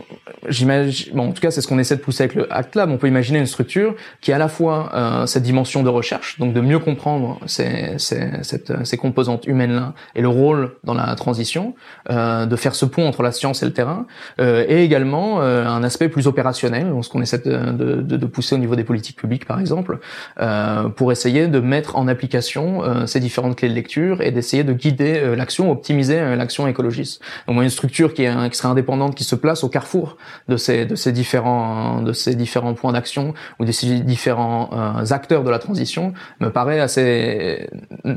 j'imagine, 0.48 1.12
bon, 1.14 1.28
en 1.28 1.32
tout 1.32 1.40
cas, 1.40 1.50
c'est 1.50 1.60
ce 1.60 1.66
qu'on 1.66 1.78
essaie 1.78 1.96
de 1.96 2.00
pousser 2.00 2.22
avec 2.22 2.36
le 2.36 2.52
Act 2.52 2.76
Lab. 2.76 2.90
On 2.90 2.98
peut 2.98 3.08
imaginer 3.08 3.40
une 3.40 3.46
structure 3.46 3.96
qui 4.20 4.32
a 4.32 4.36
à 4.36 4.38
la 4.38 4.48
fois 4.48 4.90
euh, 4.94 5.26
cette 5.26 5.42
dimension 5.42 5.82
de 5.82 5.88
recherche, 5.88 6.38
donc 6.38 6.52
de 6.52 6.60
mieux 6.60 6.78
comprendre 6.78 7.40
ces, 7.46 7.98
ces, 7.98 8.30
cette, 8.42 8.86
ces 8.86 8.96
composantes 8.96 9.46
humaines-là 9.46 9.94
et 10.14 10.22
le 10.22 10.28
rôle 10.28 10.76
dans 10.84 10.94
la 10.94 11.14
transition, 11.16 11.74
euh, 12.10 12.46
de 12.46 12.56
faire 12.56 12.74
ce 12.74 12.84
pont 12.84 13.08
entre 13.08 13.22
la 13.22 13.32
science 13.32 13.62
et 13.62 13.66
le 13.66 13.72
terrain, 13.72 14.06
euh, 14.40 14.64
et 14.68 14.84
également 14.84 15.40
euh, 15.40 15.66
un 15.66 15.82
aspect 15.82 16.08
plus 16.08 16.28
opérationnel, 16.28 16.92
ce 17.02 17.08
qu'on 17.08 17.22
essaie 17.22 17.38
de, 17.38 17.72
de, 17.72 18.16
de, 18.16 18.26
pousser 18.26 18.54
au 18.54 18.58
niveau 18.58 18.76
des 18.76 18.84
politiques 18.84 19.16
publiques, 19.18 19.46
par 19.46 19.58
exemple, 19.58 19.98
euh, 20.40 20.88
pour 20.90 21.10
essayer 21.10 21.48
de 21.48 21.58
mettre 21.60 21.96
en 21.96 22.06
application 22.06 22.84
euh, 22.84 23.06
ces 23.06 23.18
différentes 23.18 23.56
clés 23.56 23.68
de 23.68 23.74
lecture 23.74 24.22
et 24.22 24.30
d'essayer 24.30 24.62
de 24.62 24.72
guider 24.72 25.34
l'action, 25.36 25.70
optimiser 25.72 26.36
l'action 26.36 26.68
écologiste. 26.68 27.20
Donc, 27.48 27.56
qui, 28.04 28.22
est, 28.22 28.50
qui 28.50 28.56
serait 28.56 28.68
indépendante, 28.68 29.14
qui 29.14 29.24
se 29.24 29.34
place 29.34 29.64
au 29.64 29.68
carrefour 29.68 30.16
de 30.48 30.56
ces, 30.56 30.86
de 30.86 30.94
ces 30.94 31.12
différents, 31.12 32.02
de 32.02 32.12
ces 32.12 32.34
différents 32.34 32.74
points 32.74 32.92
d'action 32.92 33.34
ou 33.58 33.64
de 33.64 33.72
ces 33.72 34.00
différents 34.00 34.70
euh, 34.72 35.12
acteurs 35.12 35.44
de 35.44 35.50
la 35.50 35.58
transition, 35.58 36.12
me 36.40 36.50
paraît 36.50 36.80
assez, 36.80 37.68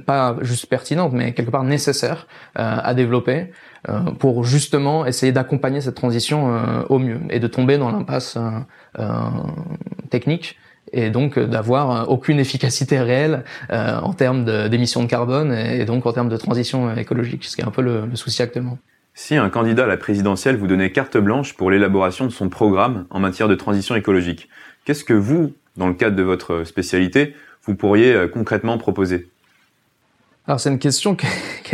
pas 0.06 0.36
juste 0.42 0.68
pertinente, 0.68 1.14
mais 1.14 1.34
quelque 1.34 1.52
part 1.52 1.64
nécessaire 1.64 2.28
euh, 2.58 2.78
à 2.84 2.94
développer 2.94 3.52
euh, 3.88 4.00
pour 4.20 4.44
justement 4.44 5.06
essayer 5.06 5.32
d'accompagner 5.32 5.82
cette 5.82 5.96
transition 5.96 6.30
au 6.90 7.00
mieux 7.00 7.22
et 7.30 7.40
de 7.40 7.48
tomber 7.48 7.78
dans 7.78 7.92
l'impasse 7.92 8.38
technique 10.10 10.58
et 10.92 11.10
donc 11.12 11.38
d'avoir 11.38 12.10
aucune 12.10 12.40
efficacité 12.40 13.00
réelle 13.00 13.44
en 13.70 14.14
termes 14.14 14.44
d'émissions 14.70 15.04
de, 15.04 15.08
carbone 15.08 15.54
et, 15.54 15.86
donc 15.86 16.06
en 16.06 16.14
termes 16.14 16.30
de 16.30 16.38
transition 16.38 16.94
écologique, 16.96 17.46
ce 17.46 17.56
qui 17.56 17.62
est 17.62 17.66
un 17.66 17.72
peu 17.72 17.82
le, 17.82 18.06
le 18.06 18.16
souci 18.16 18.42
actuellement. 18.42 18.78
Si 19.22 19.36
un 19.36 19.50
candidat 19.50 19.84
à 19.84 19.88
la 19.88 19.98
présidentielle 19.98 20.56
vous 20.56 20.66
donnait 20.66 20.94
carte 20.94 21.18
blanche 21.18 21.54
pour 21.54 21.70
l'élaboration 21.70 22.26
de 22.26 22.32
son 22.32 22.48
programme 22.48 23.06
en 23.10 23.20
matière 23.20 23.50
de 23.50 23.54
transition 23.54 23.94
écologique, 23.94 24.48
qu'est-ce 24.86 25.04
que 25.04 25.14
vous, 25.14 25.52
dans 25.76 25.90
le 25.90 25.94
cadre 25.94 26.16
de 26.16 26.24
votre 26.24 26.64
spécialité, 26.64 27.36
vous 27.64 27.76
pourriez 27.76 28.14
euh, 28.14 28.30
concrètement 28.30 28.78
proposer? 28.78 29.30
Alors 30.48 30.62
c'est 30.62 30.70
une 30.70 30.80
question 30.80 31.16
qui 31.16 31.26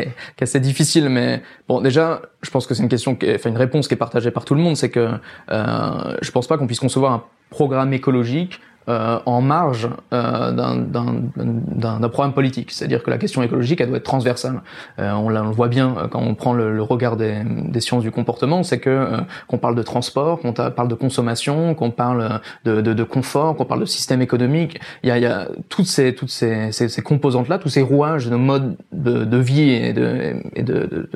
est, 0.01 0.11
assez 0.41 0.59
difficile, 0.59 1.07
mais 1.07 1.43
bon 1.67 1.81
déjà, 1.81 2.23
je 2.41 2.49
pense 2.49 2.65
que 2.65 2.73
c'est 2.73 2.81
une 2.81 2.89
question, 2.89 3.15
qui 3.15 3.31
enfin 3.35 3.51
une 3.51 3.57
réponse 3.57 3.87
qui 3.87 3.93
est 3.93 3.97
partagée 3.97 4.31
par 4.31 4.43
tout 4.43 4.55
le 4.55 4.61
monde, 4.61 4.75
c'est 4.75 4.89
que 4.89 5.11
euh, 5.51 6.17
je 6.23 6.31
pense 6.31 6.47
pas 6.47 6.57
qu'on 6.57 6.65
puisse 6.65 6.79
concevoir 6.79 7.13
un 7.13 7.23
programme 7.51 7.93
écologique 7.93 8.59
euh, 8.87 9.19
en 9.25 9.41
marge 9.41 9.89
euh, 10.13 10.51
d'un 10.51 12.09
programme 12.09 12.33
politique. 12.33 12.71
C'est-à-dire 12.71 13.03
que 13.03 13.09
la 13.09 13.17
question 13.17 13.41
écologique, 13.43 13.81
elle 13.81 13.87
doit 13.87 13.97
être 13.97 14.03
transversale. 14.03 14.61
Euh, 14.99 15.11
on, 15.13 15.25
on, 15.25 15.29
le 15.29 15.51
voit 15.51 15.67
bien 15.67 15.95
euh, 15.97 16.07
quand 16.07 16.21
on 16.21 16.35
prend 16.35 16.53
le, 16.53 16.73
le 16.75 16.81
regard 16.83 17.17
des, 17.17 17.41
des, 17.45 17.79
sciences 17.79 18.03
du 18.03 18.11
comportement, 18.11 18.63
c'est 18.63 18.79
que 18.79 18.89
euh, 18.89 19.17
qu'on 19.47 19.57
parle 19.57 19.75
de 19.75 19.83
transport, 19.83 20.39
qu'on 20.39 20.53
parle 20.53 20.87
de 20.87 20.95
consommation, 20.95 21.73
qu'on 21.75 21.91
parle 21.91 22.41
de, 22.63 22.81
de, 22.81 22.93
de 22.93 23.03
confort, 23.03 23.55
qu'on 23.55 23.65
parle 23.65 23.81
de 23.81 23.85
système 23.85 24.21
économique. 24.21 24.79
Il 25.03 25.09
y 25.09 25.11
a, 25.11 25.17
il 25.17 25.23
y 25.23 25.27
a 25.27 25.47
toutes 25.69 25.87
ces 25.87 26.13
toutes 26.13 26.29
ces, 26.29 26.71
ces, 26.71 26.89
ces 26.89 27.01
composantes-là, 27.01 27.57
tous 27.57 27.69
ces 27.69 27.81
rouages 27.81 28.27
de 28.29 28.35
mode 28.35 28.77
de, 28.91 29.23
de 29.23 29.37
vie 29.37 29.69
et 29.71 29.93
de, 29.93 30.35
et 30.55 30.63
de 30.63 31.09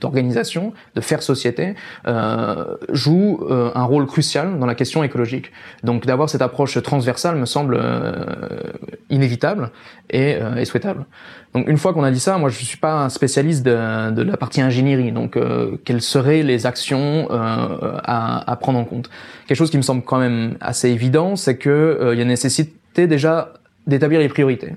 d'organisation, 0.00 0.72
de 0.94 1.00
faire 1.00 1.22
société, 1.22 1.74
euh, 2.06 2.76
joue 2.90 3.40
euh, 3.50 3.70
un 3.74 3.84
rôle 3.84 4.06
crucial 4.06 4.58
dans 4.58 4.66
la 4.66 4.74
question 4.74 5.02
écologique. 5.02 5.50
Donc 5.82 6.06
d'avoir 6.06 6.30
cette 6.30 6.42
approche 6.42 6.80
transversale 6.82 7.36
me 7.36 7.46
semble 7.46 7.76
euh, 7.80 8.24
inévitable 9.10 9.70
et, 10.10 10.36
euh, 10.36 10.56
et, 10.56 10.64
souhaitable. 10.64 11.06
Donc 11.54 11.68
une 11.68 11.78
fois 11.78 11.92
qu'on 11.92 12.04
a 12.04 12.10
dit 12.10 12.20
ça, 12.20 12.38
moi 12.38 12.48
je 12.48 12.64
suis 12.64 12.76
pas 12.76 13.04
un 13.04 13.08
spécialiste 13.08 13.64
de, 13.64 14.10
de 14.10 14.22
la 14.22 14.36
partie 14.36 14.60
ingénierie. 14.60 15.12
Donc 15.12 15.36
euh, 15.36 15.76
quelles 15.84 16.02
seraient 16.02 16.42
les 16.42 16.66
actions 16.66 17.28
à, 17.30 18.50
à, 18.50 18.56
prendre 18.56 18.78
en 18.78 18.84
compte? 18.84 19.10
Quelque 19.46 19.56
chose 19.56 19.70
qui 19.70 19.78
me 19.78 19.82
semble 19.82 20.02
quand 20.02 20.18
même 20.18 20.56
assez 20.60 20.90
évident, 20.90 21.36
c'est 21.36 21.56
que 21.56 22.10
il 22.12 22.18
y 22.18 22.22
a 22.22 22.24
nécessité 22.24 23.06
déjà 23.06 23.54
d'établir 23.86 24.20
les 24.20 24.28
priorités. 24.28 24.74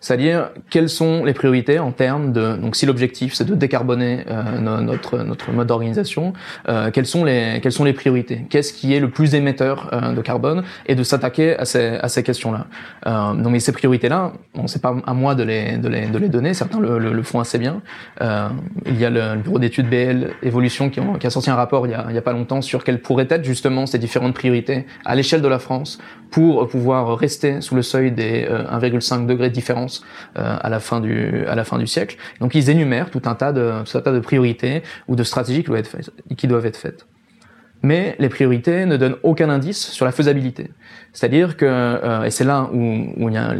C'est-à-dire 0.00 0.50
quelles 0.70 0.88
sont 0.88 1.24
les 1.24 1.32
priorités 1.32 1.78
en 1.78 1.92
termes 1.92 2.32
de 2.32 2.56
donc 2.56 2.76
si 2.76 2.86
l'objectif 2.86 3.34
c'est 3.34 3.44
de 3.44 3.54
décarboner 3.54 4.24
euh, 4.28 4.80
notre 4.80 5.18
notre 5.18 5.52
mode 5.52 5.66
d'organisation, 5.66 6.32
euh, 6.68 6.90
quelles 6.90 7.06
sont 7.06 7.24
les 7.24 7.60
quelles 7.62 7.72
sont 7.72 7.84
les 7.84 7.92
priorités? 7.92 8.46
Qu'est-ce 8.50 8.72
qui 8.72 8.94
est 8.94 9.00
le 9.00 9.10
plus 9.10 9.34
émetteur 9.34 9.90
euh, 9.92 10.12
de 10.12 10.20
carbone? 10.20 10.64
Et 10.86 10.94
de 10.94 11.02
s'attaquer 11.02 11.56
à 11.56 11.64
ces 11.64 11.96
à 11.96 12.08
ces 12.08 12.22
questions-là. 12.22 12.66
Euh, 13.06 13.34
donc 13.34 13.52
mais 13.52 13.60
ces 13.60 13.72
priorités-là, 13.72 14.32
bon 14.54 14.66
c'est 14.66 14.82
pas 14.82 14.94
à 15.06 15.14
moi 15.14 15.34
de 15.34 15.42
les 15.42 15.78
de 15.78 15.88
les 15.88 16.06
de 16.06 16.18
les 16.18 16.28
donner. 16.28 16.54
Certains 16.54 16.80
le, 16.80 16.98
le, 16.98 17.12
le 17.12 17.22
font 17.22 17.40
assez 17.40 17.58
bien. 17.58 17.80
Euh, 18.20 18.48
il 18.86 18.98
y 18.98 19.04
a 19.04 19.10
le, 19.10 19.36
bureau 19.36 19.58
d'études 19.58 19.88
BL 19.88 20.30
Evolution 20.42 20.90
qui, 20.90 21.00
ont, 21.00 21.14
qui, 21.14 21.26
a 21.26 21.30
sorti 21.30 21.50
un 21.50 21.54
rapport 21.54 21.86
il 21.86 21.90
y 21.90 21.94
a 21.94 22.06
il 22.08 22.14
y 22.14 22.18
a 22.18 22.22
pas 22.22 22.32
longtemps 22.32 22.62
sur 22.62 22.84
quelles 22.84 23.00
pourraient 23.00 23.28
être 23.30 23.44
justement 23.44 23.86
ces 23.86 23.98
différentes 23.98 24.34
priorités 24.34 24.86
à 25.04 25.14
l'échelle 25.14 25.42
de 25.42 25.48
la 25.48 25.58
France 25.58 25.98
pour 26.30 26.68
pouvoir 26.68 27.16
rester 27.16 27.60
sous 27.60 27.74
le 27.74 27.82
seuil 27.82 28.10
des 28.10 28.46
1,5 28.46 29.26
degrés 29.26 29.48
de 29.48 29.54
différence 29.54 29.85
euh, 30.38 30.56
à 30.60 30.68
la 30.68 30.80
fin 30.80 31.00
du 31.00 31.44
à 31.46 31.54
la 31.54 31.64
fin 31.64 31.78
du 31.78 31.86
siècle. 31.86 32.16
Donc 32.40 32.54
ils 32.54 32.70
énumèrent 32.70 33.10
tout 33.10 33.22
un 33.26 33.34
tas 33.34 33.52
de 33.52 33.72
tout 33.84 33.98
un 33.98 34.00
tas 34.00 34.12
de 34.12 34.20
priorités 34.20 34.82
ou 35.08 35.16
de 35.16 35.24
stratégies 35.24 35.64
qui 36.36 36.46
doivent 36.46 36.66
être 36.66 36.76
faites. 36.76 37.06
Mais 37.82 38.16
les 38.18 38.28
priorités 38.28 38.86
ne 38.86 38.96
donnent 38.96 39.16
aucun 39.22 39.48
indice 39.48 39.90
sur 39.92 40.06
la 40.06 40.12
faisabilité. 40.12 40.70
C'est-à-dire 41.12 41.56
que, 41.56 41.66
euh, 41.66 42.24
et 42.24 42.30
c'est 42.30 42.44
là 42.44 42.68
où, 42.72 42.78
où 43.16 43.28
il 43.28 43.34
y 43.34 43.36
a, 43.36 43.54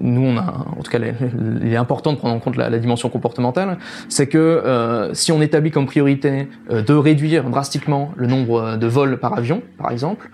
nous 0.00 0.20
on 0.20 0.36
a, 0.36 0.66
en 0.78 0.82
tout 0.82 0.90
cas, 0.90 0.98
il 0.98 1.72
est 1.72 1.76
important 1.76 2.12
de 2.12 2.18
prendre 2.18 2.34
en 2.34 2.38
compte 2.38 2.56
la, 2.56 2.78
dimension 2.78 3.08
comportementale, 3.08 3.78
c'est 4.08 4.26
que 4.26 4.38
euh, 4.38 5.14
si 5.14 5.32
on 5.32 5.40
établit 5.40 5.70
comme 5.70 5.86
priorité 5.86 6.48
de 6.70 6.94
réduire 6.94 7.44
drastiquement 7.44 8.12
le 8.16 8.26
nombre 8.26 8.76
de 8.76 8.86
vols 8.86 9.18
par 9.18 9.38
avion, 9.38 9.62
par 9.78 9.90
exemple, 9.90 10.28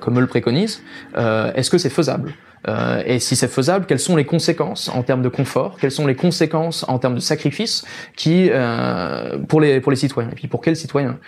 comme 0.00 0.18
eux 0.18 0.22
le 0.22 0.26
préconisent, 0.26 0.82
est-ce 1.16 1.70
que 1.70 1.78
c'est 1.78 1.90
faisable? 1.90 2.32
Euh, 2.68 3.02
et 3.06 3.18
si 3.20 3.36
c'est 3.36 3.48
faisable, 3.48 3.86
quelles 3.86 3.98
sont 3.98 4.16
les 4.16 4.24
conséquences 4.24 4.90
en 4.94 5.02
termes 5.02 5.22
de 5.22 5.28
confort, 5.28 5.76
quelles 5.80 5.90
sont 5.90 6.06
les 6.06 6.14
conséquences 6.14 6.84
en 6.88 6.98
termes 6.98 7.14
de 7.14 7.20
sacrifice 7.20 7.84
qui 8.16 8.48
euh, 8.50 9.38
pour 9.48 9.60
les 9.60 9.80
pour 9.80 9.90
les 9.90 9.96
citoyens 9.96 10.30
et 10.30 10.34
puis 10.34 10.48
pour 10.48 10.60
quels 10.60 10.76
citoyens. 10.76 11.18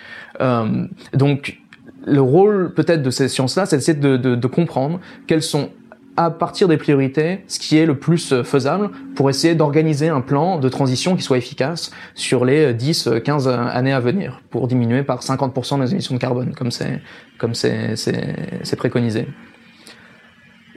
Euh, 0.41 0.85
donc 1.13 1.59
le 2.05 2.21
rôle 2.21 2.73
peut-être 2.73 3.01
de 3.01 3.09
ces 3.09 3.29
sciences-là, 3.29 3.65
c'est 3.65 3.77
d'essayer 3.77 3.97
de, 3.97 4.17
de, 4.17 4.35
de, 4.35 4.47
comprendre 4.47 4.99
quelles 5.25 5.41
sont 5.41 5.69
à 6.17 6.29
partir 6.29 6.67
des 6.67 6.75
priorités 6.77 7.39
ce 7.47 7.59
qui 7.59 7.77
est 7.77 7.85
le 7.85 7.97
plus 7.97 8.43
faisable 8.43 8.91
pour 9.15 9.29
essayer 9.29 9.55
d'organiser 9.55 10.09
un 10.09 10.21
plan 10.21 10.59
de 10.59 10.69
transition 10.69 11.15
qui 11.15 11.23
soit 11.23 11.37
efficace 11.37 11.91
sur 12.13 12.45
les 12.45 12.73
10, 12.73 13.09
15 13.23 13.47
années 13.47 13.93
à 13.93 13.99
venir 13.99 14.41
pour 14.51 14.67
diminuer 14.67 15.01
par 15.01 15.21
50% 15.21 15.79
nos 15.79 15.85
émissions 15.85 16.13
de 16.13 16.19
carbone 16.19 16.53
comme 16.53 16.69
c'est 16.69 17.01
comme 17.39 17.55
c'est 17.55 17.95
c'est 17.95 18.75
préconisé 18.75 19.27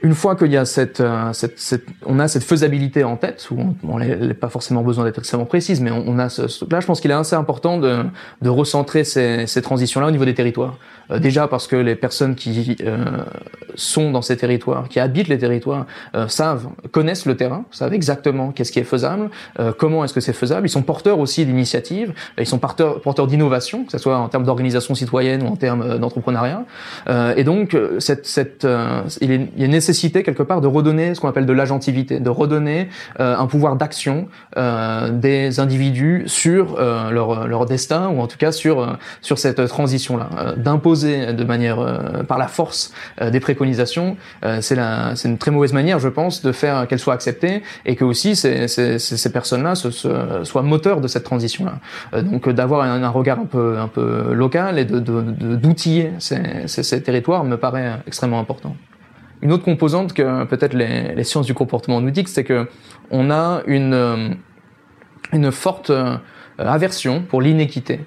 une 0.07 0.15
fois 0.15 0.37
qu'il 0.37 0.53
y 0.53 0.57
a 0.57 0.65
cette, 0.65 1.01
euh, 1.01 1.33
cette, 1.33 1.59
cette, 1.59 1.85
on 2.05 2.21
a 2.21 2.29
cette 2.29 2.45
faisabilité 2.45 3.03
en 3.03 3.17
tête, 3.17 3.49
où 3.51 3.57
on 3.83 3.99
n'a 3.99 4.35
pas 4.35 4.49
forcément 4.49 4.83
besoin 4.83 5.05
d'être 5.05 5.19
extrêmement 5.19 5.47
précise, 5.47 5.81
mais 5.81 5.91
on, 5.91 6.19
a 6.21 6.29
ce, 6.29 6.47
ce 6.47 6.65
là, 6.71 6.79
je 6.79 6.87
pense 6.87 7.01
qu'il 7.01 7.11
est 7.11 7.15
assez 7.15 7.35
important 7.35 7.79
de, 7.79 8.05
de 8.41 8.49
recentrer 8.49 9.03
ces, 9.03 9.49
ces 9.49 9.63
transitions-là 9.63 10.07
au 10.07 10.13
niveau 10.13 10.25
des 10.25 10.35
territoires. 10.35 10.79
Euh, 11.11 11.19
déjà 11.19 11.49
parce 11.49 11.67
que 11.67 11.77
les 11.77 11.95
personnes 11.95 12.35
qui 12.35 12.77
euh, 12.81 13.05
sont 13.75 14.11
dans 14.11 14.23
ces 14.23 14.37
territoires, 14.37 14.89
qui 14.89 15.01
habitent 15.01 15.29
les 15.29 15.39
territoires, 15.39 15.87
euh, 16.15 16.29
savent, 16.29 16.69
connaissent 16.93 17.27
le 17.27 17.37
terrain, 17.37 17.65
savent 17.71 17.95
exactement 17.95 18.51
qu'est-ce 18.51 18.73
qui 18.73 18.79
est 18.79 18.85
faisable, 18.85 19.31
euh, 19.61 19.73
comment 19.77 20.05
est-ce 20.05 20.15
que 20.15 20.21
c'est 20.21 20.33
faisable. 20.33 20.67
Ils 20.67 20.71
sont 20.71 20.83
porteurs 20.83 21.19
aussi 21.19 21.45
d'initiatives, 21.47 22.13
ils 22.39 22.47
sont 22.47 22.59
porteurs, 22.59 23.01
porteurs 23.01 23.27
d'innovation, 23.27 23.85
que 23.85 23.93
ce 23.93 23.99
soit 23.99 24.17
en 24.17 24.29
termes 24.29 24.45
d'organisation 24.45 24.95
citoyenne 24.95 25.43
ou 25.43 25.47
en 25.47 25.57
termes 25.57 25.99
d'entrepreneuriat. 25.99 26.65
et 27.37 27.45
donc, 27.45 27.77
cette, 27.99 28.27
cette, 28.27 28.67
il, 29.21 29.31
est, 29.31 29.49
il 29.57 29.61
y 29.61 29.65
a 29.65 29.67
nécessité 29.97 30.23
quelque 30.23 30.43
part 30.43 30.61
de 30.61 30.67
redonner 30.67 31.15
ce 31.15 31.21
qu'on 31.21 31.29
appelle 31.29 31.47
de 31.47 31.53
l'agentivité, 31.53 32.21
de 32.21 32.31
redonner 32.31 32.89
un 33.19 33.47
pouvoir 33.47 33.77
d'action 33.77 34.29
des 34.57 35.61
individus 35.61 36.25
sur 36.27 36.77
leur, 36.79 37.47
leur 37.47 37.67
destin 37.67 38.09
ou 38.09 38.21
en 38.21 38.27
tout 38.27 38.37
cas 38.37 38.53
sur 38.53 38.99
sur 39.23 39.39
cette 39.39 39.67
transition 39.69 40.17
là, 40.17 40.29
d'imposer 40.57 41.33
de 41.33 41.45
manière 41.45 41.81
euh, 41.81 42.23
par 42.23 42.39
la 42.39 42.49
force 42.49 42.93
euh, 43.21 43.31
des 43.31 43.41
préconisations, 43.41 44.17
euh, 44.45 44.61
c'est 44.61 44.77
c'est 45.15 45.29
une 45.29 45.39
très 45.39 45.51
mauvaise 45.51 45.73
manière, 45.73 45.99
je 45.99 46.09
pense, 46.09 46.43
de 46.43 46.53
faire 46.53 46.87
qu'elles 46.87 46.99
soient 46.99 47.15
acceptées 47.15 47.63
et 47.87 47.97
que 47.97 48.05
aussi 48.05 48.37
ces, 48.37 48.69
ces, 48.69 48.99
ces 48.99 49.33
personnes-là 49.33 49.75
se, 49.75 49.91
soient 49.91 50.63
moteurs 50.63 51.01
de 51.01 51.09
cette 51.09 51.25
transition-là. 51.25 52.21
donc 52.23 52.49
d'avoir 52.51 52.83
un, 52.83 53.09
regard 53.09 53.41
un 53.41 53.47
peu 53.47 53.79
un 53.79 53.89
peu 53.89 54.35
local 54.35 54.79
et 54.79 54.85
de 54.85 54.99
d'outiller 54.99 56.13
ces, 56.19 56.67
ces, 56.67 57.03
territoires 57.03 57.45
me 57.45 57.57
paraît 57.57 57.93
extrêmement 58.07 58.39
important. 58.39 58.77
Une 59.43 59.53
autre 59.53 59.65
composante 59.65 60.13
que 60.13 60.45
peut-être 60.45 60.75
les, 60.75 61.25
sciences 61.25 61.47
du 61.47 61.55
comportement 61.55 62.01
nous 62.01 62.11
disent, 62.11 62.29
c'est 62.29 62.45
que 62.45 62.69
on 63.11 63.31
a 63.31 63.63
une 63.67 64.37
une 65.33 65.51
forte 65.53 65.93
aversion 66.59 67.23
pour 67.23 67.43
l'inéquité. 67.43 68.01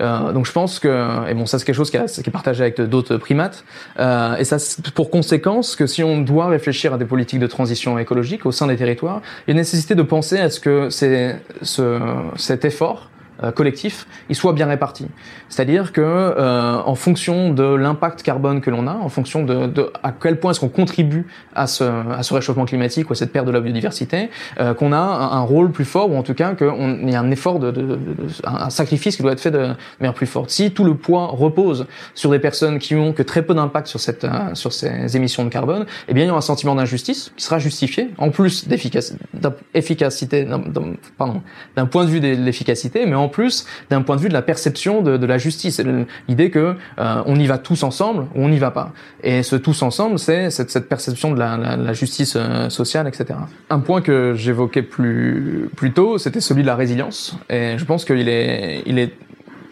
Euh, 0.00 0.32
donc 0.32 0.46
je 0.46 0.52
pense 0.52 0.78
que, 0.78 1.28
et 1.28 1.34
bon 1.34 1.46
ça 1.46 1.58
c'est 1.58 1.64
quelque 1.64 1.76
chose 1.76 1.90
qui, 1.90 1.96
est 1.96 2.30
partagé 2.30 2.62
avec 2.62 2.80
d'autres 2.80 3.16
primates, 3.18 3.64
euh, 3.98 4.36
et 4.36 4.44
ça 4.44 4.56
pour 4.94 5.10
conséquence 5.10 5.76
que 5.76 5.86
si 5.86 6.02
on 6.02 6.20
doit 6.20 6.48
réfléchir 6.48 6.94
à 6.94 6.98
des 6.98 7.04
politiques 7.04 7.38
de 7.38 7.46
transition 7.46 7.98
écologique 7.98 8.44
au 8.44 8.52
sein 8.52 8.66
des 8.66 8.76
territoires, 8.76 9.22
il 9.46 9.52
y 9.52 9.54
a 9.54 9.56
nécessité 9.56 9.94
de 9.94 10.02
penser 10.02 10.38
à 10.38 10.50
ce 10.50 10.60
que 10.60 10.90
c'est 10.90 11.40
ce, 11.62 12.00
cet 12.36 12.64
effort 12.64 13.10
euh, 13.10 13.11
collectif, 13.50 14.06
il 14.28 14.36
soit 14.36 14.52
bien 14.52 14.66
réparti. 14.66 15.06
C'est-à-dire 15.48 15.92
que 15.92 16.00
euh, 16.00 16.76
en 16.84 16.94
fonction 16.94 17.52
de 17.52 17.62
l'impact 17.62 18.22
carbone 18.22 18.60
que 18.60 18.70
l'on 18.70 18.86
a, 18.86 18.94
en 18.94 19.08
fonction 19.08 19.44
de, 19.44 19.66
de 19.66 19.90
à 20.02 20.12
quel 20.12 20.38
point 20.38 20.52
est-ce 20.52 20.60
qu'on 20.60 20.68
contribue 20.68 21.26
à 21.54 21.66
ce, 21.66 21.84
à 21.84 22.22
ce 22.22 22.34
réchauffement 22.34 22.64
climatique 22.64 23.10
ou 23.10 23.12
à 23.12 23.16
cette 23.16 23.32
perte 23.32 23.46
de 23.46 23.52
la 23.52 23.60
biodiversité, 23.60 24.30
euh, 24.60 24.74
qu'on 24.74 24.92
a 24.92 24.98
un, 24.98 25.40
rôle 25.40 25.72
plus 25.72 25.84
fort 25.84 26.10
ou 26.10 26.16
en 26.16 26.22
tout 26.22 26.34
cas 26.34 26.54
qu'il 26.54 27.10
y 27.10 27.14
a 27.14 27.20
un 27.20 27.30
effort, 27.30 27.58
de, 27.58 27.70
de, 27.70 27.82
de, 27.82 27.98
un 28.44 28.70
sacrifice 28.70 29.16
qui 29.16 29.22
doit 29.22 29.32
être 29.32 29.40
fait 29.40 29.50
de 29.50 29.68
manière 30.00 30.14
plus 30.14 30.26
forte. 30.26 30.50
Si 30.50 30.70
tout 30.70 30.84
le 30.84 30.94
poids 30.94 31.26
repose 31.26 31.86
sur 32.14 32.30
des 32.30 32.38
personnes 32.38 32.78
qui 32.78 32.94
ont 32.94 33.12
que 33.12 33.22
très 33.22 33.42
peu 33.42 33.54
d'impact 33.54 33.88
sur 33.88 34.00
cette 34.00 34.24
euh, 34.24 34.54
sur 34.54 34.72
ces 34.72 35.16
émissions 35.16 35.44
de 35.44 35.50
carbone, 35.50 35.86
eh 36.08 36.14
bien 36.14 36.24
il 36.24 36.28
y 36.28 36.30
aura 36.30 36.38
un 36.38 36.42
sentiment 36.42 36.74
d'injustice 36.74 37.32
qui 37.36 37.44
sera 37.44 37.58
justifié 37.58 38.10
en 38.18 38.30
plus 38.30 38.68
d'efficacité, 38.68 40.44
d'un 40.44 41.86
point 41.86 42.04
de 42.04 42.10
vue 42.10 42.20
de 42.20 42.28
l'efficacité, 42.28 43.06
mais 43.06 43.16
en 43.16 43.28
plus 43.32 43.66
d'un 43.90 44.02
point 44.02 44.16
de 44.16 44.20
vue 44.20 44.28
de 44.28 44.32
la 44.32 44.42
perception 44.42 45.02
de, 45.02 45.26
la 45.26 45.38
justice. 45.38 45.80
L'idée 46.28 46.50
que 46.50 46.76
euh, 46.98 47.22
on 47.26 47.36
y 47.36 47.46
va 47.46 47.58
tous 47.58 47.82
ensemble 47.82 48.26
ou 48.34 48.44
on 48.44 48.48
n'y 48.48 48.58
va 48.58 48.70
pas. 48.70 48.92
Et 49.22 49.42
ce 49.42 49.56
tous 49.56 49.82
ensemble, 49.82 50.18
c'est 50.18 50.50
cette, 50.50 50.88
perception 50.88 51.32
de 51.32 51.38
la, 51.38 51.92
justice 51.92 52.34
euh, 52.36 52.68
sociale, 52.68 53.08
etc. 53.08 53.38
Un 53.70 53.80
point 53.80 54.00
que 54.00 54.34
j'évoquais 54.36 54.82
plus 54.82 55.92
tôt, 55.94 56.18
c'était 56.18 56.40
celui 56.40 56.62
de 56.62 56.66
la 56.68 56.76
résilience. 56.76 57.36
Et 57.50 57.76
je 57.76 57.84
pense 57.84 58.04
qu'il 58.04 58.28
est 58.28 58.82
il 58.86 58.98
est 58.98 59.12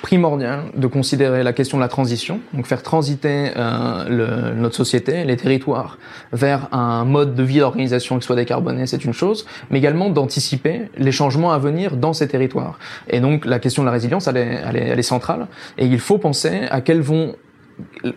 primordial 0.02 0.64
de 0.74 0.86
considérer 0.86 1.42
la 1.42 1.52
question 1.52 1.76
de 1.78 1.82
la 1.82 1.88
transition, 1.88 2.40
donc 2.52 2.66
faire 2.66 2.82
transiter 2.82 3.50
euh, 3.56 4.04
le, 4.08 4.54
notre 4.54 4.76
société, 4.76 5.24
les 5.24 5.36
territoires, 5.36 5.98
vers 6.32 6.68
un 6.72 7.04
mode 7.04 7.34
de 7.34 7.42
vie 7.42 7.58
d'organisation 7.58 8.18
qui 8.18 8.26
soit 8.26 8.36
décarboné, 8.36 8.86
c'est 8.86 9.04
une 9.04 9.12
chose, 9.12 9.46
mais 9.70 9.78
également 9.78 10.10
d'anticiper 10.10 10.90
les 10.96 11.12
changements 11.12 11.52
à 11.52 11.58
venir 11.58 11.96
dans 11.96 12.12
ces 12.12 12.28
territoires. 12.28 12.78
Et 13.08 13.20
donc 13.20 13.44
la 13.44 13.58
question 13.58 13.82
de 13.82 13.86
la 13.86 13.92
résilience, 13.92 14.26
elle 14.26 14.36
est, 14.36 14.60
elle 14.66 14.76
est, 14.76 14.86
elle 14.88 14.98
est 14.98 15.02
centrale, 15.02 15.46
et 15.78 15.86
il 15.86 16.00
faut 16.00 16.18
penser 16.18 16.62
à 16.70 16.80
quels 16.80 17.00
vont 17.00 17.34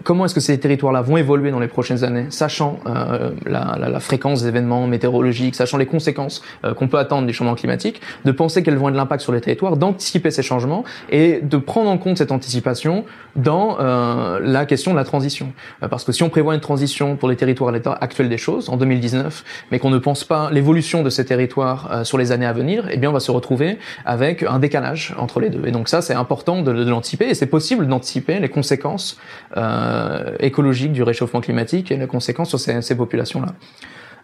comment 0.03 0.25
est-ce 0.25 0.33
que 0.33 0.39
ces 0.39 0.59
territoires-là 0.59 1.01
vont 1.01 1.17
évoluer 1.17 1.51
dans 1.51 1.59
les 1.59 1.67
prochaines 1.67 2.03
années, 2.03 2.25
sachant 2.29 2.79
euh, 2.85 3.31
la, 3.45 3.75
la, 3.79 3.89
la, 3.89 3.99
fréquence 3.99 4.41
des 4.41 4.49
événements 4.49 4.87
météorologiques, 4.87 5.55
sachant 5.55 5.77
les 5.77 5.85
conséquences 5.85 6.41
euh, 6.63 6.73
qu'on 6.73 6.87
peut 6.87 6.97
attendre 6.97 7.27
du 7.27 7.33
changement 7.33 7.55
climatique, 7.55 8.01
de 8.25 8.31
penser 8.31 8.63
quels 8.63 8.77
vont 8.77 8.89
être 8.89 8.95
l'impact 8.95 9.21
sur 9.21 9.31
les 9.31 9.41
territoires, 9.41 9.77
d'anticiper 9.77 10.31
ces 10.31 10.43
changements 10.43 10.83
et 11.09 11.39
de 11.41 11.57
prendre 11.57 11.89
en 11.89 11.97
compte 11.97 12.17
cette 12.17 12.31
anticipation 12.31 13.05
dans 13.35 13.77
euh, 13.79 14.39
la 14.41 14.65
question 14.65 14.91
de 14.91 14.97
la 14.97 15.03
transition. 15.03 15.53
Euh, 15.81 15.87
parce 15.87 16.03
que 16.03 16.11
si 16.11 16.23
on 16.23 16.29
prévoit 16.29 16.53
une 16.53 16.61
transition 16.61 17.15
pour 17.15 17.29
les 17.29 17.35
territoires 17.35 17.69
à 17.69 17.73
l'état 17.73 17.97
actuel 17.99 18.29
des 18.29 18.37
choses, 18.37 18.69
en 18.69 18.77
2019, 18.77 19.43
mais 19.71 19.79
qu'on 19.79 19.89
ne 19.89 19.97
pense 19.97 20.23
pas 20.23 20.51
l'évolution 20.51 21.03
de 21.03 21.09
ces 21.09 21.25
territoires 21.25 21.89
euh, 21.91 22.03
sur 22.03 22.17
les 22.17 22.31
années 22.31 22.45
à 22.45 22.53
venir, 22.53 22.87
eh 22.91 22.97
bien 22.97 23.09
on 23.09 23.13
va 23.13 23.19
se 23.19 23.31
retrouver 23.31 23.77
avec 24.05 24.43
un 24.43 24.59
décalage 24.59 25.15
entre 25.17 25.39
les 25.39 25.49
deux. 25.49 25.67
Et 25.67 25.71
donc 25.71 25.89
ça, 25.89 26.01
c'est 26.01 26.13
important 26.13 26.61
de, 26.61 26.73
de 26.73 26.89
l'anticiper 26.89 27.25
et 27.25 27.33
c'est 27.33 27.47
possible 27.47 27.87
d'anticiper 27.87 28.39
les 28.39 28.49
conséquences 28.49 29.17
euh, 29.57 30.35
écologique 30.39 30.93
du 30.93 31.03
réchauffement 31.03 31.41
climatique 31.41 31.91
et 31.91 31.97
les 31.97 32.07
conséquences 32.07 32.49
sur 32.49 32.59
ces, 32.59 32.95
populations-là. 32.95 33.53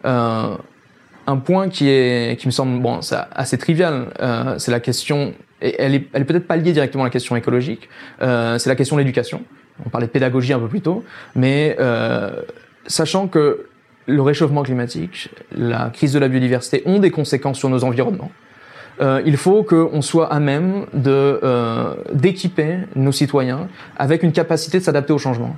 Euh, 0.05 0.55
un 1.27 1.37
point 1.37 1.69
qui 1.69 1.89
est 1.89 2.39
qui 2.39 2.47
me 2.47 2.51
semble 2.51 2.81
bon, 2.81 2.99
assez 3.31 3.57
trivial, 3.57 4.07
euh, 4.21 4.55
c'est 4.57 4.71
la 4.71 4.79
question. 4.79 5.33
Elle 5.61 5.93
est, 5.93 6.07
elle 6.13 6.21
est 6.21 6.25
peut-être 6.25 6.47
pas 6.47 6.55
liée 6.55 6.71
directement 6.71 7.03
à 7.03 7.07
la 7.07 7.11
question 7.11 7.35
écologique. 7.35 7.89
C'est 8.19 8.67
la 8.67 8.75
question 8.75 8.95
de 8.95 9.01
l'éducation. 9.01 9.43
On 9.85 9.89
parlait 9.89 10.07
de 10.07 10.11
pédagogie 10.11 10.53
un 10.53 10.59
peu 10.59 10.67
plus 10.67 10.81
tôt, 10.81 11.03
mais 11.35 11.77
sachant 12.87 13.27
que 13.27 13.67
le 14.05 14.21
réchauffement 14.21 14.63
climatique, 14.63 15.29
la 15.51 15.91
crise 15.91 16.13
de 16.13 16.19
la 16.19 16.29
biodiversité 16.29 16.81
ont 16.85 16.99
des 16.99 17.11
conséquences 17.11 17.59
sur 17.59 17.69
nos 17.69 17.83
environnements 17.83 18.31
euh, 19.01 19.21
il 19.25 19.37
faut 19.37 19.63
qu'on 19.63 20.01
soit 20.01 20.31
à 20.31 20.39
même 20.39 20.85
de 20.93 21.39
euh, 21.43 21.95
d'équiper 22.13 22.79
nos 22.95 23.11
citoyens 23.11 23.67
avec 23.97 24.23
une 24.23 24.31
capacité 24.31 24.79
de 24.79 24.83
s'adapter 24.83 25.13
au 25.13 25.17
changement, 25.17 25.55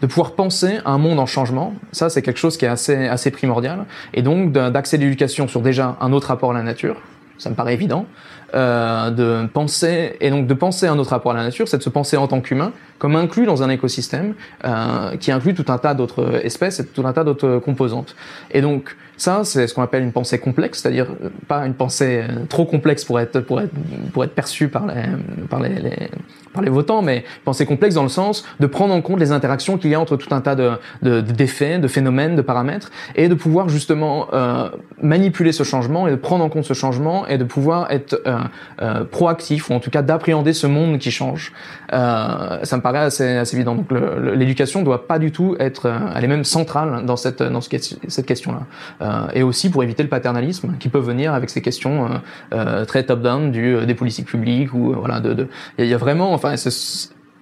de 0.00 0.06
pouvoir 0.06 0.32
penser 0.32 0.78
à 0.84 0.92
un 0.92 0.98
monde 0.98 1.18
en 1.18 1.26
changement. 1.26 1.74
Ça, 1.92 2.10
c'est 2.10 2.22
quelque 2.22 2.38
chose 2.38 2.56
qui 2.56 2.64
est 2.64 2.68
assez 2.68 3.08
assez 3.08 3.30
primordial. 3.30 3.86
Et 4.14 4.22
donc 4.22 4.52
d'accès 4.52 4.96
l'éducation 4.96 5.48
sur 5.48 5.60
déjà 5.60 5.96
un 6.00 6.12
autre 6.12 6.28
rapport 6.28 6.50
à 6.50 6.54
la 6.54 6.62
nature. 6.62 6.96
Ça 7.38 7.50
me 7.50 7.54
paraît 7.54 7.74
évident. 7.74 8.06
Euh, 8.54 9.10
de 9.10 9.46
penser 9.46 10.14
et 10.20 10.28
donc 10.28 10.46
de 10.46 10.52
penser 10.52 10.86
à 10.86 10.94
notre 10.94 11.10
rapport 11.10 11.32
à 11.32 11.34
la 11.34 11.42
nature, 11.42 11.66
c'est 11.68 11.78
de 11.78 11.82
se 11.82 11.88
penser 11.88 12.18
en 12.18 12.28
tant 12.28 12.42
qu'humain 12.42 12.72
comme 12.98 13.16
inclus 13.16 13.46
dans 13.46 13.62
un 13.62 13.70
écosystème 13.70 14.34
euh, 14.66 15.16
qui 15.16 15.32
inclut 15.32 15.54
tout 15.54 15.64
un 15.72 15.78
tas 15.78 15.94
d'autres 15.94 16.44
espèces 16.44 16.78
et 16.78 16.86
tout 16.86 17.06
un 17.06 17.14
tas 17.14 17.24
d'autres 17.24 17.60
composantes. 17.64 18.14
Et 18.50 18.60
donc 18.60 18.94
ça, 19.16 19.42
c'est 19.44 19.66
ce 19.66 19.74
qu'on 19.74 19.82
appelle 19.82 20.02
une 20.02 20.12
pensée 20.12 20.38
complexe, 20.38 20.80
c'est-à-dire 20.80 21.06
euh, 21.22 21.28
pas 21.48 21.66
une 21.66 21.74
pensée 21.74 22.22
euh, 22.22 22.44
trop 22.48 22.64
complexe 22.64 23.04
pour 23.04 23.20
être 23.20 23.40
pour 23.40 23.60
être 23.60 23.72
pour 24.12 24.24
être 24.24 24.34
perçue 24.34 24.68
par 24.68 24.86
les 24.86 25.02
par 25.48 25.60
les, 25.60 26.08
par 26.52 26.62
les 26.62 26.70
votants, 26.70 27.02
mais 27.02 27.24
pensée 27.44 27.66
complexe 27.66 27.94
dans 27.94 28.02
le 28.02 28.08
sens 28.08 28.44
de 28.60 28.66
prendre 28.66 28.94
en 28.94 29.00
compte 29.00 29.20
les 29.20 29.32
interactions 29.32 29.78
qu'il 29.78 29.90
y 29.90 29.94
a 29.94 30.00
entre 30.00 30.16
tout 30.16 30.34
un 30.34 30.40
tas 30.40 30.54
de 30.54 30.72
d'effets, 31.02 31.78
de, 31.78 31.88
phénomènes, 31.88 32.36
de 32.36 32.42
paramètres, 32.42 32.90
et 33.14 33.28
de 33.28 33.34
pouvoir 33.34 33.68
justement 33.68 34.28
euh, 34.32 34.68
manipuler 35.00 35.52
ce 35.52 35.62
changement 35.62 36.06
et 36.08 36.10
de 36.10 36.16
prendre 36.16 36.44
en 36.44 36.48
compte 36.48 36.64
ce 36.64 36.74
changement 36.74 37.26
et 37.26 37.38
de 37.38 37.44
pouvoir 37.44 37.90
être 37.90 38.20
euh, 38.26 38.38
euh, 38.80 39.04
proactif 39.04 39.70
ou 39.70 39.74
en 39.74 39.80
tout 39.80 39.90
cas 39.90 40.02
d'appréhender 40.02 40.52
ce 40.52 40.66
monde 40.66 40.98
qui 40.98 41.10
change. 41.10 41.52
Ça 41.90 42.76
me 42.76 42.80
paraît 42.80 43.00
assez, 43.00 43.36
assez 43.36 43.56
évident. 43.56 43.74
Donc 43.74 43.92
l'éducation 44.34 44.82
doit 44.82 45.06
pas 45.06 45.18
du 45.18 45.30
tout 45.30 45.56
être, 45.58 45.92
elle 46.14 46.24
est 46.24 46.28
même 46.28 46.44
centrale 46.44 47.04
dans 47.04 47.16
cette 47.16 47.42
dans 47.42 47.60
ce, 47.60 47.68
cette 48.08 48.26
question-là. 48.26 48.60
Euh, 49.01 49.01
et 49.34 49.42
aussi 49.42 49.70
pour 49.70 49.82
éviter 49.82 50.02
le 50.02 50.08
paternalisme 50.08 50.74
qui 50.78 50.88
peut 50.88 50.98
venir 50.98 51.34
avec 51.34 51.50
ces 51.50 51.62
questions 51.62 52.06
euh, 52.06 52.08
euh, 52.52 52.84
très 52.84 53.04
top-down 53.04 53.50
du 53.50 53.84
des 53.86 53.94
politiques 53.94 54.26
publiques 54.26 54.72
ou 54.74 54.94
voilà 54.94 55.20
de, 55.20 55.34
de 55.34 55.48
il 55.78 55.86
y 55.86 55.94
a 55.94 55.98
vraiment 55.98 56.32
enfin 56.32 56.54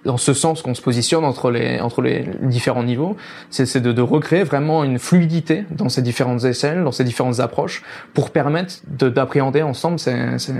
dans 0.03 0.17
ce 0.17 0.33
sens 0.33 0.61
qu'on 0.61 0.73
se 0.73 0.81
positionne 0.81 1.23
entre 1.23 1.51
les 1.51 1.79
entre 1.79 2.01
les 2.01 2.25
différents 2.41 2.83
niveaux, 2.83 3.15
c'est 3.49 3.79
de, 3.79 3.91
de 3.91 4.01
recréer 4.01 4.43
vraiment 4.43 4.83
une 4.83 4.97
fluidité 4.97 5.65
dans 5.69 5.89
ces 5.89 6.01
différentes 6.01 6.43
échelles, 6.43 6.83
dans 6.83 6.91
ces 6.91 7.03
différentes 7.03 7.39
approches, 7.39 7.83
pour 8.13 8.31
permettre 8.31 8.75
d'appréhender 8.87 9.61
ensemble 9.61 9.99
ces, 9.99 10.39
ces, 10.39 10.53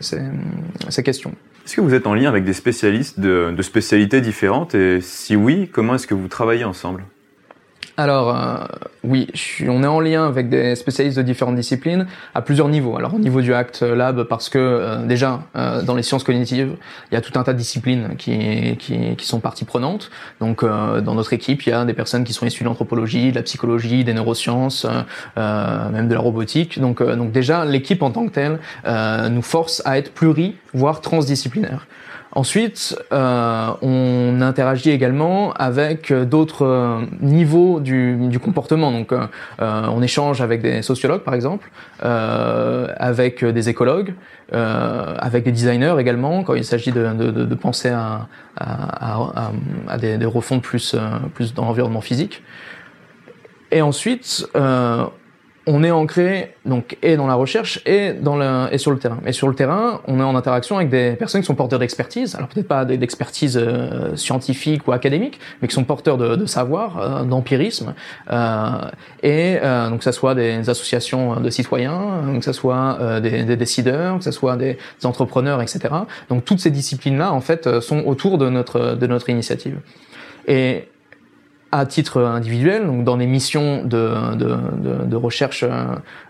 ces, 0.00 0.20
ces 0.90 1.02
questions. 1.02 1.32
Est-ce 1.64 1.76
que 1.76 1.80
vous 1.80 1.94
êtes 1.94 2.06
en 2.06 2.14
lien 2.14 2.28
avec 2.28 2.44
des 2.44 2.52
spécialistes 2.52 3.18
de, 3.18 3.54
de 3.56 3.62
spécialités 3.62 4.20
différentes? 4.20 4.74
Et 4.74 5.00
si 5.00 5.36
oui, 5.36 5.70
comment 5.72 5.94
est-ce 5.94 6.06
que 6.06 6.14
vous 6.14 6.28
travaillez 6.28 6.64
ensemble? 6.64 7.04
Alors 7.96 8.36
euh, 8.36 8.66
oui, 9.04 9.26
on 9.66 9.82
est 9.82 9.86
en 9.86 10.00
lien 10.00 10.26
avec 10.26 10.50
des 10.50 10.74
spécialistes 10.76 11.16
de 11.16 11.22
différentes 11.22 11.56
disciplines 11.56 12.06
à 12.34 12.42
plusieurs 12.42 12.68
niveaux. 12.68 12.96
Alors 12.96 13.14
au 13.14 13.18
niveau 13.18 13.40
du 13.40 13.54
Act 13.54 13.80
Lab 13.80 14.24
parce 14.24 14.50
que 14.50 14.58
euh, 14.58 15.06
déjà 15.06 15.40
euh, 15.56 15.82
dans 15.82 15.94
les 15.94 16.02
sciences 16.02 16.22
cognitives, 16.22 16.76
il 17.10 17.14
y 17.14 17.16
a 17.16 17.22
tout 17.22 17.38
un 17.38 17.42
tas 17.42 17.54
de 17.54 17.58
disciplines 17.58 18.16
qui, 18.18 18.76
qui, 18.78 19.16
qui 19.16 19.26
sont 19.26 19.40
partie 19.40 19.64
prenante. 19.64 20.10
Donc 20.40 20.64
dans 20.64 21.14
notre 21.14 21.32
équipe, 21.32 21.66
il 21.66 21.70
y 21.70 21.72
a 21.72 21.84
des 21.84 21.94
personnes 21.94 22.24
qui 22.24 22.32
sont 22.32 22.46
issues 22.46 22.64
de 22.64 22.68
l'anthropologie, 22.68 23.30
de 23.30 23.36
la 23.36 23.42
psychologie, 23.42 24.04
des 24.04 24.12
neurosciences, 24.12 24.86
même 25.36 26.08
de 26.08 26.14
la 26.14 26.20
robotique. 26.20 26.78
Donc 26.80 27.02
donc 27.02 27.32
déjà 27.32 27.64
l'équipe 27.64 28.02
en 28.02 28.10
tant 28.10 28.26
que 28.26 28.32
telle 28.32 28.58
nous 29.30 29.42
force 29.42 29.82
à 29.84 29.98
être 29.98 30.12
pluri 30.12 30.56
voire 30.74 31.00
transdisciplinaire. 31.00 31.86
Ensuite, 32.36 32.94
euh, 33.14 33.70
on 33.80 34.42
interagit 34.42 34.90
également 34.90 35.54
avec 35.54 36.12
d'autres 36.12 36.66
euh, 36.66 37.00
niveaux 37.22 37.80
du, 37.80 38.14
du, 38.28 38.38
comportement. 38.38 38.92
Donc, 38.92 39.10
euh, 39.12 39.26
on 39.58 40.02
échange 40.02 40.42
avec 40.42 40.60
des 40.60 40.82
sociologues, 40.82 41.22
par 41.22 41.32
exemple, 41.32 41.70
euh, 42.04 42.88
avec 42.98 43.42
des 43.42 43.70
écologues, 43.70 44.12
euh, 44.52 45.14
avec 45.18 45.44
des 45.44 45.50
designers 45.50 45.94
également, 45.98 46.42
quand 46.42 46.52
il 46.52 46.66
s'agit 46.66 46.92
de, 46.92 47.10
de, 47.14 47.30
de, 47.30 47.54
penser 47.54 47.88
à, 47.88 48.28
à, 48.58 49.46
à, 49.46 49.52
à 49.88 49.96
des, 49.96 50.18
des, 50.18 50.28
plus, 50.60 50.94
plus 51.32 51.54
dans 51.54 51.64
l'environnement 51.64 52.02
physique. 52.02 52.42
Et 53.70 53.80
ensuite, 53.80 54.46
on 55.68 55.82
est 55.82 55.90
ancré 55.90 56.54
donc 56.64 56.96
et 57.02 57.16
dans 57.16 57.26
la 57.26 57.34
recherche 57.34 57.80
et 57.86 58.12
dans 58.12 58.36
le, 58.36 58.68
et 58.72 58.78
sur 58.78 58.92
le 58.92 58.98
terrain. 58.98 59.18
Et 59.26 59.32
sur 59.32 59.48
le 59.48 59.54
terrain, 59.54 60.00
on 60.06 60.20
est 60.20 60.22
en 60.22 60.36
interaction 60.36 60.76
avec 60.76 60.90
des 60.90 61.12
personnes 61.12 61.40
qui 61.40 61.46
sont 61.46 61.56
porteurs 61.56 61.80
d'expertise. 61.80 62.36
Alors 62.36 62.48
peut-être 62.48 62.68
pas 62.68 62.84
d'expertise 62.84 63.58
euh, 63.60 64.14
scientifique 64.14 64.86
ou 64.86 64.92
académique, 64.92 65.40
mais 65.60 65.68
qui 65.68 65.74
sont 65.74 65.82
porteurs 65.82 66.18
de, 66.18 66.36
de 66.36 66.46
savoir, 66.46 66.98
euh, 66.98 67.24
d'empirisme, 67.24 67.94
euh, 68.30 68.68
et 69.24 69.58
euh, 69.60 69.90
donc 69.90 69.98
que 69.98 70.04
ça 70.04 70.12
soit 70.12 70.36
des 70.36 70.70
associations 70.70 71.40
de 71.40 71.50
citoyens, 71.50 72.22
que 72.38 72.44
ça 72.44 72.52
soit 72.52 73.20
des, 73.20 73.42
des, 73.42 73.56
décideurs, 73.56 74.18
que 74.18 74.24
ça 74.24 74.32
soit 74.32 74.56
des, 74.56 74.78
entrepreneurs, 75.02 75.62
etc. 75.62 75.80
Donc 76.28 76.44
toutes 76.44 76.60
ces 76.60 76.70
disciplines-là, 76.70 77.32
en 77.32 77.40
fait, 77.40 77.80
sont 77.80 78.04
autour 78.04 78.38
de 78.38 78.48
notre 78.48 78.94
de 78.94 79.06
notre 79.06 79.30
initiative. 79.30 79.78
Et 80.46 80.88
à 81.72 81.84
titre 81.84 82.22
individuel, 82.22 82.86
donc 82.86 83.04
dans 83.04 83.16
des 83.16 83.26
missions 83.26 83.84
de, 83.84 84.34
de, 84.36 84.56
de, 84.76 85.04
de 85.04 85.16
recherche 85.16 85.64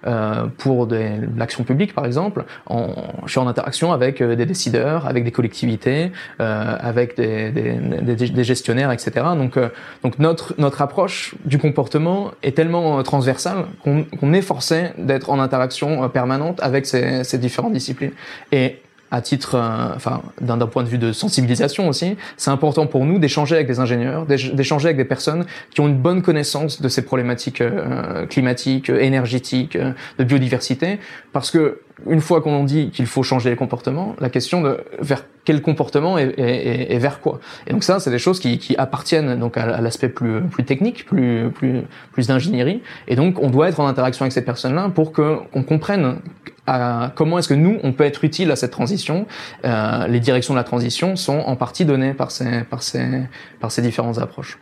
euh, 0.07 0.47
pour 0.59 0.89
l'action 1.37 1.65
publique 1.65 1.95
par 1.95 2.07
exemple, 2.07 2.45
en, 2.67 2.89
je 3.25 3.31
suis 3.33 3.41
en 3.41 3.47
interaction 3.47 3.93
avec 3.93 4.21
euh, 4.21 4.35
des 4.35 4.47
décideurs, 4.47 5.07
avec 5.07 5.25
des 5.25 5.31
collectivités, 5.31 6.13
euh, 6.41 6.77
avec 6.81 7.17
des, 7.17 7.51
des, 7.51 8.15
des, 8.15 8.45
gestionnaires, 8.45 8.93
etc. 8.93 9.27
Donc, 9.37 9.57
euh, 9.57 9.69
donc 10.03 10.19
notre, 10.19 10.55
notre 10.59 10.83
approche 10.83 11.35
du 11.45 11.59
comportement 11.59 12.33
est 12.43 12.57
tellement 12.57 13.03
transversale 13.03 13.67
qu'on 13.83 14.33
est 14.33 14.43
forcé 14.43 14.91
d'être 14.99 15.31
en 15.31 15.39
interaction 15.39 16.09
permanente 16.09 16.61
avec 16.63 16.87
ces, 16.87 17.25
ces 17.25 17.39
différentes 17.39 17.73
disciplines. 17.73 18.13
Et 18.53 18.81
à 19.17 19.23
titre, 19.23 19.55
euh, 19.55 20.19
d'un 20.41 20.59
point 20.67 20.83
de 20.83 20.89
vue 20.89 20.99
de 20.99 21.13
sensibilisation 21.13 21.89
aussi, 21.89 22.17
c'est 22.37 22.51
important 22.51 22.87
pour 22.87 23.07
nous 23.07 23.19
d'échanger 23.19 23.55
avec 23.57 23.67
des 23.67 23.81
ingénieurs, 23.81 24.27
d'échanger 24.27 24.87
avec 24.89 24.99
des 24.99 25.05
personnes 25.05 25.47
qui 25.71 25.81
ont 25.81 25.89
une 25.89 25.97
bonne 25.97 26.23
connaissance 26.23 26.83
de 26.83 26.89
ces 26.89 27.03
problématiques 27.03 27.63
euh, 27.63 28.27
climatiques, 28.27 28.91
énergétiques, 28.91 29.77
euh, 29.77 29.93
de 30.19 30.25
biodiversité, 30.25 31.01
parce 31.33 31.51
que 31.51 31.81
une 32.05 32.21
fois 32.21 32.43
qu'on 32.43 32.65
dit 32.65 32.91
qu'il 32.91 33.07
faut 33.07 33.23
changer 33.23 33.49
les 33.49 33.57
comportements, 33.57 34.15
la 34.21 34.29
question 34.29 34.61
de 34.61 34.85
vers 35.01 35.25
quel 35.45 35.63
comportement 35.63 36.19
et, 36.19 36.25
et, 36.37 36.95
et 36.95 36.99
vers 36.99 37.21
quoi. 37.21 37.41
Et 37.67 37.73
donc 37.73 37.85
ça, 37.85 38.01
c'est 38.01 38.11
des 38.11 38.19
choses 38.19 38.39
qui, 38.39 38.59
qui 38.59 38.77
appartiennent 38.77 39.39
donc 39.39 39.57
à, 39.57 39.81
l'aspect 39.81 40.09
plus 40.09 40.43
plus 40.43 40.65
technique, 40.65 41.07
plus 41.07 41.51
plus 41.55 41.83
plus 42.13 42.27
d'ingénierie. 42.27 42.83
Et 43.09 43.17
donc 43.17 43.41
on 43.41 43.49
doit 43.49 43.69
être 43.69 43.81
en 43.81 43.87
interaction 43.87 44.25
avec 44.25 44.33
ces 44.33 44.45
personnes-là 44.45 44.91
pour 44.91 45.13
que 45.13 45.37
qu'on 45.53 45.63
comprenne 45.63 46.19
à 46.67 47.13
comment 47.17 47.39
est-ce 47.39 47.49
que 47.49 47.55
nous 47.55 47.79
on 47.83 47.93
peut 47.93 48.05
être 48.05 48.25
utile 48.25 48.51
à 48.51 48.57
cette 48.57 48.73
transition. 48.73 49.27
Euh, 49.65 50.07
les 50.07 50.21
directions 50.21 50.53
de 50.53 50.59
la 50.59 50.65
transition 50.65 51.17
sont 51.17 51.39
en 51.39 51.57
partie 51.57 51.87
données 51.87 52.13
par 52.13 52.31
ces 52.31 52.65
par 52.65 52.83
ces 52.83 53.23
par 53.61 53.71
ces 53.71 53.81
différentes 53.81 54.19
approches. 54.19 54.59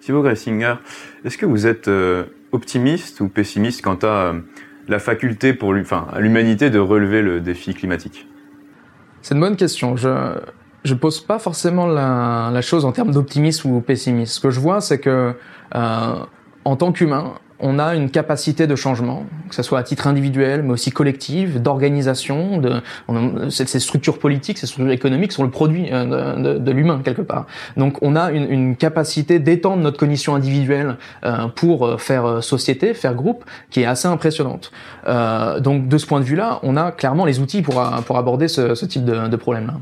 Thibaut 0.00 0.22
Gressinger, 0.22 0.76
est-ce 1.24 1.36
que 1.36 1.46
vous 1.46 1.66
êtes 1.66 1.88
euh, 1.88 2.24
optimiste 2.52 3.20
ou 3.20 3.28
pessimiste 3.28 3.82
quant 3.82 3.98
à 4.02 4.06
euh, 4.06 4.40
la 4.90 4.98
faculté 4.98 5.54
pour 5.54 5.72
l'humanité 5.72 6.68
de 6.68 6.78
relever 6.78 7.22
le 7.22 7.40
défi 7.40 7.74
climatique 7.74 8.26
C'est 9.22 9.34
une 9.34 9.40
bonne 9.40 9.56
question. 9.56 9.96
Je 9.96 10.08
je 10.82 10.94
pose 10.94 11.20
pas 11.20 11.38
forcément 11.38 11.86
la, 11.86 12.50
la 12.52 12.62
chose 12.62 12.84
en 12.84 12.92
termes 12.92 13.10
d'optimisme 13.10 13.70
ou 13.70 13.80
pessimisme. 13.80 14.32
Ce 14.32 14.40
que 14.40 14.50
je 14.50 14.60
vois, 14.60 14.80
c'est 14.80 14.98
que 14.98 15.34
euh, 15.74 16.14
en 16.64 16.76
tant 16.76 16.92
qu'humain, 16.92 17.34
on 17.60 17.78
a 17.78 17.94
une 17.94 18.10
capacité 18.10 18.66
de 18.66 18.74
changement, 18.74 19.24
que 19.48 19.54
ce 19.54 19.62
soit 19.62 19.78
à 19.78 19.82
titre 19.82 20.06
individuel, 20.06 20.62
mais 20.62 20.72
aussi 20.72 20.90
collectif, 20.90 21.60
d'organisation. 21.60 22.58
De, 22.58 22.80
ces 23.50 23.80
structures 23.80 24.18
politiques, 24.18 24.58
ces 24.58 24.66
structures 24.66 24.92
économiques 24.92 25.32
sont 25.32 25.44
le 25.44 25.50
produit 25.50 25.88
euh, 25.92 26.36
de, 26.36 26.42
de, 26.42 26.58
de 26.58 26.70
l'humain 26.70 27.00
quelque 27.04 27.22
part. 27.22 27.46
Donc, 27.76 27.98
on 28.02 28.16
a 28.16 28.30
une, 28.32 28.50
une 28.50 28.76
capacité 28.76 29.38
d'étendre 29.38 29.82
notre 29.82 29.98
cognition 29.98 30.34
individuelle 30.34 30.96
euh, 31.24 31.48
pour 31.48 31.86
euh, 31.86 31.96
faire 31.98 32.42
société, 32.42 32.94
faire 32.94 33.14
groupe, 33.14 33.44
qui 33.70 33.82
est 33.82 33.86
assez 33.86 34.08
impressionnante. 34.08 34.72
Euh, 35.06 35.60
donc, 35.60 35.88
de 35.88 35.98
ce 35.98 36.06
point 36.06 36.20
de 36.20 36.24
vue-là, 36.24 36.60
on 36.62 36.76
a 36.76 36.92
clairement 36.92 37.24
les 37.24 37.40
outils 37.40 37.62
pour, 37.62 37.82
pour 38.06 38.18
aborder 38.18 38.48
ce, 38.48 38.74
ce 38.74 38.86
type 38.86 39.04
de, 39.04 39.28
de 39.28 39.36
problème-là 39.36 39.74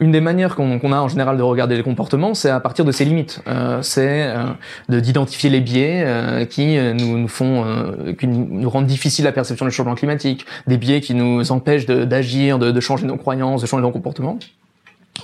une 0.00 0.10
des 0.10 0.20
manières 0.20 0.56
qu'on 0.56 0.92
a 0.92 1.00
en 1.00 1.08
général 1.08 1.36
de 1.36 1.42
regarder 1.42 1.76
les 1.76 1.82
comportements, 1.82 2.34
c'est 2.34 2.50
à 2.50 2.60
partir 2.60 2.84
de 2.84 2.92
ses 2.92 3.04
limites. 3.04 3.40
Euh, 3.46 3.80
c'est 3.82 4.24
euh, 4.24 4.44
d'identifier 4.88 5.50
les 5.50 5.60
biais 5.60 6.02
euh, 6.04 6.44
qui 6.44 6.76
nous, 6.76 7.28
font, 7.28 7.64
qui 8.18 8.26
nous 8.26 8.68
rendent 8.68 8.86
difficile 8.86 9.24
la 9.24 9.32
perception 9.32 9.66
du 9.66 9.72
changement 9.72 9.94
climatique, 9.94 10.46
des 10.66 10.78
biais 10.78 11.00
qui 11.00 11.14
nous 11.14 11.52
empêchent 11.52 11.86
d'agir, 11.86 12.58
de, 12.58 12.80
changer 12.80 13.06
nos 13.06 13.16
croyances, 13.16 13.62
de 13.62 13.66
changer 13.66 13.82
nos 13.82 13.92
comportements 13.92 14.38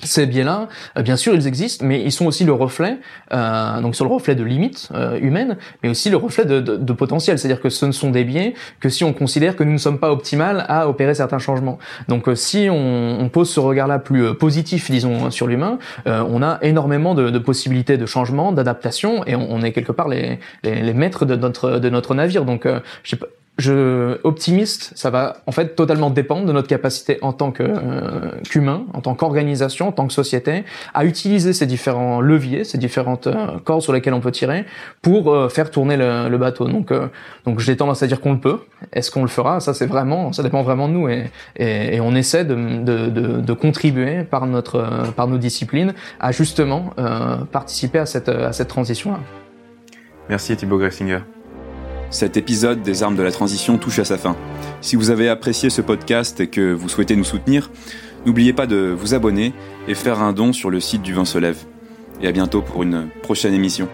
ces 0.02 0.26
biais-là, 0.26 0.68
euh, 0.96 1.02
bien 1.02 1.16
sûr, 1.16 1.34
ils 1.34 1.46
existent, 1.46 1.84
mais 1.84 2.00
ils 2.02 2.12
sont 2.12 2.26
aussi 2.26 2.44
le 2.44 2.52
reflet, 2.52 2.98
euh, 3.32 3.80
donc 3.80 3.96
sur 3.96 4.04
le 4.04 4.10
reflet 4.10 4.34
de 4.34 4.44
limites 4.44 4.88
euh, 4.94 5.18
humaines, 5.20 5.56
mais 5.82 5.88
aussi 5.88 6.10
le 6.10 6.16
reflet 6.16 6.44
de, 6.44 6.60
de, 6.60 6.92
potentiel. 6.92 7.38
C'est-à-dire 7.38 7.60
que 7.60 7.70
ce 7.70 7.86
ne 7.86 7.92
sont 7.92 8.10
des 8.10 8.24
biais 8.24 8.54
que 8.78 8.88
si 8.88 9.04
on 9.04 9.12
considère 9.12 9.56
que 9.56 9.64
nous 9.64 9.72
ne 9.72 9.78
sommes 9.78 9.98
pas 9.98 10.12
optimales 10.12 10.64
à 10.68 10.88
opérer 10.88 11.14
certains 11.14 11.38
changements. 11.38 11.78
Donc, 12.08 12.28
euh, 12.28 12.34
si 12.34 12.68
on, 12.70 13.28
pose 13.32 13.50
ce 13.50 13.60
regard-là 13.60 14.00
plus 14.00 14.34
positif, 14.34 14.90
disons, 14.90 15.30
sur 15.30 15.46
l'humain, 15.46 15.78
on 16.06 16.42
a 16.42 16.58
énormément 16.62 17.14
de, 17.14 17.38
possibilités 17.38 17.96
de 17.96 18.06
changement, 18.06 18.50
d'adaptation, 18.50 19.24
et 19.24 19.36
on, 19.36 19.62
est 19.62 19.70
quelque 19.70 19.92
part 19.92 20.08
les, 20.08 20.40
maîtres 20.64 21.26
de 21.26 21.36
notre 21.36 21.78
de 21.78 21.88
notre 21.90 22.14
navire. 22.14 22.44
Donc, 22.44 22.66
je 22.66 23.10
sais 23.10 23.16
pas, 23.16 23.28
je 23.60 24.18
optimiste, 24.24 24.92
ça 24.96 25.10
va 25.10 25.36
en 25.46 25.52
fait 25.52 25.76
totalement 25.76 26.10
dépendre 26.10 26.46
de 26.46 26.52
notre 26.52 26.68
capacité 26.68 27.18
en 27.22 27.32
tant 27.32 27.52
euh, 27.60 28.32
qu'humain, 28.48 28.84
en 28.94 29.00
tant 29.00 29.14
qu'organisation, 29.14 29.88
en 29.88 29.92
tant 29.92 30.06
que 30.06 30.12
société, 30.12 30.64
à 30.94 31.04
utiliser 31.04 31.52
ces 31.52 31.66
différents 31.66 32.20
leviers, 32.20 32.64
ces 32.64 32.78
différentes 32.78 33.26
euh, 33.26 33.58
cordes 33.62 33.82
sur 33.82 33.92
lesquelles 33.92 34.14
on 34.14 34.20
peut 34.20 34.32
tirer 34.32 34.64
pour 35.02 35.32
euh, 35.32 35.48
faire 35.48 35.70
tourner 35.70 35.96
le, 35.96 36.38
bateau. 36.38 36.66
Donc, 36.66 36.90
donc 37.44 37.60
j'ai 37.60 37.76
tendance 37.76 38.02
à 38.02 38.06
dire 38.06 38.20
qu'on 38.20 38.32
le 38.32 38.40
peut. 38.40 38.58
Est-ce 38.92 39.10
qu'on 39.10 39.22
le 39.22 39.28
fera? 39.28 39.60
Ça, 39.60 39.74
c'est 39.74 39.86
vraiment, 39.86 40.32
ça 40.32 40.42
dépend 40.42 40.62
vraiment 40.62 40.88
de 40.88 40.94
nous 40.94 41.08
et, 41.08 41.30
et, 41.56 42.00
on 42.00 42.14
essaie 42.14 42.46
de, 42.46 42.54
de, 42.54 43.08
de, 43.10 43.40
de, 43.40 43.52
contribuer 43.52 44.24
par 44.24 44.46
notre, 44.46 45.12
par 45.14 45.28
nos 45.28 45.36
disciplines 45.36 45.92
à 46.18 46.32
justement 46.32 46.94
participer 47.52 47.98
à 47.98 48.06
cette, 48.06 48.30
à 48.30 48.52
cette 48.52 48.68
transition-là. 48.68 49.18
Merci 50.30 50.56
Thibaut 50.56 50.78
Gressinger. 50.78 51.18
Cet 52.10 52.36
épisode 52.36 52.82
des 52.82 53.04
armes 53.04 53.14
de 53.14 53.22
la 53.22 53.30
transition 53.30 53.78
touche 53.78 54.00
à 54.00 54.04
sa 54.04 54.18
fin. 54.18 54.36
Si 54.80 54.96
vous 54.96 55.10
avez 55.10 55.28
apprécié 55.28 55.70
ce 55.70 55.80
podcast 55.80 56.40
et 56.40 56.48
que 56.48 56.72
vous 56.72 56.88
souhaitez 56.88 57.14
nous 57.14 57.24
soutenir, 57.24 57.70
n'oubliez 58.26 58.52
pas 58.52 58.66
de 58.66 58.94
vous 58.98 59.14
abonner 59.14 59.54
et 59.86 59.94
faire 59.94 60.20
un 60.20 60.32
don 60.32 60.52
sur 60.52 60.70
le 60.70 60.80
site 60.80 61.02
du 61.02 61.14
Vent 61.14 61.24
se 61.24 61.38
lève. 61.38 61.58
Et 62.20 62.26
à 62.26 62.32
bientôt 62.32 62.62
pour 62.62 62.82
une 62.82 63.08
prochaine 63.22 63.54
émission. 63.54 63.88